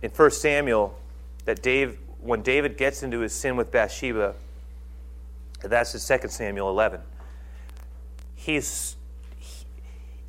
in 0.03 0.11
1 0.11 0.30
Samuel 0.30 0.99
that 1.45 1.62
Dave, 1.62 1.99
when 2.20 2.43
David 2.43 2.76
gets 2.76 3.03
into 3.03 3.20
his 3.20 3.32
sin 3.32 3.57
with 3.57 3.70
Bathsheba, 3.70 4.34
that's 5.61 5.95
in 5.95 6.20
2 6.20 6.28
Samuel 6.28 6.68
11. 6.70 7.01
He's 8.34 8.97
he, 9.39 9.64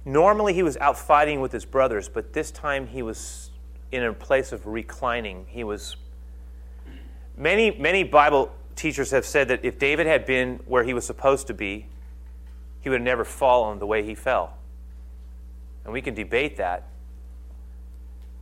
normally 0.05 0.53
he 0.53 0.63
was 0.63 0.77
out 0.77 0.97
fighting 0.97 1.41
with 1.41 1.51
his 1.51 1.65
brothers, 1.65 2.09
but 2.09 2.33
this 2.33 2.49
time 2.49 2.87
he 2.87 3.01
was 3.01 3.51
in 3.91 4.03
a 4.03 4.13
place 4.13 4.51
of 4.51 4.65
reclining. 4.65 5.45
He 5.49 5.63
was 5.63 5.97
many 7.35 7.77
many 7.77 8.03
Bible 8.03 8.51
teachers 8.77 9.11
have 9.11 9.25
said 9.25 9.49
that 9.49 9.65
if 9.65 9.77
David 9.77 10.07
had 10.07 10.25
been 10.25 10.59
where 10.65 10.83
he 10.83 10.93
was 10.93 11.05
supposed 11.05 11.47
to 11.47 11.53
be, 11.53 11.87
he 12.79 12.89
would 12.89 13.01
have 13.01 13.05
never 13.05 13.25
fallen 13.25 13.79
the 13.79 13.87
way 13.87 14.03
he 14.03 14.15
fell. 14.15 14.53
And 15.83 15.91
we 15.91 16.01
can 16.01 16.13
debate 16.13 16.57
that. 16.57 16.87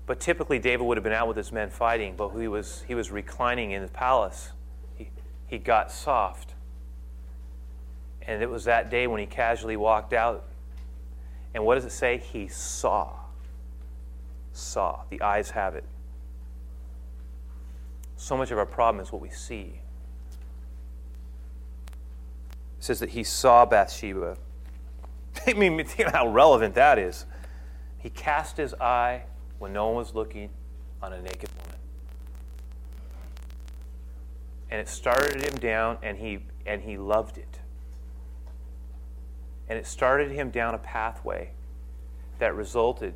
But 0.05 0.19
typically, 0.19 0.59
David 0.59 0.85
would 0.85 0.97
have 0.97 1.03
been 1.03 1.13
out 1.13 1.27
with 1.27 1.37
his 1.37 1.51
men 1.51 1.71
fighting, 1.71 2.15
but 2.15 2.29
he 2.29 2.47
was, 2.47 2.83
he 2.87 2.93
was 2.93 3.09
reclining 3.09 3.71
in 3.71 3.81
the 3.81 3.87
palace. 3.87 4.51
He, 4.95 5.09
he 5.47 5.57
got 5.57 5.91
soft. 5.91 6.53
And 8.21 8.43
it 8.43 8.49
was 8.49 8.65
that 8.65 8.91
day 8.91 9.07
when 9.07 9.19
he 9.19 9.25
casually 9.25 9.77
walked 9.77 10.13
out. 10.13 10.43
And 11.55 11.65
what 11.65 11.75
does 11.75 11.85
it 11.85 11.91
say? 11.91 12.17
He 12.17 12.47
saw. 12.47 13.13
Saw. 14.51 15.03
The 15.09 15.21
eyes 15.21 15.51
have 15.51 15.75
it. 15.75 15.85
So 18.17 18.35
much 18.37 18.51
of 18.51 18.57
our 18.57 18.65
problem 18.65 19.03
is 19.03 19.11
what 19.11 19.21
we 19.21 19.29
see 19.29 19.79
says 22.85 22.99
that 22.99 23.09
he 23.09 23.23
saw 23.23 23.65
Bathsheba. 23.65 24.37
I 25.47 25.53
mean, 25.53 25.83
think 25.83 26.09
how 26.11 26.27
relevant 26.27 26.75
that 26.75 26.99
is. 26.99 27.25
He 27.97 28.11
cast 28.11 28.57
his 28.57 28.75
eye 28.75 29.23
when 29.57 29.73
no 29.73 29.87
one 29.87 29.95
was 29.95 30.13
looking 30.13 30.51
on 31.01 31.11
a 31.11 31.21
naked 31.21 31.49
woman. 31.57 31.79
And 34.69 34.79
it 34.79 34.87
started 34.87 35.41
him 35.41 35.57
down 35.57 35.97
and 36.03 36.17
he 36.17 36.39
and 36.65 36.81
he 36.81 36.97
loved 36.97 37.37
it. 37.37 37.59
And 39.67 39.79
it 39.79 39.87
started 39.87 40.31
him 40.31 40.51
down 40.51 40.75
a 40.75 40.77
pathway 40.77 41.51
that 42.37 42.53
resulted 42.53 43.15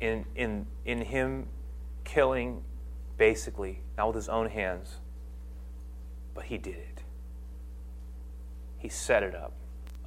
in 0.00 0.24
in 0.34 0.66
in 0.86 1.02
him 1.02 1.46
killing 2.04 2.62
basically, 3.18 3.80
not 3.98 4.06
with 4.06 4.16
his 4.16 4.28
own 4.30 4.48
hands, 4.48 4.96
but 6.34 6.44
he 6.44 6.56
did 6.56 6.76
it 6.76 6.89
he 8.80 8.88
set 8.88 9.22
it 9.22 9.34
up. 9.34 9.52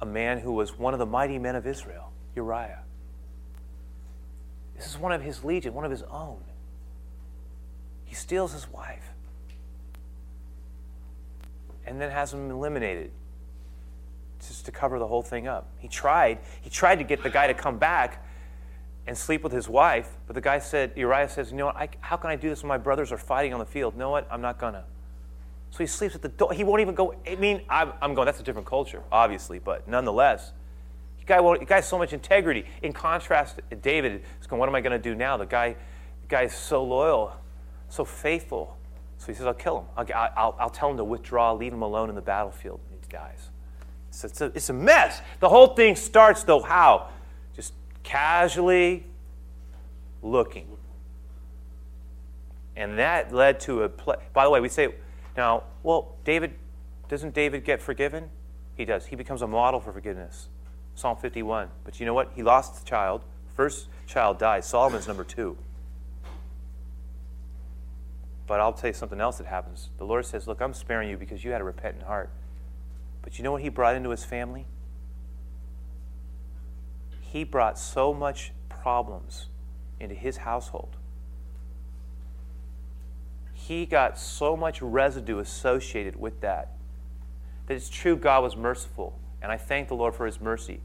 A 0.00 0.06
man 0.06 0.38
who 0.38 0.52
was 0.52 0.78
one 0.78 0.92
of 0.92 0.98
the 0.98 1.06
mighty 1.06 1.38
men 1.38 1.56
of 1.56 1.66
Israel, 1.66 2.12
Uriah. 2.34 2.82
This 4.76 4.86
is 4.86 4.98
one 4.98 5.12
of 5.12 5.22
his 5.22 5.44
legion, 5.44 5.72
one 5.72 5.84
of 5.84 5.90
his 5.90 6.02
own. 6.02 6.40
He 8.04 8.14
steals 8.14 8.52
his 8.52 8.70
wife 8.70 9.10
and 11.86 12.00
then 12.00 12.10
has 12.10 12.34
him 12.34 12.50
eliminated 12.50 13.12
just 14.40 14.66
to 14.66 14.72
cover 14.72 14.98
the 14.98 15.06
whole 15.06 15.22
thing 15.22 15.46
up. 15.46 15.70
He 15.78 15.88
tried. 15.88 16.40
He 16.60 16.68
tried 16.68 16.96
to 16.96 17.04
get 17.04 17.22
the 17.22 17.30
guy 17.30 17.46
to 17.46 17.54
come 17.54 17.78
back 17.78 18.26
and 19.06 19.16
sleep 19.16 19.42
with 19.42 19.52
his 19.52 19.68
wife, 19.68 20.16
but 20.26 20.34
the 20.34 20.40
guy 20.40 20.58
said, 20.58 20.92
Uriah 20.96 21.28
says, 21.28 21.50
You 21.50 21.58
know 21.58 21.66
what? 21.66 21.76
I, 21.76 21.88
how 22.00 22.16
can 22.16 22.30
I 22.30 22.36
do 22.36 22.48
this 22.48 22.62
when 22.62 22.68
my 22.68 22.78
brothers 22.78 23.12
are 23.12 23.18
fighting 23.18 23.52
on 23.52 23.60
the 23.60 23.66
field? 23.66 23.94
You 23.94 24.00
know 24.00 24.10
what? 24.10 24.26
I'm 24.30 24.40
not 24.40 24.58
going 24.58 24.74
to. 24.74 24.84
So 25.74 25.78
he 25.78 25.88
sleeps 25.88 26.14
at 26.14 26.22
the 26.22 26.28
door. 26.28 26.52
He 26.52 26.62
won't 26.62 26.82
even 26.82 26.94
go. 26.94 27.16
I 27.28 27.34
mean, 27.34 27.62
I'm, 27.68 27.94
I'm 28.00 28.14
going, 28.14 28.26
that's 28.26 28.38
a 28.38 28.44
different 28.44 28.68
culture, 28.68 29.02
obviously, 29.10 29.58
but 29.58 29.88
nonetheless, 29.88 30.52
the 31.18 31.24
guy, 31.24 31.40
won't, 31.40 31.58
the 31.58 31.66
guy 31.66 31.74
has 31.74 31.88
so 31.88 31.98
much 31.98 32.12
integrity. 32.12 32.64
In 32.82 32.92
contrast, 32.92 33.58
David 33.82 34.22
is 34.40 34.46
going, 34.46 34.60
what 34.60 34.68
am 34.68 34.76
I 34.76 34.80
going 34.80 34.92
to 34.92 35.02
do 35.02 35.16
now? 35.16 35.36
The 35.36 35.46
guy, 35.46 35.70
the 35.70 36.28
guy 36.28 36.42
is 36.42 36.54
so 36.54 36.84
loyal, 36.84 37.34
so 37.88 38.04
faithful. 38.04 38.76
So 39.18 39.26
he 39.26 39.34
says, 39.34 39.46
I'll 39.46 39.52
kill 39.52 39.80
him. 39.80 39.86
I'll, 39.96 40.32
I'll, 40.36 40.56
I'll 40.60 40.70
tell 40.70 40.92
him 40.92 40.96
to 40.96 41.02
withdraw, 41.02 41.52
leave 41.52 41.72
him 41.72 41.82
alone 41.82 42.08
in 42.08 42.14
the 42.14 42.22
battlefield. 42.22 42.78
And 42.92 43.00
he 43.00 43.08
dies. 43.08 43.50
So 44.12 44.28
it's, 44.28 44.40
a, 44.42 44.44
it's 44.54 44.68
a 44.70 44.74
mess. 44.74 45.22
The 45.40 45.48
whole 45.48 45.74
thing 45.74 45.96
starts, 45.96 46.44
though, 46.44 46.62
how? 46.62 47.08
Just 47.56 47.74
casually 48.04 49.06
looking. 50.22 50.68
And 52.76 52.96
that 53.00 53.34
led 53.34 53.58
to 53.60 53.82
a 53.82 53.88
play. 53.88 54.18
By 54.32 54.44
the 54.44 54.50
way, 54.50 54.60
we 54.60 54.68
say 54.68 54.94
now, 55.36 55.64
well, 55.82 56.16
David, 56.24 56.54
doesn't 57.08 57.34
David 57.34 57.64
get 57.64 57.82
forgiven? 57.82 58.30
He 58.76 58.84
does. 58.84 59.06
He 59.06 59.16
becomes 59.16 59.42
a 59.42 59.46
model 59.46 59.80
for 59.80 59.92
forgiveness. 59.92 60.48
Psalm 60.94 61.16
51. 61.16 61.68
But 61.84 62.00
you 62.00 62.06
know 62.06 62.14
what? 62.14 62.32
He 62.34 62.42
lost 62.42 62.82
the 62.82 62.88
child. 62.88 63.22
First 63.56 63.88
child 64.06 64.38
died. 64.38 64.64
Solomon's 64.64 65.06
number 65.06 65.24
two. 65.24 65.56
But 68.46 68.60
I'll 68.60 68.72
tell 68.72 68.88
you 68.88 68.94
something 68.94 69.20
else 69.20 69.38
that 69.38 69.46
happens. 69.46 69.90
The 69.98 70.04
Lord 70.04 70.26
says, 70.26 70.46
Look, 70.46 70.60
I'm 70.60 70.74
sparing 70.74 71.08
you 71.08 71.16
because 71.16 71.44
you 71.44 71.52
had 71.52 71.60
a 71.60 71.64
repentant 71.64 72.04
heart. 72.04 72.30
But 73.22 73.38
you 73.38 73.44
know 73.44 73.52
what 73.52 73.62
he 73.62 73.70
brought 73.70 73.96
into 73.96 74.10
his 74.10 74.24
family? 74.24 74.66
He 77.20 77.42
brought 77.42 77.78
so 77.78 78.12
much 78.12 78.52
problems 78.68 79.46
into 79.98 80.14
his 80.14 80.38
household 80.38 80.96
he 83.66 83.86
got 83.86 84.18
so 84.18 84.56
much 84.56 84.82
residue 84.82 85.38
associated 85.38 86.16
with 86.16 86.42
that 86.42 86.72
that 87.66 87.74
it's 87.74 87.88
true 87.88 88.14
God 88.14 88.42
was 88.42 88.56
merciful. 88.56 89.18
And 89.40 89.50
I 89.50 89.56
thank 89.56 89.88
the 89.88 89.94
Lord 89.94 90.14
for 90.14 90.26
his 90.26 90.38
mercy. 90.38 90.80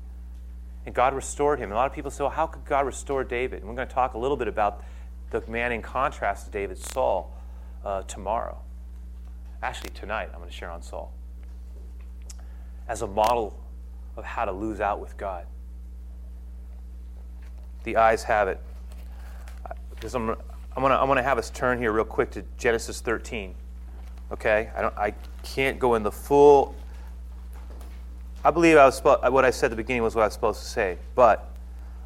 And 0.86 0.96
God 0.96 1.14
restored 1.14 1.60
him. 1.60 1.66
And 1.66 1.74
a 1.74 1.76
lot 1.76 1.88
of 1.88 1.94
people 1.94 2.10
say, 2.10 2.24
well, 2.24 2.32
how 2.32 2.48
could 2.48 2.64
God 2.64 2.86
restore 2.86 3.26
David? 3.26 3.60
And 3.60 3.70
we're 3.70 3.76
going 3.76 3.88
to 3.88 3.94
talk 3.94 4.14
a 4.14 4.18
little 4.18 4.38
bit 4.38 4.48
about 4.48 4.82
the 5.30 5.44
man 5.48 5.74
in 5.74 5.82
contrast 5.82 6.46
to 6.46 6.52
David, 6.52 6.78
Saul, 6.78 7.36
uh, 7.84 8.04
tomorrow. 8.04 8.58
Actually, 9.62 9.90
tonight, 9.90 10.30
I'm 10.32 10.40
going 10.40 10.50
to 10.50 10.56
share 10.56 10.72
on 10.72 10.82
Saul 10.82 11.12
as 12.88 13.02
a 13.02 13.08
model 13.08 13.60
of 14.16 14.24
how 14.24 14.46
to 14.46 14.54
lose 14.54 14.80
out 14.80 15.02
with 15.02 15.18
God. 15.18 15.46
The 17.84 17.98
eyes 17.98 18.24
have 18.24 18.48
it. 18.48 18.62
I'm, 20.16 20.38
I'm 20.80 20.84
gonna, 20.84 20.96
I'm 20.96 21.10
gonna 21.10 21.22
have 21.22 21.38
us 21.38 21.50
turn 21.50 21.78
here 21.78 21.92
real 21.92 22.06
quick 22.06 22.32
to 22.32 22.44
Genesis 22.58 23.02
13. 23.02 23.54
Okay, 24.32 24.70
I 24.74 24.82
don't, 24.82 24.98
I 24.98 25.14
can't 25.44 25.78
go 25.78 25.96
in 25.96 26.04
the 26.04 26.12
full. 26.12 26.74
I 28.46 28.52
believe 28.52 28.78
I 28.78 28.86
was 28.86 29.02
what 29.02 29.44
I 29.44 29.50
said 29.50 29.66
at 29.66 29.70
the 29.72 29.76
beginning 29.76 30.04
was 30.04 30.16
what 30.16 30.22
I 30.22 30.28
was 30.28 30.36
supposed 30.36 30.62
to 30.62 30.70
say, 30.70 30.98
but 31.16 31.52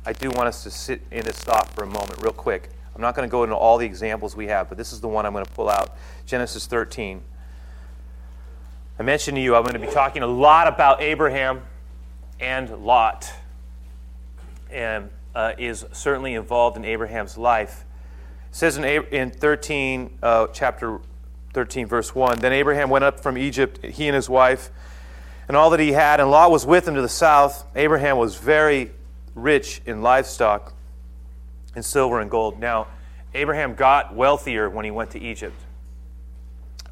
I 0.08 0.14
do 0.14 0.32
want 0.32 0.48
us 0.48 0.64
to 0.64 0.72
sit 0.72 1.04
in 1.12 1.20
and 1.20 1.36
stop 1.36 1.68
for 1.76 1.84
a 1.84 1.86
moment, 1.86 2.20
real 2.24 2.34
quick. 2.34 2.72
I'm 2.96 3.02
not 3.04 3.14
going 3.14 3.30
to 3.30 3.32
go 3.32 3.44
into 3.44 3.56
all 3.56 3.78
the 3.78 3.86
examples 3.86 4.36
we 4.36 4.48
have, 4.48 4.70
but 4.70 4.80
this 4.80 4.92
is 4.92 5.00
the 5.00 5.08
one 5.08 5.28
I'm 5.28 5.34
going 5.34 5.46
to 5.46 5.52
pull 5.52 5.70
out 5.70 5.96
Genesis 6.26 6.66
13. 6.66 7.22
I 8.98 9.04
mentioned 9.04 9.36
to 9.36 9.42
you 9.42 9.56
I'm 9.56 9.62
going 9.62 9.80
to 9.80 9.88
be 9.88 9.94
talking 9.94 10.24
a 10.24 10.28
lot 10.28 10.68
about 10.68 11.00
Abraham 11.00 11.62
and 12.40 12.84
Lot, 12.84 13.32
and 14.72 15.12
uh, 15.36 15.54
is 15.60 15.86
certainly 15.92 16.34
involved 16.34 16.76
in 16.76 16.86
Abraham's 16.86 17.38
life. 17.38 17.86
It 18.54 18.58
says 18.58 18.78
in, 18.78 18.86
in 18.86 19.32
13, 19.32 20.20
uh, 20.22 20.46
chapter 20.54 21.00
13, 21.56 21.88
verse 21.88 22.14
1 22.14 22.38
Then 22.38 22.54
Abraham 22.54 22.92
went 22.92 23.04
up 23.04 23.20
from 23.20 23.36
Egypt, 23.36 23.84
he 23.84 24.08
and 24.08 24.14
his 24.14 24.30
wife, 24.30 24.70
and 25.48 25.58
all 25.58 25.72
that 25.72 25.80
he 25.80 25.94
had, 25.94 26.20
and 26.20 26.30
Lot 26.30 26.52
was 26.52 26.64
with 26.64 26.88
him 26.88 26.94
to 26.94 27.02
the 27.02 27.10
south. 27.10 27.66
Abraham 27.76 28.18
was 28.18 28.36
very 28.36 28.92
rich 29.34 29.82
in 29.88 30.04
livestock, 30.04 30.72
in 31.76 31.82
silver 31.82 32.20
and 32.20 32.30
gold. 32.30 32.60
Now, 32.60 32.90
Abraham 33.34 33.74
got 33.74 34.14
wealthier 34.14 34.70
when 34.70 34.86
he 34.86 34.92
went 34.92 35.10
to 35.12 35.20
Egypt. 35.20 35.60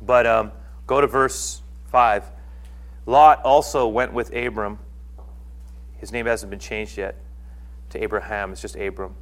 But 0.02 0.26
um, 0.26 0.52
go 0.88 1.00
to 1.00 1.06
verse 1.06 1.62
5. 1.92 2.26
Lot 3.06 3.40
also 3.44 3.88
went 3.88 4.14
with 4.14 4.36
Abram. 4.36 4.80
His 6.00 6.12
name 6.12 6.26
hasn't 6.26 6.50
been 6.50 6.60
changed 6.60 6.98
yet 6.98 7.18
to 7.92 8.02
Abraham, 8.04 8.52
it's 8.52 8.62
just 8.62 8.76
Abram 8.78 9.14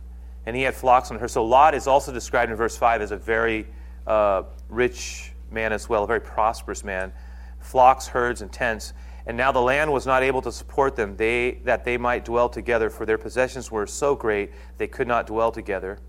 and 0.49 0.55
he 0.55 0.63
had 0.63 0.73
flocks 0.73 1.11
on 1.11 1.19
her. 1.19 1.27
So 1.27 1.45
Lot 1.45 1.75
is 1.75 1.85
also 1.85 2.11
described 2.11 2.49
in 2.49 2.57
verse 2.57 2.75
5 2.75 3.03
as 3.03 3.11
a 3.11 3.17
very 3.17 3.67
uh, 4.07 4.41
rich 4.67 5.31
man 5.51 5.71
as 5.71 5.87
well, 5.87 6.05
a 6.05 6.07
very 6.07 6.21
prosperous 6.21 6.83
man, 6.83 7.13
flocks, 7.59 8.07
herds, 8.07 8.41
and 8.41 8.51
tents. 8.51 8.93
And 9.27 9.37
now 9.37 9.51
the 9.51 9.61
land 9.61 9.93
was 9.93 10.07
not 10.07 10.23
able 10.23 10.41
to 10.41 10.51
support 10.51 10.95
them, 10.95 11.15
they, 11.17 11.59
that 11.65 11.85
they 11.85 11.97
might 11.97 12.25
dwell 12.25 12.49
together, 12.49 12.89
for 12.89 13.05
their 13.05 13.19
possessions 13.19 13.69
were 13.69 13.85
so 13.85 14.15
great 14.15 14.51
they 14.79 14.87
could 14.87 15.07
not 15.07 15.27
dwell 15.27 15.51
together. 15.51 15.99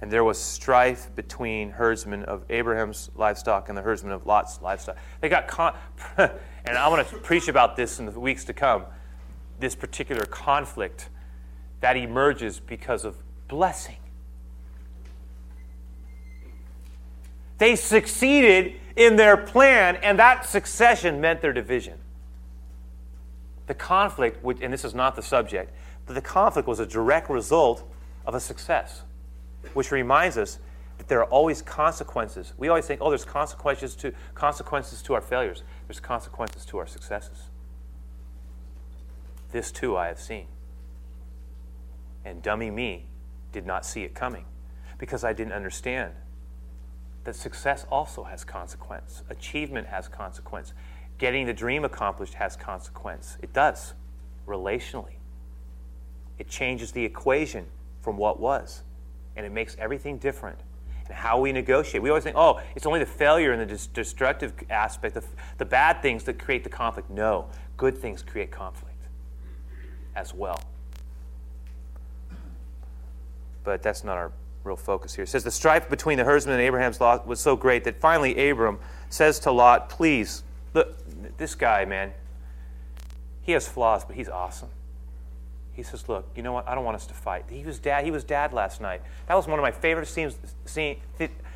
And 0.00 0.12
there 0.12 0.22
was 0.22 0.38
strife 0.38 1.12
between 1.16 1.70
herdsmen 1.70 2.22
of 2.22 2.44
Abraham's 2.50 3.10
livestock 3.16 3.68
and 3.68 3.76
the 3.76 3.82
herdsmen 3.82 4.12
of 4.12 4.26
Lot's 4.26 4.62
livestock. 4.62 4.96
They 5.20 5.28
got 5.28 5.48
con- 5.48 5.74
and 6.18 6.78
I 6.78 6.86
want 6.86 7.08
to 7.08 7.16
preach 7.16 7.48
about 7.48 7.74
this 7.74 7.98
in 7.98 8.06
the 8.06 8.12
weeks 8.12 8.44
to 8.44 8.52
come. 8.52 8.84
This 9.58 9.74
particular 9.74 10.24
conflict 10.24 11.08
that 11.80 11.96
emerges 11.96 12.60
because 12.60 13.04
of 13.04 13.16
blessing. 13.48 13.96
They 17.58 17.74
succeeded 17.74 18.74
in 18.94 19.16
their 19.16 19.36
plan, 19.36 19.96
and 19.96 20.18
that 20.18 20.46
succession 20.46 21.20
meant 21.20 21.40
their 21.40 21.52
division. 21.52 21.98
The 23.66 23.74
conflict, 23.74 24.44
and 24.62 24.72
this 24.72 24.84
is 24.84 24.94
not 24.94 25.16
the 25.16 25.22
subject, 25.22 25.72
but 26.06 26.14
the 26.14 26.22
conflict 26.22 26.68
was 26.68 26.80
a 26.80 26.86
direct 26.86 27.28
result 27.28 27.82
of 28.24 28.34
a 28.34 28.40
success, 28.40 29.02
which 29.74 29.90
reminds 29.90 30.38
us 30.38 30.58
that 30.98 31.08
there 31.08 31.20
are 31.20 31.26
always 31.26 31.62
consequences. 31.62 32.54
We 32.56 32.68
always 32.68 32.86
think, 32.86 33.00
oh, 33.00 33.10
there's 33.10 33.24
consequences 33.24 33.94
to, 33.96 34.12
consequences 34.34 35.02
to 35.02 35.14
our 35.14 35.20
failures, 35.20 35.62
there's 35.86 36.00
consequences 36.00 36.64
to 36.66 36.78
our 36.78 36.86
successes. 36.86 37.50
This 39.50 39.72
too 39.72 39.96
I 39.96 40.08
have 40.08 40.20
seen. 40.20 40.46
And 42.24 42.42
dummy 42.42 42.70
me 42.70 43.07
did 43.52 43.66
not 43.66 43.84
see 43.84 44.02
it 44.02 44.14
coming 44.14 44.44
because 44.98 45.24
I 45.24 45.32
didn't 45.32 45.52
understand 45.52 46.12
that 47.24 47.36
success 47.36 47.86
also 47.90 48.24
has 48.24 48.44
consequence. 48.44 49.22
Achievement 49.28 49.88
has 49.88 50.08
consequence. 50.08 50.72
Getting 51.18 51.46
the 51.46 51.52
dream 51.52 51.84
accomplished 51.84 52.34
has 52.34 52.56
consequence. 52.56 53.36
It 53.42 53.52
does, 53.52 53.94
relationally. 54.46 55.16
It 56.38 56.48
changes 56.48 56.92
the 56.92 57.04
equation 57.04 57.66
from 58.00 58.16
what 58.16 58.40
was, 58.40 58.82
and 59.36 59.44
it 59.44 59.52
makes 59.52 59.76
everything 59.78 60.18
different. 60.18 60.58
And 61.06 61.16
how 61.16 61.40
we 61.40 61.52
negotiate. 61.52 62.02
We 62.02 62.10
always 62.10 62.24
think, 62.24 62.36
oh, 62.36 62.60
it's 62.76 62.86
only 62.86 63.00
the 63.00 63.06
failure 63.06 63.52
and 63.52 63.68
the 63.68 63.88
destructive 63.94 64.52
aspect, 64.70 65.14
the, 65.14 65.24
the 65.56 65.64
bad 65.64 66.02
things 66.02 66.24
that 66.24 66.38
create 66.38 66.64
the 66.64 66.70
conflict. 66.70 67.10
No, 67.10 67.48
good 67.76 67.96
things 67.96 68.22
create 68.22 68.50
conflict 68.50 68.94
as 70.14 70.34
well. 70.34 70.60
But 73.64 73.82
that's 73.82 74.04
not 74.04 74.16
our 74.16 74.32
real 74.64 74.76
focus 74.76 75.14
here. 75.14 75.24
It 75.24 75.28
says 75.28 75.44
the 75.44 75.50
strife 75.50 75.88
between 75.88 76.18
the 76.18 76.24
herdsmen 76.24 76.54
and 76.54 76.62
Abraham's 76.62 77.00
lot 77.00 77.26
was 77.26 77.40
so 77.40 77.56
great 77.56 77.84
that 77.84 78.00
finally 78.00 78.50
Abram 78.50 78.78
says 79.08 79.38
to 79.40 79.50
Lot, 79.50 79.88
"Please, 79.88 80.42
look, 80.74 80.96
this 81.36 81.54
guy, 81.54 81.84
man, 81.84 82.12
he 83.42 83.52
has 83.52 83.66
flaws, 83.66 84.04
but 84.04 84.16
he's 84.16 84.28
awesome." 84.28 84.68
He 85.72 85.82
says, 85.82 86.08
"Look, 86.08 86.26
you 86.34 86.42
know 86.42 86.52
what? 86.52 86.68
I 86.68 86.74
don't 86.74 86.84
want 86.84 86.96
us 86.96 87.06
to 87.06 87.14
fight." 87.14 87.44
He 87.48 87.64
was 87.64 87.78
dad. 87.78 88.04
He 88.04 88.10
was 88.10 88.24
dad 88.24 88.52
last 88.52 88.80
night. 88.80 89.00
That 89.26 89.34
was 89.34 89.46
one 89.46 89.58
of 89.58 89.62
my 89.62 89.70
favorite 89.70 90.06
scenes. 90.06 90.36
Scene, 90.64 91.00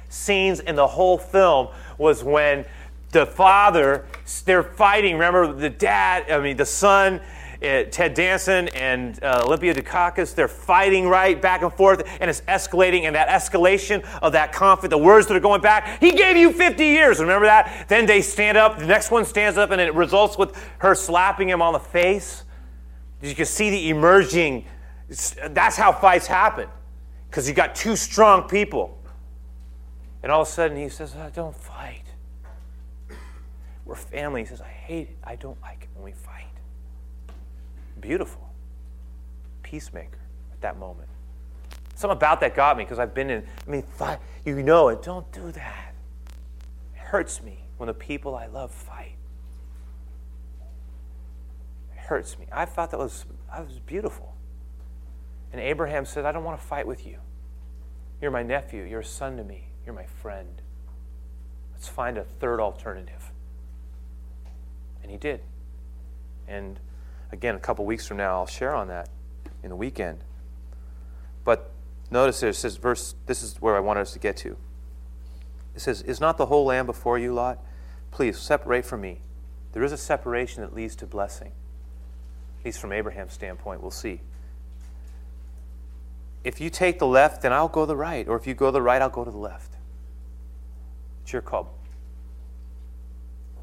scenes 0.08 0.60
in 0.60 0.76
the 0.76 0.86
whole 0.86 1.18
film 1.18 1.68
was 1.98 2.22
when 2.22 2.64
the 3.10 3.26
father 3.26 4.06
they're 4.44 4.62
fighting. 4.62 5.14
Remember 5.14 5.52
the 5.52 5.70
dad? 5.70 6.30
I 6.30 6.38
mean, 6.40 6.56
the 6.56 6.64
son 6.66 7.20
uh, 7.62 7.84
Ted 7.90 8.14
Danson 8.14 8.68
and 8.68 9.22
uh, 9.22 9.42
Olympia 9.44 9.74
Dukakis, 9.74 10.34
they're 10.34 10.48
fighting 10.48 11.08
right 11.08 11.40
back 11.40 11.62
and 11.62 11.72
forth, 11.72 12.02
and 12.20 12.28
it's 12.28 12.40
escalating. 12.42 13.02
And 13.02 13.14
that 13.14 13.28
escalation 13.28 14.04
of 14.20 14.32
that 14.32 14.52
conflict, 14.52 14.90
the 14.90 14.98
words 14.98 15.26
that 15.28 15.36
are 15.36 15.40
going 15.40 15.60
back, 15.60 16.00
he 16.00 16.12
gave 16.12 16.36
you 16.36 16.52
50 16.52 16.84
years. 16.84 17.20
Remember 17.20 17.46
that? 17.46 17.86
Then 17.88 18.06
they 18.06 18.22
stand 18.22 18.58
up, 18.58 18.78
the 18.78 18.86
next 18.86 19.10
one 19.10 19.24
stands 19.24 19.58
up, 19.58 19.70
and 19.70 19.80
it 19.80 19.94
results 19.94 20.36
with 20.36 20.56
her 20.78 20.94
slapping 20.94 21.48
him 21.48 21.62
on 21.62 21.72
the 21.72 21.78
face. 21.78 22.44
You 23.20 23.34
can 23.34 23.46
see 23.46 23.70
the 23.70 23.90
emerging, 23.90 24.64
that's 25.08 25.76
how 25.76 25.92
fights 25.92 26.26
happen, 26.26 26.68
because 27.30 27.48
you 27.48 27.54
got 27.54 27.74
two 27.74 27.96
strong 27.96 28.48
people. 28.48 28.98
And 30.22 30.30
all 30.30 30.42
of 30.42 30.48
a 30.48 30.50
sudden 30.50 30.76
he 30.76 30.88
says, 30.88 31.14
I 31.16 31.30
don't 31.30 31.54
fight. 31.54 32.02
We're 33.84 33.96
family. 33.96 34.42
He 34.42 34.46
says, 34.46 34.60
I 34.60 34.68
hate 34.68 35.08
it. 35.08 35.16
I 35.24 35.36
don't 35.36 35.60
like 35.60 35.82
it 35.82 35.88
when 35.94 36.04
we 36.04 36.12
fight 36.12 36.41
beautiful. 38.02 38.50
Peacemaker 39.62 40.18
at 40.52 40.60
that 40.60 40.78
moment. 40.78 41.08
Something 41.94 42.16
about 42.16 42.40
that 42.40 42.54
got 42.54 42.76
me 42.76 42.84
because 42.84 42.98
I've 42.98 43.14
been 43.14 43.30
in, 43.30 43.42
I 43.66 43.70
mean, 43.70 43.82
fight, 43.82 44.18
you 44.44 44.62
know 44.62 44.88
it. 44.88 45.02
Don't 45.02 45.30
do 45.32 45.50
that. 45.52 45.94
It 46.94 46.98
hurts 46.98 47.42
me 47.42 47.64
when 47.78 47.86
the 47.86 47.94
people 47.94 48.34
I 48.34 48.46
love 48.46 48.70
fight. 48.70 49.14
It 51.94 51.98
hurts 52.00 52.38
me. 52.38 52.46
I 52.52 52.66
thought 52.66 52.90
that 52.90 52.98
was, 52.98 53.24
that 53.50 53.64
was 53.64 53.78
beautiful. 53.78 54.34
And 55.52 55.60
Abraham 55.60 56.04
said, 56.04 56.24
I 56.24 56.32
don't 56.32 56.44
want 56.44 56.60
to 56.60 56.66
fight 56.66 56.86
with 56.86 57.06
you. 57.06 57.18
You're 58.20 58.30
my 58.30 58.42
nephew. 58.42 58.84
You're 58.84 59.00
a 59.00 59.04
son 59.04 59.36
to 59.36 59.44
me. 59.44 59.68
You're 59.84 59.94
my 59.94 60.06
friend. 60.06 60.62
Let's 61.72 61.88
find 61.88 62.16
a 62.16 62.24
third 62.24 62.60
alternative. 62.60 63.32
And 65.02 65.10
he 65.10 65.18
did. 65.18 65.40
And 66.46 66.78
Again, 67.32 67.54
a 67.54 67.58
couple 67.58 67.84
weeks 67.84 68.06
from 68.06 68.18
now, 68.18 68.34
I'll 68.34 68.46
share 68.46 68.74
on 68.74 68.88
that 68.88 69.08
in 69.62 69.70
the 69.70 69.76
weekend. 69.76 70.22
But 71.44 71.70
notice 72.10 72.40
there, 72.40 72.50
it 72.50 72.54
says, 72.54 72.76
verse, 72.76 73.14
this 73.26 73.42
is 73.42 73.56
where 73.60 73.76
I 73.76 73.80
wanted 73.80 74.02
us 74.02 74.12
to 74.12 74.18
get 74.18 74.36
to. 74.38 74.56
It 75.74 75.80
says, 75.80 76.02
Is 76.02 76.20
not 76.20 76.36
the 76.36 76.46
whole 76.46 76.66
land 76.66 76.86
before 76.86 77.18
you, 77.18 77.32
Lot? 77.32 77.58
Please 78.10 78.38
separate 78.38 78.84
from 78.84 79.00
me. 79.00 79.20
There 79.72 79.82
is 79.82 79.92
a 79.92 79.96
separation 79.96 80.62
that 80.62 80.74
leads 80.74 80.94
to 80.96 81.06
blessing. 81.06 81.52
At 82.60 82.66
least 82.66 82.78
from 82.78 82.92
Abraham's 82.92 83.32
standpoint, 83.32 83.80
we'll 83.80 83.90
see. 83.90 84.20
If 86.44 86.60
you 86.60 86.68
take 86.68 86.98
the 86.98 87.06
left, 87.06 87.42
then 87.42 87.52
I'll 87.52 87.68
go 87.68 87.86
the 87.86 87.96
right. 87.96 88.28
Or 88.28 88.36
if 88.36 88.46
you 88.46 88.54
go 88.54 88.70
the 88.70 88.82
right, 88.82 89.00
I'll 89.00 89.08
go 89.08 89.24
to 89.24 89.30
the 89.30 89.38
left. 89.38 89.76
It's 91.22 91.32
your 91.32 91.42
call. 91.42 91.72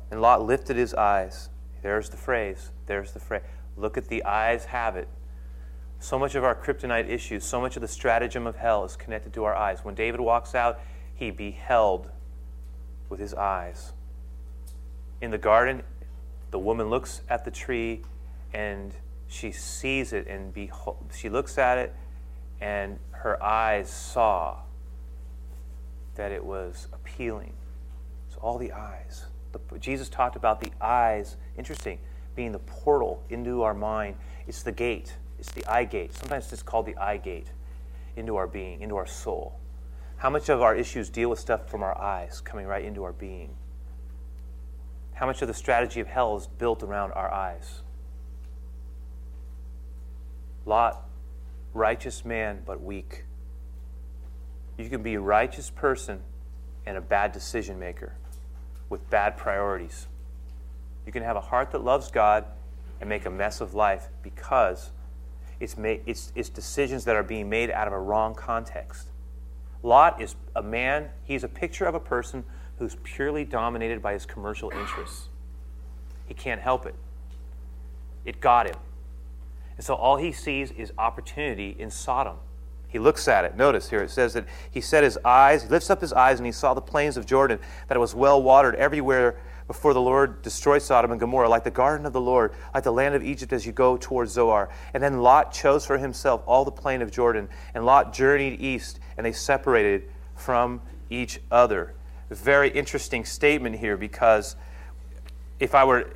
And 0.10 0.22
Lot 0.22 0.44
lifted 0.44 0.78
his 0.78 0.94
eyes. 0.96 1.50
There's 1.84 2.10
the 2.10 2.18
phrase. 2.18 2.72
There's 2.88 3.12
the 3.12 3.20
phrase. 3.20 3.44
Look 3.78 3.98
at 3.98 4.08
the 4.08 4.24
eyes 4.24 4.66
have 4.66 4.96
it. 4.96 5.08
So 6.00 6.18
much 6.18 6.36
of 6.36 6.44
our 6.44 6.56
kryptonite 6.56 7.10
issues, 7.10 7.44
so 7.44 7.60
much 7.60 7.76
of 7.76 7.82
the 7.82 7.88
stratagem 7.88 8.48
of 8.48 8.56
hell 8.56 8.86
is 8.86 8.96
connected 8.96 9.34
to 9.34 9.44
our 9.44 9.56
eyes. 9.56 9.84
When 9.84 9.96
David 9.96 10.22
walks 10.22 10.56
out, 10.56 10.80
he 11.14 11.30
beheld 11.30 12.10
with 13.10 13.20
his 13.20 13.34
eyes. 13.34 13.92
In 15.22 15.32
the 15.32 15.38
garden, 15.38 15.84
the 16.52 16.60
woman 16.60 16.90
looks 16.90 17.22
at 17.30 17.44
the 17.44 17.52
tree 17.52 18.02
and 18.54 18.94
she 19.28 19.52
sees 19.52 20.14
it 20.14 20.26
and 20.28 20.54
behold, 20.54 21.12
she 21.16 21.30
looks 21.30 21.58
at 21.58 21.78
it 21.78 21.94
and 22.62 22.98
her 23.12 23.42
eyes 23.44 23.90
saw 23.90 24.58
that 26.16 26.32
it 26.32 26.44
was 26.44 26.88
appealing. 26.94 27.54
So 28.30 28.40
all 28.42 28.58
the 28.58 28.72
eyes. 28.72 29.26
The, 29.52 29.60
Jesus 29.80 30.08
talked 30.08 30.36
about 30.36 30.62
the 30.62 30.72
eyes. 30.82 31.36
Interesting 31.58 32.00
being 32.40 32.54
the 32.54 32.60
portal 32.60 33.22
into 33.30 33.64
our 33.64 33.74
mind. 33.74 34.16
It's 34.48 34.64
the 34.64 34.72
gate, 34.72 35.18
it's 35.40 35.52
the 35.52 35.66
eye 35.70 35.84
gate. 35.84 36.14
Sometimes 36.14 36.54
it's 36.54 36.64
called 36.64 36.86
the 36.86 36.96
eye 36.96 37.18
gate 37.18 37.52
into 38.16 38.38
our 38.38 38.48
being, 38.48 38.80
into 38.80 38.96
our 38.96 39.06
soul. 39.06 39.60
How 40.16 40.30
much 40.30 40.48
of 40.48 40.62
our 40.62 40.74
issues 40.74 41.10
deal 41.10 41.30
with 41.30 41.38
stuff 41.38 41.70
from 41.70 41.84
our 41.84 41.98
eyes 41.98 42.40
coming 42.40 42.66
right 42.66 42.86
into 42.86 43.04
our 43.04 43.12
being? 43.12 43.50
How 45.16 45.26
much 45.26 45.42
of 45.42 45.50
the 45.50 45.54
strategy 45.54 46.00
of 46.00 46.08
hell 46.08 46.38
is 46.38 46.48
built 46.48 46.82
around 46.82 47.12
our 47.12 47.30
eyes? 47.30 47.82
Lot, 50.66 51.10
righteous 51.74 52.24
man, 52.24 52.62
but 52.66 52.82
weak. 52.82 53.26
You 54.78 54.88
can 54.88 55.04
be 55.04 55.16
a 55.16 55.20
righteous 55.20 55.70
person 55.70 56.22
and 56.86 56.96
a 56.96 57.02
bad 57.02 57.34
decision 57.34 57.80
maker 57.80 58.14
with 58.88 59.10
bad 59.10 59.36
priorities. 59.36 60.08
You 61.10 61.12
can 61.12 61.24
have 61.24 61.38
a 61.38 61.42
heart 61.42 61.72
that 61.72 61.84
loves 61.84 62.12
God 62.12 62.46
and 63.02 63.10
make 63.10 63.26
a 63.26 63.32
mess 63.32 63.62
of 63.62 63.74
life 63.74 64.10
because 64.22 64.92
it's, 65.60 65.76
made, 65.76 66.04
it's, 66.06 66.32
it's 66.36 66.50
decisions 66.50 67.04
that 67.06 67.16
are 67.16 67.24
being 67.24 67.50
made 67.50 67.72
out 67.72 67.88
of 67.88 67.94
a 67.94 68.00
wrong 68.00 68.36
context. 68.36 69.08
Lot 69.82 70.22
is 70.22 70.36
a 70.56 70.62
man, 70.62 71.10
he's 71.24 71.44
a 71.44 71.48
picture 71.48 71.86
of 71.86 71.96
a 71.96 72.00
person 72.00 72.44
who's 72.78 72.96
purely 73.02 73.44
dominated 73.44 74.04
by 74.04 74.14
his 74.14 74.28
commercial 74.28 74.70
interests. 74.70 75.30
He 76.28 76.36
can't 76.36 76.62
help 76.62 76.86
it. 76.86 76.94
It 78.24 78.40
got 78.40 78.68
him. 78.68 78.76
And 79.78 79.84
so 79.84 79.96
all 79.96 80.18
he 80.18 80.32
sees 80.32 80.70
is 80.70 80.94
opportunity 81.00 81.76
in 81.80 81.90
Sodom. 81.90 82.36
He 82.88 83.00
looks 83.00 83.28
at 83.28 83.46
it. 83.46 83.58
Notice 83.58 83.90
here 83.90 84.04
it 84.04 84.12
says 84.12 84.34
that 84.34 84.46
he 84.70 84.80
set 84.80 85.04
his 85.04 85.18
eyes, 85.26 85.64
he 85.64 85.70
lifts 85.70 85.90
up 85.90 86.02
his 86.02 86.14
eyes, 86.14 86.38
and 86.40 86.46
he 86.46 86.52
saw 86.52 86.76
the 86.76 86.82
plains 86.82 87.18
of 87.18 87.26
Jordan, 87.26 87.58
that 87.88 87.98
it 87.98 88.00
was 88.00 88.14
well 88.14 88.44
watered 88.44 88.76
everywhere 88.76 89.40
before 89.70 89.94
the 89.94 90.02
Lord 90.02 90.42
destroyed 90.42 90.82
Sodom 90.82 91.12
and 91.12 91.20
Gomorrah, 91.20 91.48
like 91.48 91.64
the 91.64 91.70
garden 91.70 92.08
of 92.08 92.12
the 92.12 92.20
Lord, 92.20 92.54
like 92.74 92.84
the 92.84 92.92
land 92.92 93.14
of 93.14 93.24
Egypt 93.24 93.54
as 93.54 93.68
you 93.68 93.72
go 93.72 93.98
towards 93.98 94.32
Zoar. 94.32 94.68
And 94.96 95.04
then 95.04 95.22
Lot 95.22 95.54
chose 95.54 95.86
for 95.86 96.00
himself 96.00 96.42
all 96.48 96.66
the 96.66 96.72
plain 96.72 97.04
of 97.04 97.12
Jordan, 97.12 97.48
and 97.76 97.86
Lot 97.86 98.12
journeyed 98.12 98.60
east, 98.60 99.00
and 99.16 99.24
they 99.24 99.32
separated 99.32 100.10
from 100.36 100.82
each 101.12 101.40
other. 101.52 101.94
Very 102.32 102.70
interesting 102.72 103.24
statement 103.24 103.76
here 103.76 103.96
because 103.96 104.56
if 105.60 105.76
I 105.76 105.84
were 105.84 106.14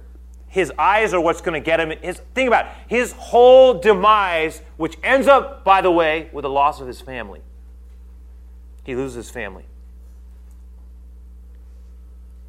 his 0.47 0.71
eyes 0.79 1.13
are 1.13 1.21
what's 1.21 1.41
going 1.41 1.53
to 1.53 1.63
get 1.63 1.79
him. 1.79 1.91
His, 2.01 2.21
think 2.33 2.47
about 2.47 2.65
it, 2.65 2.71
his 2.87 3.11
whole 3.13 3.75
demise, 3.75 4.63
which 4.77 4.97
ends 5.03 5.27
up, 5.27 5.63
by 5.63 5.81
the 5.81 5.91
way, 5.91 6.29
with 6.33 6.41
the 6.41 6.49
loss 6.49 6.81
of 6.81 6.87
his 6.87 7.01
family. 7.01 7.41
He 8.83 8.95
loses 8.95 9.15
his 9.15 9.29
family. 9.29 9.65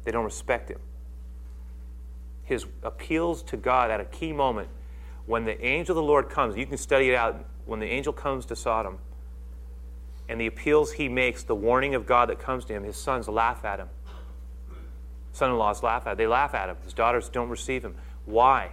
They 0.03 0.11
don't 0.11 0.23
respect 0.23 0.69
him. 0.69 0.79
His 2.45 2.65
appeals 2.83 3.43
to 3.43 3.57
God 3.57 3.91
at 3.91 3.99
a 3.99 4.05
key 4.05 4.31
moment 4.31 4.69
when 5.25 5.45
the 5.45 5.59
angel 5.63 5.97
of 5.97 6.03
the 6.03 6.07
Lord 6.07 6.29
comes, 6.29 6.55
you 6.55 6.65
can 6.65 6.77
study 6.77 7.09
it 7.09 7.15
out. 7.15 7.45
When 7.65 7.79
the 7.79 7.87
angel 7.87 8.13
comes 8.13 8.45
to 8.47 8.55
Sodom 8.55 8.99
and 10.29 10.39
the 10.39 10.45
appeals 10.45 10.93
he 10.93 11.09
makes, 11.09 11.43
the 11.43 11.55
warning 11.55 11.95
of 11.95 12.05
God 12.05 12.29
that 12.29 12.39
comes 12.39 12.65
to 12.65 12.73
him, 12.73 12.83
his 12.83 12.95
sons 12.95 13.27
laugh 13.27 13.65
at 13.65 13.79
him. 13.79 13.89
Son 15.33 15.49
in 15.49 15.57
laws 15.57 15.83
laugh 15.83 16.05
at 16.05 16.11
him. 16.11 16.17
They 16.17 16.27
laugh 16.27 16.53
at 16.53 16.69
him. 16.69 16.77
His 16.83 16.93
daughters 16.93 17.27
don't 17.27 17.49
receive 17.49 17.83
him. 17.83 17.95
Why? 18.25 18.71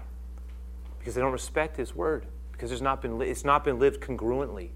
Because 0.99 1.15
they 1.15 1.21
don't 1.21 1.33
respect 1.33 1.77
his 1.77 1.95
word, 1.95 2.27
because 2.53 2.71
it's 2.71 2.83
not 2.83 3.01
been, 3.03 3.21
it's 3.23 3.45
not 3.45 3.65
been 3.65 3.79
lived 3.79 4.01
congruently. 4.01 4.69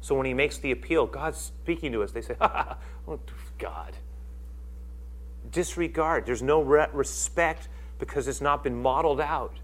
So 0.00 0.14
when 0.14 0.26
he 0.26 0.34
makes 0.34 0.58
the 0.58 0.72
appeal, 0.72 1.06
God's 1.06 1.38
speaking 1.38 1.92
to 1.92 2.02
us. 2.02 2.10
They 2.12 2.22
say, 2.22 2.34
Ha 2.40 2.48
ha, 2.68 2.78
oh, 3.06 3.20
God. 3.58 3.96
Disregard. 5.52 6.26
There's 6.26 6.42
no 6.42 6.60
respect 6.60 7.68
because 7.98 8.28
it's 8.28 8.40
not 8.40 8.64
been 8.64 8.80
modeled 8.80 9.20
out. 9.20 9.58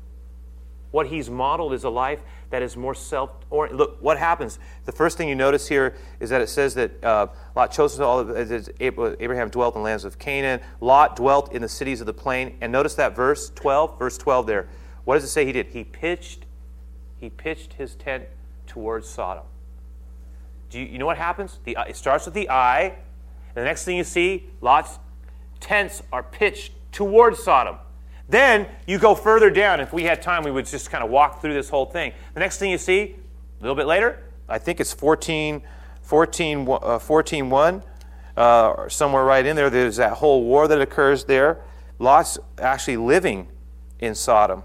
What 0.93 1.09
he's 1.09 1.29
modeled 1.29 1.75
is 1.75 1.85
a 1.85 1.91
life 1.91 2.21
that 2.51 2.63
is 2.63 2.77
more 2.77 2.95
self 2.95 3.31
oriented. 3.51 3.79
Look, 3.79 3.99
what 4.01 4.19
happens? 4.19 4.59
The 4.85 4.93
first 4.93 5.19
thing 5.19 5.29
you 5.29 5.35
notice 5.35 5.67
here 5.69 5.97
is 6.21 6.31
that 6.31 6.41
it 6.41 6.49
says 6.49 6.75
that 6.75 7.05
uh, 7.05 7.27
Lot 7.55 7.73
chose 7.73 7.99
all 8.01 8.21
of 8.21 8.31
Abraham 8.81 9.51
dwelt 9.51 9.75
in 9.75 9.81
the 9.81 9.85
lands 9.85 10.05
of 10.05 10.19
Canaan. 10.19 10.61
Lot 10.81 11.17
dwelt 11.17 11.53
in 11.53 11.61
the 11.61 11.69
cities 11.69 12.01
of 12.01 12.07
the 12.07 12.15
plain. 12.15 12.57
And 12.61 12.71
notice 12.71 12.95
that 12.95 13.17
verse 13.17 13.51
12, 13.51 13.99
verse 13.99 14.17
12 14.17 14.47
there. 14.47 14.69
What 15.05 15.15
does 15.17 15.25
it 15.25 15.29
say 15.29 15.45
he 15.45 15.53
did? 15.53 15.67
He 15.67 15.85
pitched, 15.85 16.47
he 17.21 17.31
pitched 17.31 17.75
his 17.75 17.95
tent 17.95 18.25
towards 18.67 19.09
Sodom. 19.09 19.45
Do 20.71 20.79
you, 20.79 20.87
you 20.87 20.99
know 20.99 21.07
what 21.07 21.19
happens? 21.19 21.59
The, 21.65 21.77
it 21.89 21.97
starts 21.97 22.25
with 22.25 22.35
the 22.35 22.49
eye. 22.49 22.85
And 22.85 23.55
the 23.55 23.65
next 23.65 23.85
thing 23.85 23.97
you 23.97 24.05
see, 24.05 24.49
Lot's 24.61 24.99
tents 25.61 26.03
are 26.13 26.23
pitched 26.23 26.73
towards 26.93 27.43
Sodom. 27.43 27.77
Then 28.29 28.67
you 28.87 28.99
go 28.99 29.15
further 29.15 29.51
down. 29.51 29.81
If 29.81 29.93
we 29.93 30.05
had 30.05 30.21
time, 30.21 30.43
we 30.43 30.51
would 30.51 30.67
just 30.67 30.91
kind 30.91 31.05
of 31.05 31.11
walk 31.11 31.41
through 31.41 31.55
this 31.55 31.69
whole 31.69 31.87
thing. 31.87 32.13
The 32.35 32.41
next 32.41 32.59
thing 32.59 32.71
you 32.71 32.79
see, 32.79 33.17
a 33.61 33.63
little 33.63 33.77
bit 33.77 33.87
later, 33.87 34.23
I 34.49 34.59
think 34.59 34.81
it's 34.81 34.93
14, 34.93 35.63
14, 36.03 36.69
uh, 36.69 36.99
14 36.99 37.51
1, 37.51 37.83
uh, 38.37 38.89
somewhere 38.89 39.25
right 39.25 39.47
in 39.47 39.57
there. 39.57 39.71
There's 39.71 39.97
that 39.97 40.15
whole 40.15 40.45
war 40.45 40.69
that 40.69 40.81
occurs 40.81 41.25
there. 41.25 41.63
Lot's 41.99 42.39
actually 42.59 42.97
living 42.97 43.49
in 44.01 44.15
Sodom. 44.15 44.63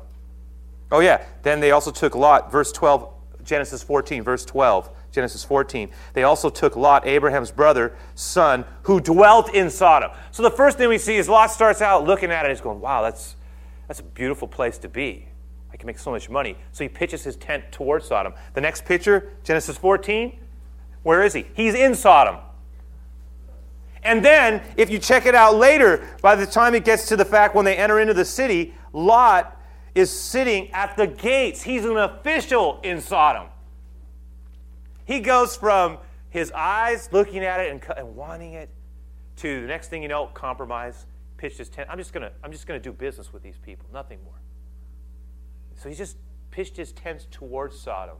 Oh, 0.92 1.00
yeah. 1.00 1.24
Then 1.44 1.60
they 1.60 1.72
also 1.72 1.92
took 1.92 2.16
Lot, 2.16 2.52
verse 2.52 2.72
12, 2.72 3.08
Genesis 3.44 3.82
14, 3.82 4.24
verse 4.24 4.44
12. 4.46 4.90
Genesis 5.12 5.44
14. 5.44 5.90
They 6.14 6.24
also 6.24 6.50
took 6.50 6.76
Lot, 6.76 7.06
Abraham's 7.06 7.52
brother, 7.52 7.96
son, 8.16 8.66
who 8.84 9.00
dwelt 9.00 9.54
in 9.54 9.70
Sodom. 9.70 10.12
So 10.32 10.42
the 10.44 10.52
first 10.52 10.78
thing 10.78 10.90
we 10.90 10.98
see 10.98 11.18
is 11.18 11.28
Lot 11.28 11.52
starts 11.52 11.82
out 11.82 12.06
looking 12.06 12.32
at 12.32 12.46
it 12.46 12.50
and 12.50 12.58
he's 12.58 12.62
going, 12.62 12.80
wow, 12.80 13.02
that's, 13.02 13.36
that's 13.88 14.00
a 14.00 14.04
beautiful 14.04 14.48
place 14.48 14.78
to 14.80 14.90
be. 14.90 15.28
I 15.74 15.78
can 15.78 15.88
make 15.88 16.00
so 16.00 16.12
much 16.12 16.30
money. 16.30 16.58
So 16.72 16.84
he 16.84 16.90
pitches 16.90 17.24
his 17.24 17.36
tent 17.36 17.66
towards 17.72 18.08
Sodom. 18.08 18.34
The 18.54 18.62
next 18.62 18.86
picture, 18.86 19.34
Genesis 19.44 19.78
14, 19.78 20.38
where 21.04 21.24
is 21.24 21.34
he? 21.34 21.46
He's 21.54 21.74
in 21.74 21.96
Sodom. 21.96 22.38
And 24.04 24.26
then, 24.26 24.64
if 24.78 24.90
you 24.90 24.98
check 24.98 25.26
it 25.26 25.36
out 25.36 25.56
later, 25.56 26.08
by 26.22 26.36
the 26.36 26.46
time 26.46 26.74
it 26.74 26.84
gets 26.84 27.08
to 27.10 27.16
the 27.16 27.26
fact 27.26 27.54
when 27.54 27.66
they 27.66 27.76
enter 27.76 28.00
into 28.00 28.14
the 28.14 28.26
city, 28.26 28.74
Lot 28.94 29.58
is 29.94 30.10
sitting 30.10 30.72
at 30.72 30.98
the 30.98 31.06
gates. 31.06 31.62
He's 31.62 31.86
an 31.86 31.98
official 31.98 32.80
in 32.84 33.00
Sodom. 33.00 33.51
He 35.06 35.20
goes 35.20 35.56
from 35.56 35.98
his 36.30 36.52
eyes 36.52 37.10
looking 37.12 37.44
at 37.44 37.60
it 37.60 37.72
and, 37.72 37.84
and 37.98 38.16
wanting 38.16 38.54
it 38.54 38.70
to 39.38 39.62
the 39.62 39.68
next 39.68 39.90
thing 39.90 40.02
you 40.02 40.08
know, 40.08 40.28
compromise, 40.28 41.06
pitched 41.38 41.58
his 41.58 41.70
tent. 41.70 41.90
I'm 41.92 41.98
just 41.98 42.14
gonna, 42.14 42.32
I'm 42.44 42.52
just 42.52 42.68
gonna 42.68 42.80
do 42.80 42.92
business 42.92 43.34
with 43.34 43.44
these 43.44 43.58
people, 43.58 43.88
nothing 43.92 44.20
more. 44.24 44.40
So 45.76 45.90
he 45.90 45.96
just 45.96 46.18
pitched 46.52 46.78
his 46.78 46.92
tents 46.92 47.28
towards 47.32 47.80
Sodom. 47.80 48.18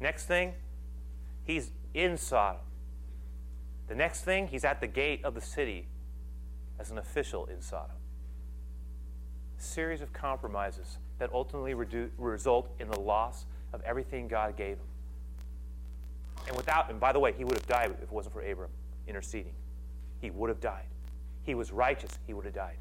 Next 0.00 0.26
thing, 0.26 0.54
he's 1.44 1.70
in 1.94 2.16
Sodom. 2.16 2.62
The 3.88 3.94
next 3.94 4.22
thing, 4.22 4.48
he's 4.48 4.64
at 4.64 4.80
the 4.80 4.86
gate 4.86 5.24
of 5.24 5.34
the 5.34 5.40
city 5.40 5.86
as 6.78 6.90
an 6.90 6.98
official 6.98 7.46
in 7.46 7.60
Sodom. 7.60 7.96
A 9.58 9.62
series 9.62 10.00
of 10.00 10.12
compromises 10.12 10.98
that 11.18 11.30
ultimately 11.32 11.74
result 11.74 12.70
in 12.80 12.88
the 12.88 12.98
loss 12.98 13.44
of 13.72 13.82
everything 13.82 14.26
God 14.26 14.56
gave 14.56 14.78
him. 14.78 14.86
And 16.46 16.56
without, 16.56 16.90
and 16.90 16.98
by 16.98 17.12
the 17.12 17.20
way, 17.20 17.32
he 17.32 17.44
would 17.44 17.54
have 17.54 17.66
died 17.66 17.90
if 17.90 18.02
it 18.02 18.12
wasn't 18.12 18.32
for 18.32 18.42
Abram 18.42 18.70
interceding. 19.06 19.52
He 20.20 20.30
would 20.30 20.48
have 20.48 20.60
died 20.60 20.84
he 21.42 21.54
was 21.54 21.72
righteous, 21.72 22.18
he 22.26 22.34
would 22.34 22.44
have 22.44 22.54
died. 22.54 22.76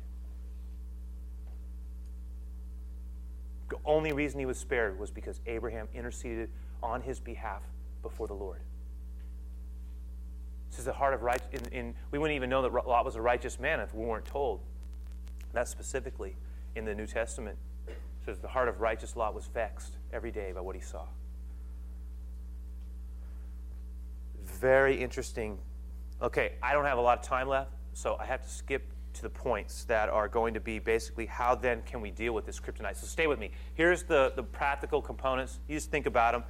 The 3.70 3.78
only 3.86 4.14
reason 4.14 4.39
he 4.39 4.45
was 4.45 4.57
spared 4.57 4.99
was 4.99 5.12
because 5.12 5.41
Abraham 5.45 5.88
interceded 5.93 6.49
on 6.82 7.01
his 7.01 7.20
behalf 7.20 7.62
before 8.01 8.28
the 8.28 8.34
Lord. 8.34 8.62
This 10.70 10.80
is 10.80 10.86
the 10.86 10.93
heart 10.93 11.14
of 11.14 11.24
right. 11.24 11.41
In, 11.51 11.66
in, 11.72 11.95
we 12.12 12.20
wouldn't 12.20 12.36
even 12.36 12.49
know 12.49 12.62
that 12.62 12.88
Lot 12.88 13.05
was 13.05 13.16
a 13.16 13.22
righteous 13.22 13.60
man 13.60 13.80
if 13.80 13.93
we 13.93 14.05
weren't 14.05 14.26
told. 14.26 14.62
That 15.53 15.68
specifically 15.68 16.36
in 16.76 16.86
the 16.86 16.93
New 16.93 17.07
Testament 17.07 17.57
says 18.26 18.39
the 18.39 18.47
heart 18.47 18.70
of 18.70 18.82
righteous 18.82 19.16
Lot 19.16 19.34
was 19.34 19.47
vexed 19.47 19.97
every 20.14 20.32
day 20.32 20.51
by 20.51 20.62
what 20.62 20.76
he 20.76 20.82
saw. 20.82 21.05
Very 24.60 25.01
interesting. 25.01 25.57
Okay, 26.22 26.53
I 26.62 26.74
don't 26.74 26.86
have 26.86 26.97
a 26.97 27.01
lot 27.01 27.18
of 27.18 27.24
time 27.24 27.47
left. 27.47 27.72
So 27.93 28.18
I 28.20 28.26
have 28.26 28.43
to 28.43 28.49
skip 28.49 28.91
to 29.14 29.22
the 29.22 29.30
points 29.30 29.86
that 29.86 30.10
are 30.10 30.28
going 30.28 30.53
to 30.53 30.60
be 30.60 30.80
basically 30.80 31.26
how 31.26 31.55
then 31.55 31.82
can 31.86 32.01
we 32.01 32.12
deal 32.12 32.34
with 32.34 32.45
this 32.45 32.60
kryptonite. 32.60 32.97
So 32.97 33.07
stay 33.07 33.28
with 33.28 33.39
me. 33.39 33.51
Here's 33.74 34.03
the, 34.03 34.34
the 34.36 34.43
practical 34.43 35.01
components. 35.01 35.60
You 35.68 35.76
just 35.76 35.89
think 35.89 36.05
about 36.05 36.34
them. 36.34 36.43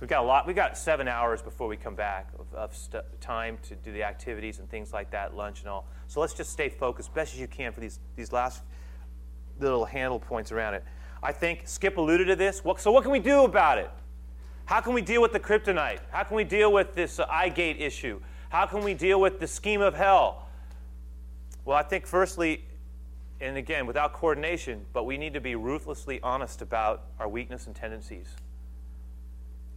We've 0.00 0.08
got 0.08 0.22
a 0.22 0.26
lot. 0.26 0.46
We've 0.46 0.56
got 0.56 0.76
seven 0.76 1.08
hours 1.08 1.42
before 1.42 1.68
we 1.68 1.76
come 1.76 1.94
back 1.94 2.28
of, 2.38 2.52
of 2.54 2.76
st- 2.76 3.04
time 3.20 3.58
to 3.68 3.74
do 3.74 3.92
the 3.92 4.04
activities 4.04 4.58
and 4.58 4.68
things 4.68 4.92
like 4.92 5.10
that, 5.10 5.36
lunch 5.36 5.60
and 5.60 5.68
all. 5.68 5.88
So 6.06 6.20
let's 6.20 6.34
just 6.34 6.50
stay 6.50 6.68
focused 6.68 7.14
best 7.14 7.34
as 7.34 7.40
you 7.40 7.48
can 7.48 7.72
for 7.72 7.80
these, 7.80 8.00
these 8.16 8.32
last 8.32 8.62
little 9.58 9.84
handle 9.84 10.18
points 10.18 10.52
around 10.52 10.74
it. 10.74 10.84
I 11.22 11.32
think 11.32 11.62
Skip 11.64 11.96
alluded 11.96 12.26
to 12.28 12.36
this. 12.36 12.64
What, 12.64 12.80
so 12.80 12.92
what 12.92 13.02
can 13.02 13.12
we 13.12 13.18
do 13.18 13.44
about 13.44 13.78
it? 13.78 13.90
How 14.66 14.80
can 14.80 14.94
we 14.94 15.02
deal 15.02 15.20
with 15.20 15.32
the 15.32 15.40
kryptonite? 15.40 16.00
How 16.10 16.24
can 16.24 16.36
we 16.36 16.44
deal 16.44 16.72
with 16.72 16.94
this 16.94 17.18
uh, 17.18 17.26
eye 17.28 17.50
gate 17.50 17.80
issue? 17.80 18.20
How 18.48 18.66
can 18.66 18.82
we 18.82 18.94
deal 18.94 19.20
with 19.20 19.38
the 19.40 19.46
scheme 19.46 19.82
of 19.82 19.94
hell? 19.94 20.48
Well, 21.64 21.76
I 21.76 21.82
think 21.82 22.06
firstly, 22.06 22.64
and 23.40 23.56
again, 23.56 23.86
without 23.86 24.14
coordination, 24.14 24.86
but 24.92 25.04
we 25.04 25.18
need 25.18 25.34
to 25.34 25.40
be 25.40 25.54
ruthlessly 25.54 26.20
honest 26.22 26.62
about 26.62 27.04
our 27.18 27.28
weakness 27.28 27.66
and 27.66 27.74
tendencies. 27.74 28.28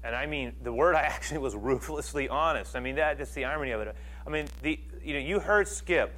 And 0.04 0.16
I 0.16 0.26
mean, 0.26 0.54
the 0.64 0.72
word 0.72 0.96
I 0.96 1.02
actually 1.02 1.40
was 1.40 1.56
ruthlessly 1.56 2.30
honest. 2.30 2.76
I 2.76 2.80
mean, 2.80 2.96
that, 2.96 3.18
that's 3.18 3.34
the 3.34 3.46
irony 3.46 3.72
of 3.72 3.82
it. 3.82 3.96
I 4.26 4.30
mean, 4.30 4.48
the, 4.62 4.80
you 5.04 5.14
know, 5.14 5.20
you 5.20 5.40
heard 5.40 5.68
Skip, 5.68 6.14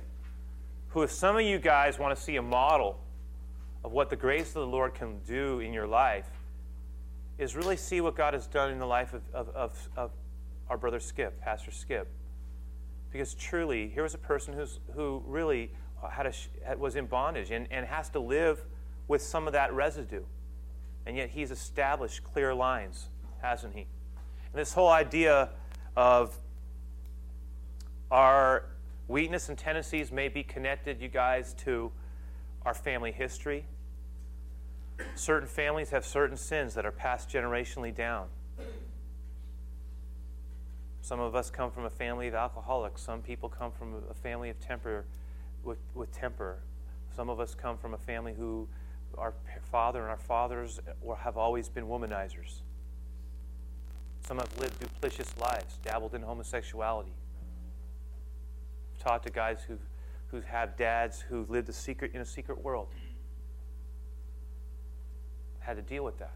who, 0.89 1.01
if 1.01 1.11
some 1.11 1.35
of 1.35 1.41
you 1.41 1.57
guys 1.57 1.97
want 1.97 2.15
to 2.15 2.21
see 2.21 2.35
a 2.35 2.41
model 2.41 2.99
of 3.83 3.91
what 3.91 4.09
the 4.09 4.15
grace 4.15 4.49
of 4.49 4.61
the 4.61 4.67
Lord 4.67 4.93
can 4.93 5.19
do 5.25 5.59
in 5.59 5.73
your 5.73 5.87
life, 5.87 6.27
is 7.39 7.55
really 7.55 7.77
see 7.77 8.01
what 8.01 8.15
God 8.15 8.33
has 8.33 8.45
done 8.45 8.69
in 8.69 8.77
the 8.77 8.85
life 8.85 9.13
of, 9.13 9.21
of, 9.33 9.49
of, 9.55 9.89
of 9.95 10.11
our 10.69 10.77
brother 10.77 10.99
Skip, 10.99 11.39
Pastor 11.39 11.71
Skip. 11.71 12.07
Because 13.11 13.33
truly, 13.33 13.87
here 13.87 14.03
was 14.03 14.13
a 14.13 14.19
person 14.19 14.53
who's, 14.53 14.79
who 14.93 15.23
really 15.25 15.71
had 16.11 16.27
a, 16.27 16.77
was 16.77 16.97
in 16.97 17.05
bondage 17.05 17.49
and, 17.49 17.65
and 17.71 17.85
has 17.85 18.09
to 18.09 18.19
live 18.19 18.65
with 19.07 19.21
some 19.21 19.47
of 19.47 19.53
that 19.53 19.73
residue. 19.73 20.23
And 21.05 21.15
yet 21.15 21.29
he's 21.29 21.49
established 21.49 22.23
clear 22.23 22.53
lines, 22.53 23.07
hasn't 23.41 23.73
he? 23.73 23.87
And 24.51 24.59
this 24.59 24.73
whole 24.73 24.89
idea 24.89 25.49
of 25.95 26.37
our 28.11 28.65
weakness 29.07 29.47
and 29.49 29.57
tendencies 29.57 30.11
may 30.11 30.27
be 30.27 30.43
connected, 30.43 31.01
you 31.01 31.07
guys, 31.07 31.53
to 31.53 31.91
our 32.65 32.73
family 32.73 33.13
history. 33.13 33.65
Certain 35.15 35.47
families 35.47 35.89
have 35.91 36.05
certain 36.05 36.37
sins 36.37 36.73
that 36.73 36.85
are 36.85 36.91
passed 36.91 37.29
generationally 37.29 37.93
down. 37.93 38.27
Some 41.01 41.19
of 41.19 41.35
us 41.35 41.49
come 41.49 41.71
from 41.71 41.85
a 41.85 41.89
family 41.89 42.27
of 42.27 42.33
alcoholics. 42.35 43.01
Some 43.01 43.21
people 43.21 43.49
come 43.49 43.71
from 43.71 43.95
a 44.09 44.13
family 44.13 44.49
of 44.49 44.59
temper 44.59 45.05
with, 45.63 45.79
with 45.95 46.11
temper. 46.11 46.59
Some 47.15 47.29
of 47.29 47.39
us 47.39 47.55
come 47.55 47.77
from 47.77 47.93
a 47.93 47.97
family 47.97 48.33
who 48.37 48.67
our 49.17 49.33
father 49.71 50.01
and 50.01 50.09
our 50.09 50.17
fathers 50.17 50.79
or 51.01 51.15
have 51.15 51.35
always 51.35 51.67
been 51.67 51.85
womanizers. 51.85 52.61
Some 54.21 54.37
have 54.37 54.55
lived 54.59 54.79
duplicitous 54.79 55.39
lives, 55.39 55.79
dabbled 55.83 56.13
in 56.13 56.21
homosexuality. 56.21 57.13
I've 58.93 59.03
taught 59.03 59.23
to 59.23 59.31
guys 59.31 59.63
who 59.67 59.79
who 60.31 60.41
have 60.41 60.77
dads 60.77 61.21
who 61.21 61.45
lived 61.49 61.69
a 61.69 61.73
secret 61.73 62.11
in 62.13 62.21
a 62.21 62.25
secret 62.25 62.63
world. 62.63 62.87
Had 65.59 65.75
to 65.75 65.81
deal 65.81 66.03
with 66.03 66.19
that. 66.19 66.33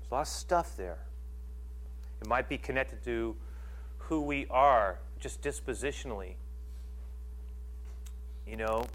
There's 0.00 0.10
a 0.10 0.14
lot 0.14 0.20
of 0.22 0.28
stuff 0.28 0.76
there. 0.76 0.98
It 2.20 2.26
might 2.26 2.48
be 2.48 2.58
connected 2.58 3.02
to 3.04 3.36
who 3.98 4.20
we 4.22 4.46
are, 4.50 4.98
just 5.20 5.42
dispositionally. 5.42 6.34
You 8.46 8.56
know, 8.56 8.86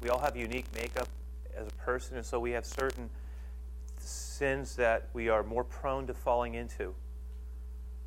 we 0.00 0.10
all 0.10 0.18
have 0.20 0.36
unique 0.36 0.66
makeup 0.74 1.08
as 1.56 1.66
a 1.66 1.84
person, 1.84 2.16
and 2.16 2.26
so 2.26 2.38
we 2.38 2.50
have 2.52 2.66
certain 2.66 3.08
sins 3.98 4.76
that 4.76 5.08
we 5.12 5.28
are 5.28 5.42
more 5.42 5.64
prone 5.64 6.06
to 6.06 6.14
falling 6.14 6.54
into. 6.54 6.94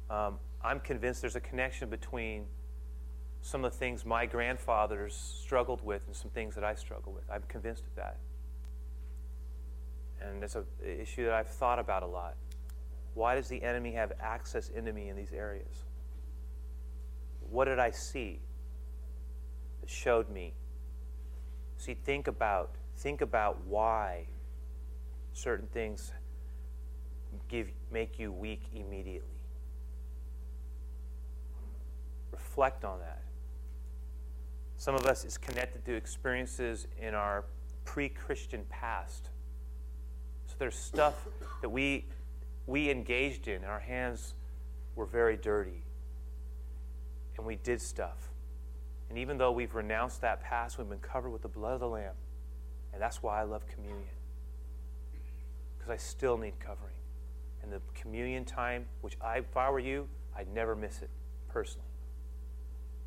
Um, 0.09 0.37
I'm 0.63 0.79
convinced 0.79 1.21
there's 1.21 1.35
a 1.35 1.41
connection 1.41 1.89
between 1.89 2.45
some 3.41 3.63
of 3.63 3.71
the 3.71 3.77
things 3.77 4.05
my 4.05 4.25
grandfathers 4.25 5.15
struggled 5.15 5.83
with 5.83 6.01
and 6.07 6.15
some 6.15 6.31
things 6.31 6.55
that 6.55 6.63
I 6.63 6.75
struggle 6.75 7.13
with. 7.13 7.23
I'm 7.31 7.43
convinced 7.47 7.83
of 7.83 7.95
that. 7.95 8.17
And 10.25 10.43
it's 10.43 10.55
an 10.55 10.65
issue 10.83 11.25
that 11.25 11.33
I've 11.33 11.49
thought 11.49 11.79
about 11.79 12.03
a 12.03 12.07
lot. 12.07 12.35
Why 13.13 13.35
does 13.35 13.47
the 13.47 13.61
enemy 13.63 13.93
have 13.93 14.11
access 14.19 14.69
into 14.69 14.91
me 14.91 15.09
in 15.09 15.15
these 15.15 15.31
areas? 15.31 15.85
What 17.49 17.65
did 17.65 17.79
I 17.79 17.91
see 17.91 18.39
that 19.81 19.89
showed 19.89 20.29
me? 20.29 20.53
See, 21.77 21.93
think 21.93 22.27
about 22.27 22.75
think 22.97 23.21
about 23.21 23.59
why 23.65 24.25
certain 25.33 25.67
things 25.67 26.11
give 27.49 27.67
make 27.91 28.17
you 28.19 28.31
weak 28.31 28.63
immediately. 28.73 29.29
Reflect 32.31 32.85
on 32.85 32.99
that. 32.99 33.21
Some 34.77 34.95
of 34.95 35.05
us 35.05 35.25
is 35.25 35.37
connected 35.37 35.85
to 35.85 35.93
experiences 35.93 36.87
in 36.99 37.13
our 37.13 37.45
pre-Christian 37.85 38.65
past. 38.69 39.29
There's 40.57 40.75
stuff 40.75 41.27
that 41.61 41.69
we 41.69 42.05
we 42.67 42.89
engaged 42.89 43.47
in. 43.47 43.57
and 43.57 43.65
Our 43.65 43.79
hands 43.79 44.33
were 44.95 45.05
very 45.05 45.37
dirty. 45.37 45.83
And 47.37 47.45
we 47.45 47.57
did 47.57 47.81
stuff. 47.81 48.29
And 49.09 49.19
even 49.19 49.37
though 49.37 49.51
we've 49.51 49.75
renounced 49.75 50.21
that 50.21 50.41
past, 50.41 50.77
we've 50.77 50.89
been 50.89 50.99
covered 50.99 51.29
with 51.29 51.41
the 51.41 51.47
blood 51.47 51.73
of 51.73 51.79
the 51.79 51.87
Lamb. 51.87 52.15
And 52.93 53.01
that's 53.01 53.21
why 53.21 53.39
I 53.39 53.43
love 53.43 53.67
communion. 53.67 54.07
Because 55.77 55.91
I 55.91 55.97
still 55.97 56.37
need 56.37 56.59
covering. 56.59 56.95
And 57.61 57.71
the 57.71 57.81
communion 57.93 58.45
time, 58.45 58.85
which 59.01 59.17
I, 59.21 59.39
if 59.39 59.57
I 59.57 59.69
were 59.69 59.79
you, 59.79 60.07
I'd 60.35 60.51
never 60.53 60.75
miss 60.75 61.01
it 61.01 61.09
personally 61.49 61.87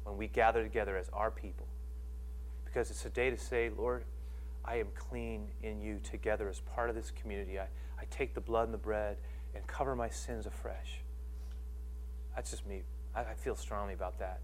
when 0.04 0.16
we 0.16 0.28
gather 0.28 0.62
together 0.62 0.96
as 0.96 1.08
our 1.12 1.30
people. 1.30 1.66
Because 2.64 2.90
it's 2.90 3.04
a 3.04 3.10
day 3.10 3.30
to 3.30 3.38
say, 3.38 3.70
Lord, 3.76 4.04
I 4.68 4.76
am 4.76 4.88
clean 4.94 5.48
in 5.62 5.80
you 5.80 5.98
together 5.98 6.46
as 6.46 6.60
part 6.60 6.90
of 6.90 6.94
this 6.94 7.10
community. 7.10 7.58
I, 7.58 7.68
I 7.98 8.04
take 8.10 8.34
the 8.34 8.40
blood 8.40 8.64
and 8.64 8.74
the 8.74 8.78
bread 8.78 9.16
and 9.54 9.66
cover 9.66 9.96
my 9.96 10.10
sins 10.10 10.44
afresh. 10.44 11.00
That's 12.36 12.50
just 12.50 12.66
me. 12.66 12.82
I, 13.14 13.20
I 13.20 13.34
feel 13.34 13.56
strongly 13.56 13.94
about 13.94 14.18
that. 14.18 14.40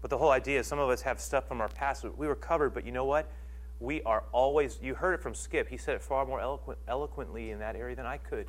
But 0.00 0.10
the 0.10 0.18
whole 0.18 0.30
idea 0.30 0.58
is 0.58 0.66
some 0.66 0.80
of 0.80 0.90
us 0.90 1.02
have 1.02 1.20
stuff 1.20 1.46
from 1.46 1.60
our 1.60 1.68
past. 1.68 2.04
We 2.16 2.26
were 2.26 2.34
covered, 2.34 2.74
but 2.74 2.84
you 2.84 2.90
know 2.90 3.04
what? 3.04 3.30
We 3.78 4.02
are 4.02 4.24
always, 4.32 4.80
you 4.82 4.96
heard 4.96 5.14
it 5.14 5.22
from 5.22 5.34
Skip. 5.34 5.68
He 5.68 5.76
said 5.76 5.94
it 5.94 6.02
far 6.02 6.26
more 6.26 6.40
eloquent, 6.40 6.80
eloquently 6.88 7.52
in 7.52 7.60
that 7.60 7.76
area 7.76 7.94
than 7.94 8.06
I 8.06 8.16
could. 8.16 8.46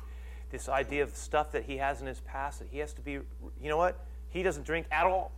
This 0.50 0.68
idea 0.68 1.04
of 1.04 1.14
stuff 1.14 1.52
that 1.52 1.64
he 1.64 1.76
has 1.76 2.00
in 2.00 2.08
his 2.08 2.20
past 2.20 2.58
that 2.58 2.68
he 2.72 2.78
has 2.78 2.92
to 2.94 3.00
be, 3.00 3.12
you 3.12 3.68
know 3.68 3.76
what? 3.76 4.04
He 4.30 4.42
doesn't 4.42 4.66
drink 4.66 4.86
at 4.90 5.06
all. 5.06 5.30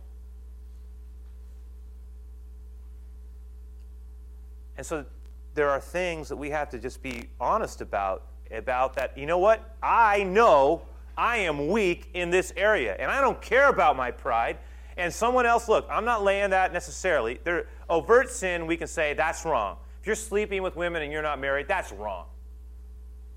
And 4.77 4.85
so 4.85 5.05
there 5.53 5.69
are 5.69 5.79
things 5.79 6.29
that 6.29 6.35
we 6.35 6.49
have 6.49 6.69
to 6.69 6.79
just 6.79 7.01
be 7.01 7.29
honest 7.39 7.81
about 7.81 8.23
about 8.51 8.95
that. 8.95 9.17
You 9.17 9.25
know 9.25 9.39
what? 9.39 9.75
I 9.81 10.23
know 10.23 10.83
I 11.17 11.37
am 11.37 11.69
weak 11.69 12.09
in 12.13 12.29
this 12.29 12.53
area, 12.55 12.95
and 12.99 13.09
I 13.09 13.21
don't 13.21 13.41
care 13.41 13.69
about 13.69 13.95
my 13.95 14.11
pride. 14.11 14.57
And 14.97 15.13
someone 15.13 15.45
else, 15.45 15.67
look, 15.67 15.87
I'm 15.89 16.05
not 16.05 16.23
laying 16.23 16.51
that 16.51 16.71
necessarily. 16.71 17.39
There, 17.43 17.67
overt 17.89 18.29
sin, 18.29 18.65
we 18.65 18.77
can 18.77 18.87
say 18.87 19.13
that's 19.13 19.43
wrong. 19.45 19.77
If 19.99 20.07
you're 20.07 20.15
sleeping 20.15 20.61
with 20.61 20.75
women 20.75 21.01
and 21.01 21.11
you're 21.11 21.21
not 21.21 21.39
married, 21.39 21.67
that's 21.67 21.91
wrong. 21.91 22.27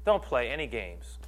Don't 0.05 0.23
play 0.23 0.51
any 0.51 0.67
games. 0.67 1.19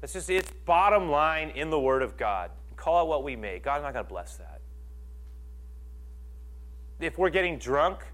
That's 0.00 0.12
just 0.12 0.30
it's 0.30 0.50
bottom 0.64 1.10
line 1.10 1.50
in 1.50 1.70
the 1.70 1.80
Word 1.80 2.02
of 2.02 2.16
God. 2.16 2.50
Call 2.76 3.04
it 3.04 3.08
what 3.08 3.24
we 3.24 3.34
may. 3.34 3.58
God's 3.58 3.82
not 3.82 3.92
going 3.92 4.04
to 4.04 4.08
bless 4.08 4.36
that. 4.36 4.60
If 7.00 7.18
we're 7.18 7.30
getting 7.30 7.58
drunk 7.58 8.04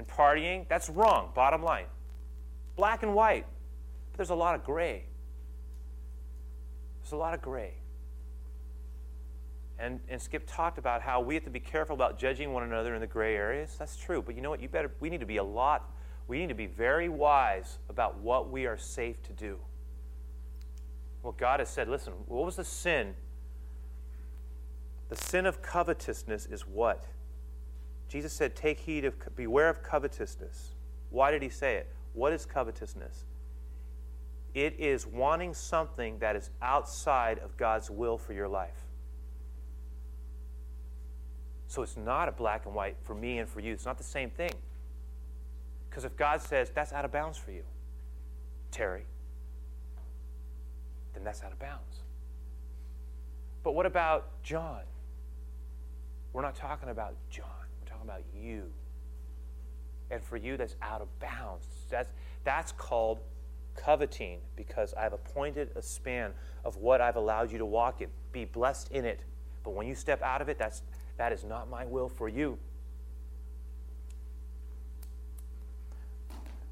and 0.00 0.08
partying, 0.08 0.66
that's 0.66 0.88
wrong, 0.88 1.30
bottom 1.34 1.62
line. 1.62 1.84
Black 2.74 3.02
and 3.02 3.14
white. 3.14 3.44
But 4.10 4.16
there's 4.16 4.30
a 4.30 4.34
lot 4.34 4.54
of 4.54 4.64
gray. 4.64 5.04
There's 7.02 7.12
a 7.12 7.16
lot 7.16 7.34
of 7.34 7.42
gray. 7.42 7.74
And, 9.78 10.00
and 10.08 10.20
Skip 10.20 10.44
talked 10.46 10.78
about 10.78 11.02
how 11.02 11.20
we 11.20 11.34
have 11.34 11.44
to 11.44 11.50
be 11.50 11.60
careful 11.60 11.94
about 11.94 12.18
judging 12.18 12.54
one 12.54 12.62
another 12.62 12.94
in 12.94 13.02
the 13.02 13.06
gray 13.06 13.36
areas. 13.36 13.76
That's 13.78 13.94
true. 13.94 14.22
But 14.22 14.36
you 14.36 14.40
know 14.40 14.48
what? 14.48 14.62
You 14.62 14.68
better 14.68 14.90
we 15.00 15.10
need 15.10 15.20
to 15.20 15.26
be 15.26 15.36
a 15.36 15.44
lot, 15.44 15.92
we 16.26 16.38
need 16.38 16.48
to 16.48 16.54
be 16.54 16.66
very 16.66 17.10
wise 17.10 17.78
about 17.90 18.18
what 18.20 18.50
we 18.50 18.64
are 18.64 18.78
safe 18.78 19.22
to 19.24 19.34
do. 19.34 19.58
Well, 21.22 21.34
God 21.36 21.60
has 21.60 21.68
said, 21.68 21.88
listen, 21.88 22.14
what 22.26 22.46
was 22.46 22.56
the 22.56 22.64
sin 22.64 23.14
the 25.10 25.16
sin 25.16 25.44
of 25.44 25.60
covetousness 25.60 26.46
is 26.46 26.62
what? 26.62 27.04
Jesus 28.10 28.32
said, 28.32 28.56
Take 28.56 28.80
heed 28.80 29.04
of, 29.04 29.14
beware 29.36 29.68
of 29.68 29.84
covetousness. 29.84 30.74
Why 31.10 31.30
did 31.30 31.42
he 31.42 31.48
say 31.48 31.76
it? 31.76 31.88
What 32.12 32.32
is 32.32 32.44
covetousness? 32.44 33.24
It 34.52 34.74
is 34.80 35.06
wanting 35.06 35.54
something 35.54 36.18
that 36.18 36.34
is 36.34 36.50
outside 36.60 37.38
of 37.38 37.56
God's 37.56 37.88
will 37.88 38.18
for 38.18 38.32
your 38.32 38.48
life. 38.48 38.84
So 41.68 41.82
it's 41.82 41.96
not 41.96 42.28
a 42.28 42.32
black 42.32 42.66
and 42.66 42.74
white 42.74 42.96
for 43.04 43.14
me 43.14 43.38
and 43.38 43.48
for 43.48 43.60
you. 43.60 43.72
It's 43.72 43.86
not 43.86 43.96
the 43.96 44.02
same 44.02 44.28
thing. 44.28 44.50
Because 45.88 46.04
if 46.04 46.16
God 46.16 46.42
says 46.42 46.70
that's 46.74 46.92
out 46.92 47.04
of 47.04 47.12
bounds 47.12 47.38
for 47.38 47.52
you, 47.52 47.62
Terry, 48.72 49.04
then 51.14 51.22
that's 51.22 51.44
out 51.44 51.52
of 51.52 51.60
bounds. 51.60 52.02
But 53.62 53.76
what 53.76 53.86
about 53.86 54.42
John? 54.42 54.80
We're 56.32 56.42
not 56.42 56.56
talking 56.56 56.88
about 56.88 57.14
John. 57.30 57.59
Talking 58.00 58.10
about 58.10 58.24
you. 58.34 58.64
And 60.10 60.22
for 60.22 60.36
you, 60.36 60.56
that's 60.56 60.74
out 60.80 61.02
of 61.02 61.08
bounds. 61.20 61.66
That's, 61.90 62.08
that's 62.44 62.72
called 62.72 63.20
coveting 63.76 64.38
because 64.56 64.94
I've 64.94 65.12
appointed 65.12 65.70
a 65.76 65.82
span 65.82 66.32
of 66.64 66.76
what 66.76 67.00
I've 67.00 67.16
allowed 67.16 67.52
you 67.52 67.58
to 67.58 67.66
walk 67.66 68.00
in. 68.00 68.08
Be 68.32 68.46
blessed 68.46 68.90
in 68.90 69.04
it. 69.04 69.20
But 69.62 69.74
when 69.74 69.86
you 69.86 69.94
step 69.94 70.22
out 70.22 70.40
of 70.40 70.48
it, 70.48 70.58
that's, 70.58 70.82
that 71.18 71.32
is 71.32 71.44
not 71.44 71.68
my 71.68 71.84
will 71.84 72.08
for 72.08 72.28
you. 72.28 72.58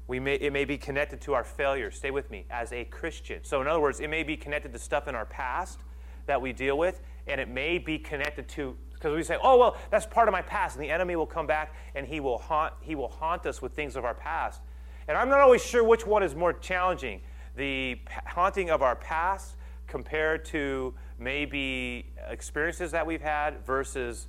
We 0.07 0.19
may, 0.19 0.35
it 0.35 0.51
may 0.51 0.65
be 0.65 0.79
connected 0.79 1.21
to 1.21 1.35
our 1.35 1.43
failure. 1.43 1.91
Stay 1.91 2.09
with 2.09 2.31
me. 2.31 2.45
As 2.49 2.73
a 2.73 2.85
Christian. 2.85 3.43
So, 3.43 3.61
in 3.61 3.67
other 3.67 3.79
words, 3.79 3.99
it 3.99 4.07
may 4.07 4.23
be 4.23 4.35
connected 4.35 4.73
to 4.73 4.79
stuff 4.79 5.07
in 5.07 5.13
our 5.13 5.25
past 5.25 5.79
that 6.25 6.41
we 6.41 6.53
deal 6.53 6.79
with, 6.79 6.99
and 7.27 7.39
it 7.39 7.47
may 7.47 7.77
be 7.77 7.99
connected 7.99 8.47
to 8.49 8.75
because 8.99 9.15
we 9.15 9.23
say, 9.23 9.37
oh, 9.41 9.57
well, 9.57 9.77
that's 9.91 10.05
part 10.05 10.27
of 10.27 10.33
my 10.33 10.41
past. 10.41 10.75
And 10.75 10.83
the 10.83 10.89
enemy 10.89 11.15
will 11.15 11.25
come 11.25 11.47
back 11.47 11.73
and 11.95 12.05
he 12.05 12.19
will, 12.19 12.37
haunt, 12.37 12.73
he 12.81 12.95
will 12.95 13.07
haunt 13.07 13.45
us 13.45 13.61
with 13.61 13.71
things 13.71 13.95
of 13.95 14.03
our 14.03 14.13
past. 14.13 14.61
And 15.07 15.17
I'm 15.17 15.29
not 15.29 15.39
always 15.39 15.63
sure 15.63 15.83
which 15.83 16.05
one 16.05 16.21
is 16.21 16.35
more 16.35 16.51
challenging 16.51 17.21
the 17.55 17.99
haunting 18.25 18.69
of 18.69 18.81
our 18.81 18.95
past 18.95 19.55
compared 19.87 20.45
to 20.45 20.93
maybe 21.17 22.05
experiences 22.29 22.91
that 22.91 23.05
we've 23.05 23.21
had 23.21 23.65
versus 23.65 24.27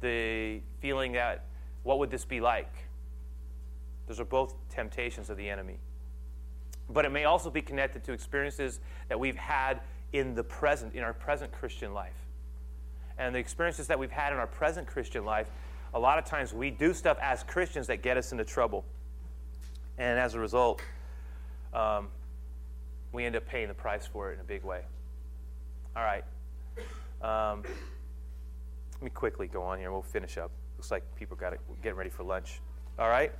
the 0.00 0.60
feeling 0.80 1.12
that, 1.12 1.44
what 1.82 1.98
would 1.98 2.10
this 2.10 2.24
be 2.24 2.40
like? 2.40 2.72
Those 4.06 4.20
are 4.20 4.24
both 4.24 4.54
temptations 4.68 5.30
of 5.30 5.36
the 5.36 5.48
enemy. 5.48 5.78
But 6.90 7.04
it 7.04 7.10
may 7.10 7.24
also 7.24 7.48
be 7.48 7.62
connected 7.62 8.04
to 8.04 8.12
experiences 8.12 8.80
that 9.08 9.20
we've 9.20 9.36
had 9.36 9.80
in 10.12 10.34
the 10.34 10.44
present, 10.44 10.94
in 10.94 11.02
our 11.02 11.14
present 11.14 11.52
Christian 11.52 11.94
life 11.94 12.26
and 13.22 13.34
the 13.34 13.38
experiences 13.38 13.86
that 13.86 13.98
we've 13.98 14.10
had 14.10 14.32
in 14.32 14.38
our 14.38 14.46
present 14.46 14.86
Christian 14.86 15.24
life, 15.24 15.46
a 15.94 15.98
lot 15.98 16.18
of 16.18 16.24
times 16.24 16.52
we 16.52 16.70
do 16.70 16.92
stuff 16.92 17.18
as 17.20 17.42
Christians 17.44 17.86
that 17.86 18.02
get 18.02 18.16
us 18.16 18.32
into 18.32 18.44
trouble. 18.44 18.84
And 19.98 20.18
as 20.18 20.34
a 20.34 20.40
result, 20.40 20.82
um, 21.72 22.08
we 23.12 23.24
end 23.24 23.36
up 23.36 23.46
paying 23.46 23.68
the 23.68 23.74
price 23.74 24.06
for 24.06 24.30
it 24.30 24.34
in 24.34 24.40
a 24.40 24.44
big 24.44 24.64
way. 24.64 24.80
All 25.94 26.02
right. 26.02 26.24
Um, 27.22 27.62
let 28.94 29.02
me 29.02 29.10
quickly 29.10 29.46
go 29.46 29.62
on 29.62 29.78
here. 29.78 29.92
We'll 29.92 30.02
finish 30.02 30.36
up. 30.36 30.50
Looks 30.78 30.90
like 30.90 31.04
people 31.14 31.36
got 31.36 31.54
getting 31.82 31.96
ready 31.96 32.10
for 32.10 32.24
lunch. 32.24 32.60
All 32.98 33.08
right. 33.08 33.32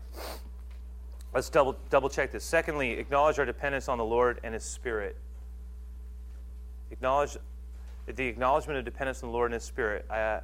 Let's 1.35 1.49
double 1.49 1.77
double 1.89 2.11
check 2.11 2.31
this. 2.31 2.45
Secondly, 2.45 2.93
acknowledge 2.93 3.39
our 3.39 3.47
dependence 3.47 3.89
on 3.89 3.99
the 3.99 4.05
Lord 4.05 4.39
and 4.45 4.55
His 4.55 4.65
Spirit. 4.65 5.17
Acknowledge 6.91 7.39
the 8.07 8.27
acknowledgement 8.27 8.79
of 8.79 8.85
dependence 8.85 9.23
on 9.23 9.29
the 9.29 9.33
Lord 9.33 9.53
and 9.53 9.55
His 9.55 9.65
Spirit. 9.65 10.07
I, 10.11 10.21
uh, 10.21 10.41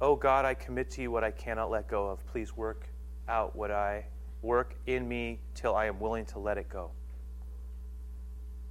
oh 0.00 0.16
God, 0.16 0.44
I 0.44 0.54
commit 0.54 0.90
to 0.92 1.02
you 1.02 1.10
what 1.10 1.24
I 1.24 1.30
cannot 1.30 1.70
let 1.70 1.88
go 1.88 2.08
of. 2.08 2.24
Please 2.26 2.56
work 2.56 2.88
out 3.28 3.54
what 3.56 3.70
I 3.70 4.06
work 4.42 4.74
in 4.86 5.08
me 5.08 5.40
till 5.54 5.74
I 5.74 5.86
am 5.86 6.00
willing 6.00 6.26
to 6.26 6.38
let 6.38 6.58
it 6.58 6.68
go. 6.68 6.90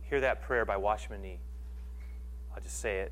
Hear 0.02 0.22
that 0.22 0.42
prayer 0.42 0.66
by 0.66 0.78
Watchman 0.78 1.22
Nee. 1.22 1.40
I'll 2.56 2.62
just 2.62 2.80
say 2.80 3.00
it. 3.00 3.12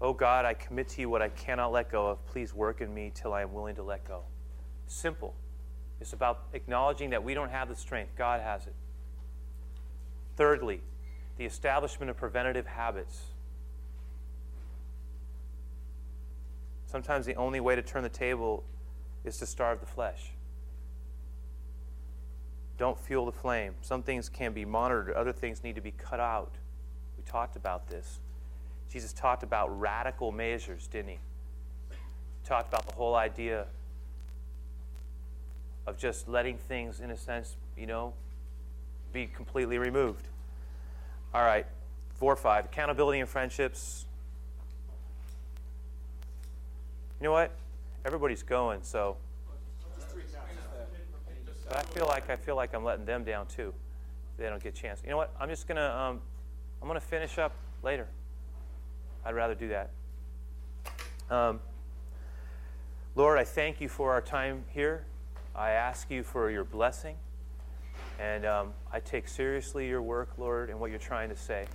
Oh 0.00 0.12
God, 0.12 0.44
I 0.44 0.54
commit 0.54 0.88
to 0.90 1.00
you 1.00 1.10
what 1.10 1.20
I 1.20 1.28
cannot 1.28 1.72
let 1.72 1.90
go 1.90 2.06
of. 2.06 2.24
Please 2.26 2.54
work 2.54 2.80
in 2.80 2.94
me 2.94 3.10
till 3.14 3.32
I 3.32 3.42
am 3.42 3.52
willing 3.52 3.74
to 3.74 3.82
let 3.82 4.06
go. 4.06 4.22
Simple. 4.86 5.34
It's 6.00 6.12
about 6.12 6.44
acknowledging 6.52 7.10
that 7.10 7.22
we 7.22 7.34
don't 7.34 7.50
have 7.50 7.68
the 7.68 7.74
strength, 7.74 8.12
God 8.16 8.40
has 8.40 8.66
it. 8.66 8.74
Thirdly, 10.36 10.80
the 11.38 11.44
establishment 11.44 12.10
of 12.10 12.16
preventative 12.16 12.66
habits. 12.66 13.22
Sometimes 16.86 17.26
the 17.26 17.36
only 17.36 17.60
way 17.60 17.76
to 17.76 17.82
turn 17.82 18.02
the 18.02 18.08
table 18.08 18.64
is 19.24 19.38
to 19.38 19.46
starve 19.46 19.80
the 19.80 19.86
flesh. 19.86 20.32
Don't 22.76 22.98
fuel 22.98 23.24
the 23.26 23.32
flame. 23.32 23.74
Some 23.82 24.02
things 24.02 24.28
can 24.28 24.52
be 24.52 24.64
monitored, 24.64 25.14
other 25.14 25.32
things 25.32 25.62
need 25.62 25.76
to 25.76 25.80
be 25.80 25.92
cut 25.92 26.20
out. 26.20 26.52
We 27.16 27.22
talked 27.24 27.56
about 27.56 27.88
this. 27.88 28.18
Jesus 28.90 29.12
talked 29.12 29.42
about 29.42 29.78
radical 29.78 30.32
measures, 30.32 30.86
didn't 30.86 31.08
he? 31.08 31.18
he 31.90 32.48
talked 32.48 32.68
about 32.68 32.86
the 32.86 32.94
whole 32.94 33.14
idea 33.14 33.66
of 35.86 35.98
just 35.98 36.28
letting 36.28 36.56
things, 36.56 37.00
in 37.00 37.10
a 37.10 37.16
sense, 37.16 37.56
you 37.76 37.86
know, 37.86 38.12
be 39.12 39.26
completely 39.26 39.78
removed. 39.78 40.26
All 41.38 41.44
right, 41.44 41.66
four 42.16 42.32
or 42.32 42.36
five 42.36 42.64
accountability 42.64 43.20
and 43.20 43.28
friendships. 43.28 44.06
You 47.20 47.24
know 47.26 47.30
what? 47.30 47.52
Everybody's 48.04 48.42
going, 48.42 48.80
so. 48.82 49.16
But 51.68 51.76
I 51.76 51.82
feel 51.82 52.08
like 52.08 52.28
I 52.28 52.34
feel 52.34 52.56
like 52.56 52.74
I'm 52.74 52.82
letting 52.82 53.04
them 53.04 53.22
down 53.22 53.46
too. 53.46 53.72
They 54.36 54.48
don't 54.48 54.60
get 54.60 54.76
a 54.76 54.76
chance. 54.76 55.00
You 55.04 55.10
know 55.10 55.16
what? 55.16 55.32
I'm 55.38 55.48
just 55.48 55.68
gonna 55.68 55.88
um, 55.88 56.20
I'm 56.82 56.88
gonna 56.88 56.98
finish 56.98 57.38
up 57.38 57.52
later. 57.84 58.08
I'd 59.24 59.36
rather 59.36 59.54
do 59.54 59.68
that. 59.68 59.90
Um, 61.30 61.60
Lord, 63.14 63.38
I 63.38 63.44
thank 63.44 63.80
you 63.80 63.88
for 63.88 64.10
our 64.10 64.20
time 64.20 64.64
here. 64.70 65.04
I 65.54 65.70
ask 65.70 66.10
you 66.10 66.24
for 66.24 66.50
your 66.50 66.64
blessing. 66.64 67.14
And 68.18 68.44
um, 68.44 68.72
I 68.92 69.00
take 69.00 69.28
seriously 69.28 69.88
your 69.88 70.02
work, 70.02 70.30
Lord, 70.38 70.70
and 70.70 70.80
what 70.80 70.90
you're 70.90 70.98
trying 70.98 71.28
to 71.28 71.36
say. 71.36 71.66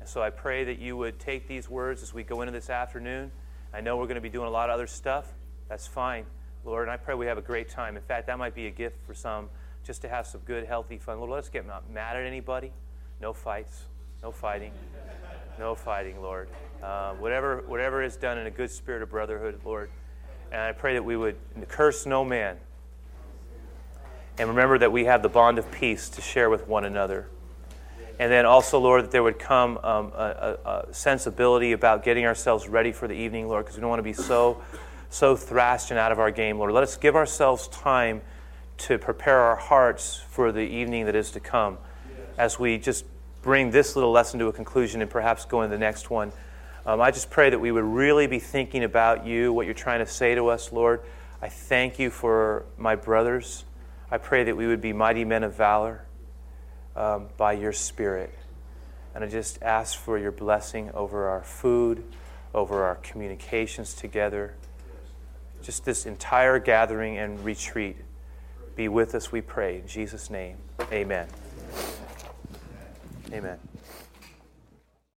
And 0.00 0.08
so 0.08 0.22
I 0.22 0.30
pray 0.30 0.64
that 0.64 0.78
you 0.78 0.96
would 0.96 1.18
take 1.18 1.48
these 1.48 1.68
words 1.68 2.02
as 2.02 2.14
we 2.14 2.22
go 2.22 2.42
into 2.42 2.52
this 2.52 2.70
afternoon 2.70 3.32
I 3.76 3.82
know 3.82 3.98
we're 3.98 4.06
going 4.06 4.14
to 4.14 4.22
be 4.22 4.30
doing 4.30 4.46
a 4.46 4.50
lot 4.50 4.70
of 4.70 4.74
other 4.74 4.86
stuff. 4.86 5.30
That's 5.68 5.86
fine, 5.86 6.24
Lord. 6.64 6.84
And 6.84 6.90
I 6.90 6.96
pray 6.96 7.14
we 7.14 7.26
have 7.26 7.36
a 7.36 7.42
great 7.42 7.68
time. 7.68 7.96
In 7.96 8.02
fact, 8.02 8.26
that 8.28 8.38
might 8.38 8.54
be 8.54 8.68
a 8.68 8.70
gift 8.70 8.96
for 9.06 9.12
some 9.12 9.50
just 9.84 10.00
to 10.00 10.08
have 10.08 10.26
some 10.26 10.40
good, 10.46 10.66
healthy 10.66 10.96
fun. 10.96 11.18
Lord, 11.18 11.30
let's 11.30 11.50
get 11.50 11.66
not 11.66 11.90
mad 11.90 12.16
at 12.16 12.24
anybody. 12.24 12.72
No 13.20 13.34
fights. 13.34 13.84
No 14.22 14.32
fighting. 14.32 14.72
No 15.58 15.74
fighting, 15.74 16.22
Lord. 16.22 16.48
Uh, 16.82 17.12
whatever, 17.14 17.64
whatever 17.66 18.02
is 18.02 18.16
done 18.16 18.38
in 18.38 18.46
a 18.46 18.50
good 18.50 18.70
spirit 18.70 19.02
of 19.02 19.10
brotherhood, 19.10 19.60
Lord. 19.62 19.90
And 20.50 20.62
I 20.62 20.72
pray 20.72 20.94
that 20.94 21.04
we 21.04 21.16
would 21.16 21.36
curse 21.68 22.06
no 22.06 22.24
man. 22.24 22.56
And 24.38 24.48
remember 24.48 24.78
that 24.78 24.92
we 24.92 25.06
have 25.06 25.22
the 25.22 25.28
bond 25.28 25.58
of 25.58 25.70
peace 25.70 26.08
to 26.10 26.20
share 26.20 26.50
with 26.50 26.68
one 26.68 26.84
another. 26.84 27.28
And 28.18 28.32
then 28.32 28.46
also, 28.46 28.78
Lord, 28.78 29.04
that 29.04 29.10
there 29.10 29.22
would 29.22 29.38
come 29.38 29.78
um, 29.78 30.12
a, 30.14 30.58
a, 30.64 30.70
a, 30.88 30.94
sensibility 30.94 31.72
about 31.72 32.02
getting 32.02 32.24
ourselves 32.24 32.66
ready 32.66 32.92
for 32.92 33.06
the 33.06 33.14
evening, 33.14 33.46
Lord, 33.48 33.64
because 33.64 33.76
we 33.76 33.82
don't 33.82 33.90
want 33.90 33.98
to 33.98 34.04
be 34.04 34.14
so, 34.14 34.62
so 35.10 35.36
thrashed 35.36 35.90
and 35.90 35.98
out 35.98 36.12
of 36.12 36.18
our 36.18 36.30
game, 36.30 36.58
Lord. 36.58 36.72
Let 36.72 36.82
us 36.82 36.96
give 36.96 37.14
ourselves 37.14 37.68
time 37.68 38.22
to 38.78 38.98
prepare 38.98 39.38
our 39.40 39.56
hearts 39.56 40.22
for 40.30 40.50
the 40.50 40.60
evening 40.60 41.06
that 41.06 41.14
is 41.14 41.30
to 41.32 41.40
come 41.40 41.78
as 42.38 42.58
we 42.58 42.78
just 42.78 43.04
bring 43.42 43.70
this 43.70 43.96
little 43.96 44.12
lesson 44.12 44.40
to 44.40 44.48
a 44.48 44.52
conclusion 44.52 45.02
and 45.02 45.10
perhaps 45.10 45.44
go 45.44 45.62
into 45.62 45.76
the 45.76 45.80
next 45.80 46.10
one. 46.10 46.32
Um, 46.86 47.00
I 47.00 47.10
just 47.10 47.30
pray 47.30 47.50
that 47.50 47.58
we 47.58 47.70
would 47.70 47.84
really 47.84 48.26
be 48.26 48.38
thinking 48.38 48.82
about 48.82 49.26
you, 49.26 49.52
what 49.52 49.66
you're 49.66 49.74
trying 49.74 50.00
to 50.00 50.06
say 50.06 50.34
to 50.34 50.48
us, 50.48 50.72
Lord. 50.72 51.02
I 51.42 51.48
thank 51.48 51.98
you 51.98 52.10
for 52.10 52.64
my 52.78 52.96
brothers. 52.96 53.65
I 54.10 54.18
pray 54.18 54.44
that 54.44 54.56
we 54.56 54.66
would 54.66 54.80
be 54.80 54.92
mighty 54.92 55.24
men 55.24 55.42
of 55.42 55.54
valor 55.54 56.04
um, 56.94 57.26
by 57.36 57.52
your 57.52 57.72
Spirit. 57.72 58.32
And 59.14 59.24
I 59.24 59.28
just 59.28 59.62
ask 59.62 59.98
for 59.98 60.18
your 60.18 60.32
blessing 60.32 60.90
over 60.92 61.28
our 61.28 61.42
food, 61.42 62.04
over 62.54 62.84
our 62.84 62.96
communications 62.96 63.94
together, 63.94 64.54
just 65.62 65.84
this 65.84 66.06
entire 66.06 66.58
gathering 66.58 67.18
and 67.18 67.44
retreat. 67.44 67.96
Be 68.76 68.88
with 68.88 69.14
us, 69.14 69.32
we 69.32 69.40
pray. 69.40 69.78
In 69.78 69.86
Jesus' 69.86 70.30
name, 70.30 70.58
amen. 70.92 71.28
Amen. 73.32 73.58